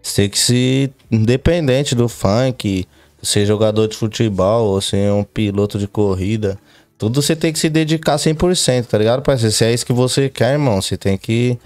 você 0.02 0.22
tem 0.22 0.30
que 0.30 0.38
ser 0.38 0.92
independente 1.10 1.94
do 1.94 2.08
funk, 2.08 2.86
ser 3.22 3.44
jogador 3.46 3.86
de 3.88 3.96
futebol 3.96 4.68
ou 4.68 4.80
ser 4.80 5.12
um 5.12 5.24
piloto 5.24 5.78
de 5.78 5.86
corrida. 5.86 6.58
Tudo 6.96 7.22
você 7.22 7.34
tem 7.34 7.52
que 7.52 7.58
se 7.58 7.68
dedicar 7.68 8.16
100%, 8.16 8.86
tá 8.86 8.98
ligado, 8.98 9.22
parceiro? 9.22 9.54
Se 9.54 9.64
é 9.64 9.72
isso 9.72 9.86
que 9.86 9.92
você 9.92 10.28
quer, 10.28 10.52
irmão, 10.52 10.80
você 10.80 10.96
tem 10.96 11.16
que 11.16 11.58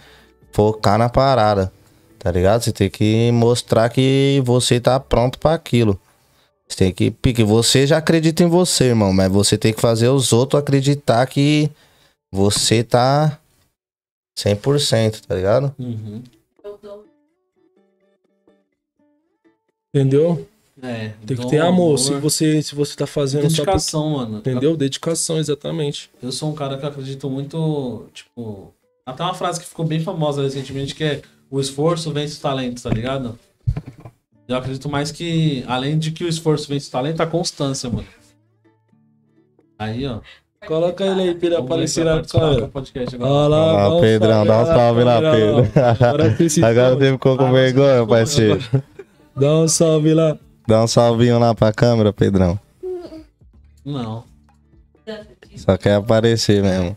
focar 0.53 0.97
na 0.97 1.09
parada, 1.09 1.73
tá 2.19 2.31
ligado? 2.31 2.63
Você 2.63 2.73
tem 2.73 2.89
que 2.89 3.31
mostrar 3.33 3.89
que 3.89 4.41
você 4.45 4.79
tá 4.79 4.99
pronto 5.01 5.39
pra 5.39 5.55
aquilo. 5.55 5.99
Você 6.69 6.77
tem 6.77 6.93
que. 6.93 7.11
Porque 7.11 7.45
você 7.45 7.87
já 7.87 7.99
acredita 7.99 8.43
em 8.43 8.49
você, 8.49 8.85
irmão, 8.85 9.13
mas 9.13 9.31
você 9.31 9.59
tem 9.59 9.73
que 9.73 9.81
fazer 9.81 10.09
os 10.09 10.33
outros 10.33 10.61
acreditar 10.61 11.27
que 11.27 11.71
você 12.35 12.83
tá 12.83 13.39
100%, 14.37 15.21
tá 15.21 15.37
ligado? 15.37 15.73
Uhum. 15.79 16.21
Entendeu? 19.95 20.49
É, 20.83 21.13
Tem 21.25 21.37
que 21.37 21.49
ter 21.49 21.61
amor. 21.61 21.97
Se 21.97 22.09
amor, 22.09 22.21
você, 22.21 22.61
se 22.61 22.75
você 22.75 22.97
tá 22.97 23.07
fazendo 23.07 23.43
só 23.43 23.59
por... 23.59 23.67
Dedicação, 23.67 24.11
mano. 24.11 24.39
Entendeu? 24.39 24.77
Dedicação, 24.77 25.39
exatamente. 25.39 26.11
Eu 26.21 26.33
sou 26.33 26.51
um 26.51 26.55
cara 26.57 26.77
que 26.77 26.85
acredito 26.85 27.31
muito, 27.31 28.09
tipo. 28.13 28.75
Até 29.07 29.23
uma 29.23 29.35
frase 29.35 29.61
que 29.61 29.67
ficou 29.67 29.87
bem 29.87 30.01
famosa 30.01 30.43
recentemente, 30.43 30.93
que 30.97 31.05
é 31.05 31.23
o 31.49 31.61
esforço 31.61 32.11
vence 32.11 32.39
o 32.39 32.41
talento, 32.41 32.83
tá 32.83 32.91
ligado? 32.91 33.39
Eu 34.49 34.57
acredito 34.57 34.89
mais 34.89 35.13
que, 35.13 35.63
além 35.69 35.97
de 35.97 36.11
que 36.11 36.25
o 36.25 36.29
esforço 36.29 36.69
vence 36.69 36.89
o 36.89 36.91
talento, 36.91 37.21
a 37.21 37.27
constância, 37.29 37.89
mano. 37.89 38.09
Aí, 39.79 40.05
ó. 40.05 40.21
Coloca 40.67 41.05
ele 41.05 41.23
aí 41.23 41.35
pra 41.35 41.47
ele 41.47 41.57
vamos 41.57 41.69
ver 41.69 41.75
aparecer 41.75 42.05
na 42.05 42.23
câmera. 42.23 42.61
do 42.63 42.69
podcast 42.69 43.15
agora. 43.15 43.31
Olha 43.33 43.49
lá, 43.49 43.73
lá, 43.73 43.89
dá 43.89 43.95
um 43.95 44.01
Pedrão, 44.01 44.47
dá 44.47 44.63
um 44.63 44.67
salve 44.67 45.05
lá. 45.05 45.21
Pedro. 45.21 45.73
Agora 46.67 46.97
você 46.97 47.13
ficou 47.13 47.37
com 47.37 47.47
Ah, 47.47 47.53
vergonha, 47.53 48.05
você- 48.05 48.49
parceiro. 48.49 48.83
Dá 49.37 49.55
um 49.57 49.69
salve 49.69 50.15
lá. 50.15 50.39
Dá 50.67 50.83
um 50.83 50.87
salvinho 50.87 51.39
lá 51.39 51.55
pra 51.55 51.73
câmera, 51.73 52.13
Pedrão. 52.13 52.59
Não. 53.85 54.25
Só 55.57 55.77
quer 55.77 55.95
aparecer 55.97 56.63
mesmo. 56.63 56.97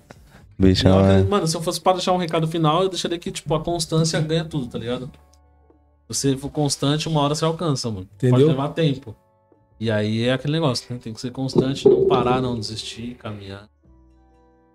Bichão, 0.58 1.00
Eu- 1.00 1.06
é. 1.06 1.24
Mano, 1.24 1.46
se 1.48 1.56
eu 1.56 1.62
fosse 1.62 1.80
pra 1.80 1.94
deixar 1.94 2.14
um 2.14 2.18
recado 2.18 2.48
final, 2.48 2.84
eu 2.84 2.90
deixaria 2.90 3.20
que, 3.20 3.30
tipo, 3.32 3.54
a 3.54 3.60
constância 3.60 4.20
ganha 4.22 4.44
tudo, 4.46 4.68
tá 4.68 4.80
ligado? 4.80 5.10
Se 6.10 6.32
você 6.32 6.38
for 6.38 6.50
constante, 6.50 7.08
uma 7.08 7.22
hora 7.22 7.36
você 7.36 7.46
alcança, 7.46 7.90
mano. 7.92 8.08
Pode 8.20 8.28
Entendeu? 8.32 8.48
levar 8.48 8.70
tempo. 8.70 9.16
E 9.80 9.92
aí 9.92 10.24
é 10.24 10.34
aquele 10.34 10.54
negócio, 10.54 10.86
né? 10.92 11.00
Tem 11.02 11.14
que 11.14 11.22
ser 11.22 11.32
constante, 11.32 11.88
não 11.88 12.08
parar, 12.08 12.42
não 12.42 12.58
desistir, 12.60 13.16
caminhar. 13.16 13.68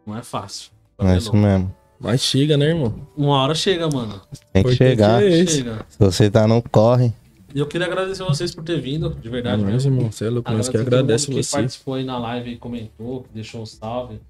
Não 0.07 0.17
é 0.17 0.23
fácil. 0.23 0.71
É 0.99 1.17
isso 1.17 1.35
mesmo. 1.35 1.75
Mas 1.99 2.21
chega, 2.21 2.57
né, 2.57 2.67
irmão? 2.67 2.95
Uma 3.17 3.43
hora 3.43 3.55
chega, 3.55 3.89
mano. 3.89 4.21
Tem 4.53 4.63
que 4.65 4.71
Importante 4.73 4.77
chegar. 4.77 5.23
é 5.23 5.29
esse. 5.29 5.57
Chega. 5.59 5.87
Se 5.89 5.99
você 5.99 6.31
tá 6.31 6.47
no 6.47 6.61
corre, 6.63 7.13
E 7.55 7.59
eu 7.59 7.67
queria 7.67 7.87
agradecer 7.87 8.25
vocês 8.25 8.55
por 8.55 8.65
ter 8.65 8.81
vindo, 8.81 9.11
de 9.11 9.29
verdade. 9.29 9.63
Mas, 9.63 9.73
mesmo. 9.73 9.97
irmão, 9.97 10.11
você 10.13 10.27
é 10.27 10.31
louco, 10.31 10.51
nós 10.51 10.69
que 10.69 10.77
agradece 10.77 11.29
mundo 11.29 11.37
que 11.39 11.45
você. 11.45 11.57
participou 11.57 11.95
aí 11.95 12.05
na 12.05 12.19
live 12.19 12.53
e 12.53 12.57
comentou, 12.57 13.23
que 13.25 13.29
deixou 13.35 13.63
um 13.63 13.67
salve. 13.67 14.21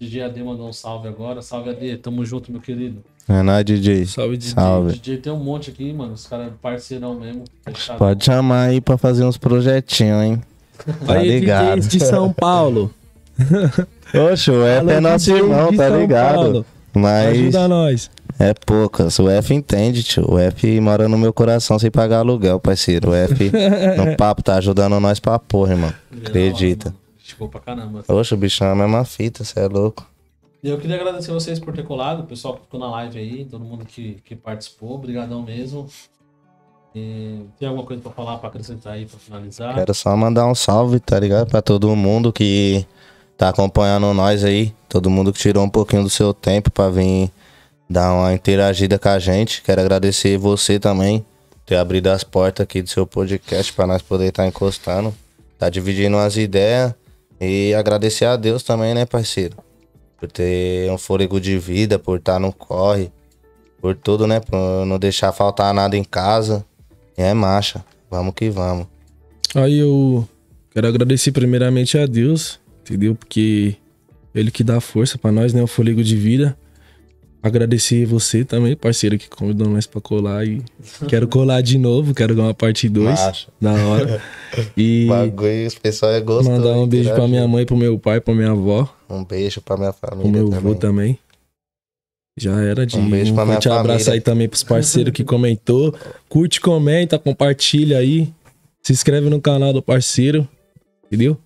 DJ 0.00 0.22
AD 0.22 0.42
mandou 0.42 0.68
um 0.68 0.72
salve 0.72 1.08
agora. 1.08 1.42
Salve 1.42 1.70
AD, 1.70 1.96
tamo 1.98 2.24
junto, 2.24 2.52
meu 2.52 2.60
querido. 2.60 3.02
é 3.28 3.42
nóis, 3.42 3.64
DJ. 3.64 4.06
Salve, 4.06 4.36
DJ. 4.36 4.54
Salve. 4.54 4.92
DJ 4.92 5.16
tem 5.18 5.32
um 5.32 5.42
monte 5.42 5.70
aqui, 5.70 5.92
mano. 5.92 6.12
Os 6.12 6.26
caras 6.26 6.52
parceirão 6.62 7.14
mesmo. 7.18 7.44
fechado. 7.64 7.98
Pode 7.98 8.24
chamar 8.24 8.64
aí 8.68 8.80
pra 8.80 8.96
fazer 8.96 9.24
uns 9.24 9.36
projetinhos, 9.36 10.22
hein? 10.22 10.42
Tá 11.04 11.14
Aí, 11.14 11.28
ligado. 11.40 11.74
DJs 11.80 11.88
de 11.88 12.00
São 12.00 12.32
Paulo. 12.32 12.92
Oxe, 14.32 14.50
o 14.50 14.64
F 14.64 14.90
é 14.90 15.00
nosso 15.00 15.30
irmão, 15.30 15.74
tá 15.74 15.88
São 15.88 16.00
ligado? 16.00 16.34
Paulo. 16.34 16.66
Mas 16.94 17.28
Ajuda 17.38 17.68
nós. 17.68 18.10
é 18.38 18.54
poucas. 18.54 19.18
O 19.18 19.28
F 19.28 19.52
entende, 19.54 20.02
tio. 20.02 20.24
O 20.30 20.38
F 20.38 20.80
mora 20.80 21.08
no 21.08 21.18
meu 21.18 21.32
coração 21.32 21.78
sem 21.78 21.90
pagar 21.90 22.18
aluguel, 22.20 22.58
parceiro. 22.60 23.10
O 23.10 23.14
F 23.14 23.50
no 23.98 24.16
papo 24.16 24.42
tá 24.42 24.54
ajudando 24.56 24.98
nós 25.00 25.18
pra 25.20 25.38
porra, 25.38 25.72
irmão. 25.72 25.92
Acredita. 26.24 26.94
Chegou 27.38 27.48
pra 27.48 27.60
caramba. 27.60 28.04
O 28.08 28.36
bichão 28.36 28.66
é 28.66 28.72
a 28.72 28.74
mesma 28.74 29.04
fita, 29.04 29.44
cê 29.44 29.60
é 29.60 29.68
louco. 29.68 30.04
E 30.60 30.68
eu 30.68 30.76
queria 30.76 30.96
agradecer 30.96 31.30
vocês 31.30 31.60
por 31.60 31.72
ter 31.72 31.84
colado, 31.84 32.24
o 32.24 32.26
pessoal 32.26 32.56
que 32.56 32.62
ficou 32.62 32.80
na 32.80 32.90
live 32.90 33.16
aí, 33.16 33.44
todo 33.44 33.64
mundo 33.64 33.84
que, 33.84 34.20
que 34.24 34.34
participou. 34.34 34.96
Obrigadão 34.96 35.40
mesmo. 35.40 35.86
E 36.92 37.44
tem 37.56 37.68
alguma 37.68 37.86
coisa 37.86 38.02
pra 38.02 38.10
falar, 38.10 38.38
pra 38.38 38.48
acrescentar 38.48 38.94
aí, 38.94 39.06
pra 39.06 39.20
finalizar? 39.20 39.72
Quero 39.76 39.94
só 39.94 40.16
mandar 40.16 40.48
um 40.48 40.54
salve, 40.54 40.98
tá 40.98 41.20
ligado? 41.20 41.48
Pra 41.48 41.62
todo 41.62 41.94
mundo 41.94 42.32
que 42.32 42.84
tá 43.36 43.50
acompanhando 43.50 44.12
nós 44.12 44.42
aí. 44.42 44.74
Todo 44.88 45.08
mundo 45.08 45.32
que 45.32 45.38
tirou 45.38 45.62
um 45.62 45.70
pouquinho 45.70 46.02
do 46.02 46.10
seu 46.10 46.34
tempo 46.34 46.72
pra 46.72 46.90
vir 46.90 47.30
dar 47.88 48.12
uma 48.12 48.34
interagida 48.34 48.98
com 48.98 49.10
a 49.10 49.18
gente. 49.20 49.62
Quero 49.62 49.80
agradecer 49.80 50.36
você 50.36 50.80
também, 50.80 51.24
ter 51.64 51.76
abrido 51.76 52.08
as 52.08 52.24
portas 52.24 52.64
aqui 52.64 52.82
do 52.82 52.88
seu 52.88 53.06
podcast 53.06 53.72
pra 53.74 53.86
nós 53.86 54.02
poder 54.02 54.30
estar 54.30 54.44
encostando. 54.44 55.14
Tá 55.56 55.70
dividindo 55.70 56.16
umas 56.16 56.36
ideias. 56.36 56.97
E 57.40 57.74
agradecer 57.74 58.24
a 58.24 58.36
Deus 58.36 58.62
também, 58.62 58.94
né, 58.94 59.06
parceiro? 59.06 59.56
Por 60.18 60.30
ter 60.30 60.90
um 60.90 60.98
fôlego 60.98 61.40
de 61.40 61.58
vida, 61.58 61.98
por 61.98 62.18
estar 62.18 62.38
no 62.40 62.52
corre. 62.52 63.12
Por 63.80 63.94
tudo, 63.94 64.26
né? 64.26 64.40
Por 64.40 64.84
não 64.84 64.98
deixar 64.98 65.32
faltar 65.32 65.72
nada 65.72 65.96
em 65.96 66.02
casa. 66.02 66.64
E 67.16 67.22
é 67.22 67.32
marcha. 67.32 67.84
Vamos 68.10 68.34
que 68.34 68.50
vamos. 68.50 68.86
Aí 69.54 69.78
eu 69.78 70.28
quero 70.72 70.88
agradecer 70.88 71.32
primeiramente 71.32 71.96
a 71.96 72.06
Deus, 72.06 72.58
entendeu? 72.80 73.14
Porque 73.14 73.76
ele 74.34 74.50
que 74.50 74.64
dá 74.64 74.80
força 74.80 75.16
pra 75.16 75.30
nós, 75.30 75.52
né? 75.52 75.62
O 75.62 75.66
fôlego 75.66 76.02
de 76.02 76.16
vida. 76.16 76.56
Agradecer 77.40 78.04
você 78.04 78.44
também, 78.44 78.74
parceiro, 78.76 79.16
que 79.16 79.28
convidou 79.28 79.68
nós 79.68 79.86
pra 79.86 80.00
colar 80.00 80.44
e 80.44 80.60
quero 81.08 81.28
colar 81.28 81.60
de 81.60 81.78
novo, 81.78 82.12
quero 82.12 82.34
ganhar 82.34 82.48
uma 82.48 82.54
parte 82.54 82.88
2 82.88 83.06
Marcha. 83.20 83.48
na 83.60 83.72
hora. 83.86 84.22
E 84.76 85.06
bagulho, 85.06 85.66
os 85.66 85.74
pessoal 85.74 86.10
é 86.12 86.20
gostoso. 86.20 86.50
mandar 86.50 86.72
um 86.72 86.86
beijo 86.86 87.12
pra 87.14 87.28
minha 87.28 87.46
mãe, 87.46 87.66
pro 87.66 87.76
meu 87.76 87.98
pai, 87.98 88.18
pra 88.20 88.34
minha 88.34 88.50
avó, 88.50 88.88
Um 89.08 89.22
beijo 89.22 89.60
pra 89.60 89.76
minha 89.76 89.92
pro 89.92 90.08
família 90.10 90.32
meu 90.32 90.44
também. 90.48 90.58
avô 90.58 90.74
também. 90.74 91.18
Já 92.40 92.58
era 92.62 92.86
de 92.86 92.96
Um 92.96 93.10
beijo 93.10 93.34
pra 93.34 93.44
minha 93.44 93.56
forte 93.56 93.68
abraço 93.68 94.04
família. 94.06 94.12
aí 94.14 94.20
também 94.20 94.48
pros 94.48 94.62
parceiros 94.62 95.12
que 95.12 95.22
comentou. 95.22 95.94
Curte, 96.28 96.60
comenta, 96.60 97.18
compartilha 97.18 97.98
aí. 97.98 98.32
Se 98.82 98.92
inscreve 98.92 99.28
no 99.28 99.40
canal 99.40 99.72
do 99.72 99.82
parceiro, 99.82 100.48
entendeu? 101.06 101.36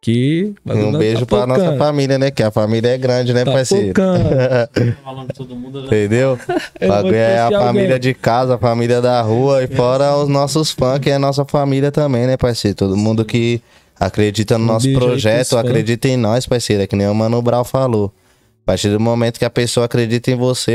Que 0.00 0.54
E 0.64 0.72
um 0.72 0.92
tá 0.92 0.98
beijo 0.98 1.26
pra 1.26 1.44
nossa 1.46 1.76
família, 1.76 2.18
né? 2.18 2.30
Que 2.30 2.42
a 2.42 2.50
família 2.52 2.90
é 2.90 2.98
grande, 2.98 3.32
né, 3.34 3.44
Tá 3.44 3.52
parceiro? 3.52 3.92
Entendeu? 5.86 6.38
Eu 6.80 6.86
O 6.86 6.90
bagulho 6.90 7.12
vou 7.14 7.20
é 7.20 7.38
a 7.40 7.50
família 7.50 7.86
alguém. 7.96 8.00
de 8.00 8.14
casa, 8.14 8.54
a 8.54 8.58
família 8.58 9.00
da 9.00 9.20
rua 9.22 9.64
e 9.64 9.66
fora 9.66 10.16
os 10.16 10.28
nossos 10.28 10.70
fãs, 10.70 10.98
que 11.00 11.10
é 11.10 11.18
nossa 11.18 11.44
família 11.44 11.90
também, 11.90 12.26
né, 12.26 12.36
parceiro? 12.36 12.76
Todo 12.76 12.96
mundo 12.96 13.24
que 13.24 13.60
acredita 13.98 14.56
no 14.56 14.64
Um 14.64 14.66
nosso 14.68 14.92
projeto, 14.92 15.56
acredita 15.58 16.08
em 16.08 16.16
nós, 16.16 16.46
parceiro. 16.46 16.82
É 16.82 16.86
que 16.86 16.94
nem 16.96 17.08
o 17.08 17.14
Mano 17.14 17.42
Brau 17.42 17.64
falou. 17.64 18.12
A 18.64 18.66
partir 18.72 18.90
do 18.90 19.00
momento 19.00 19.38
que 19.38 19.44
a 19.44 19.50
pessoa 19.50 19.86
acredita 19.86 20.30
em 20.30 20.36
você, 20.36 20.66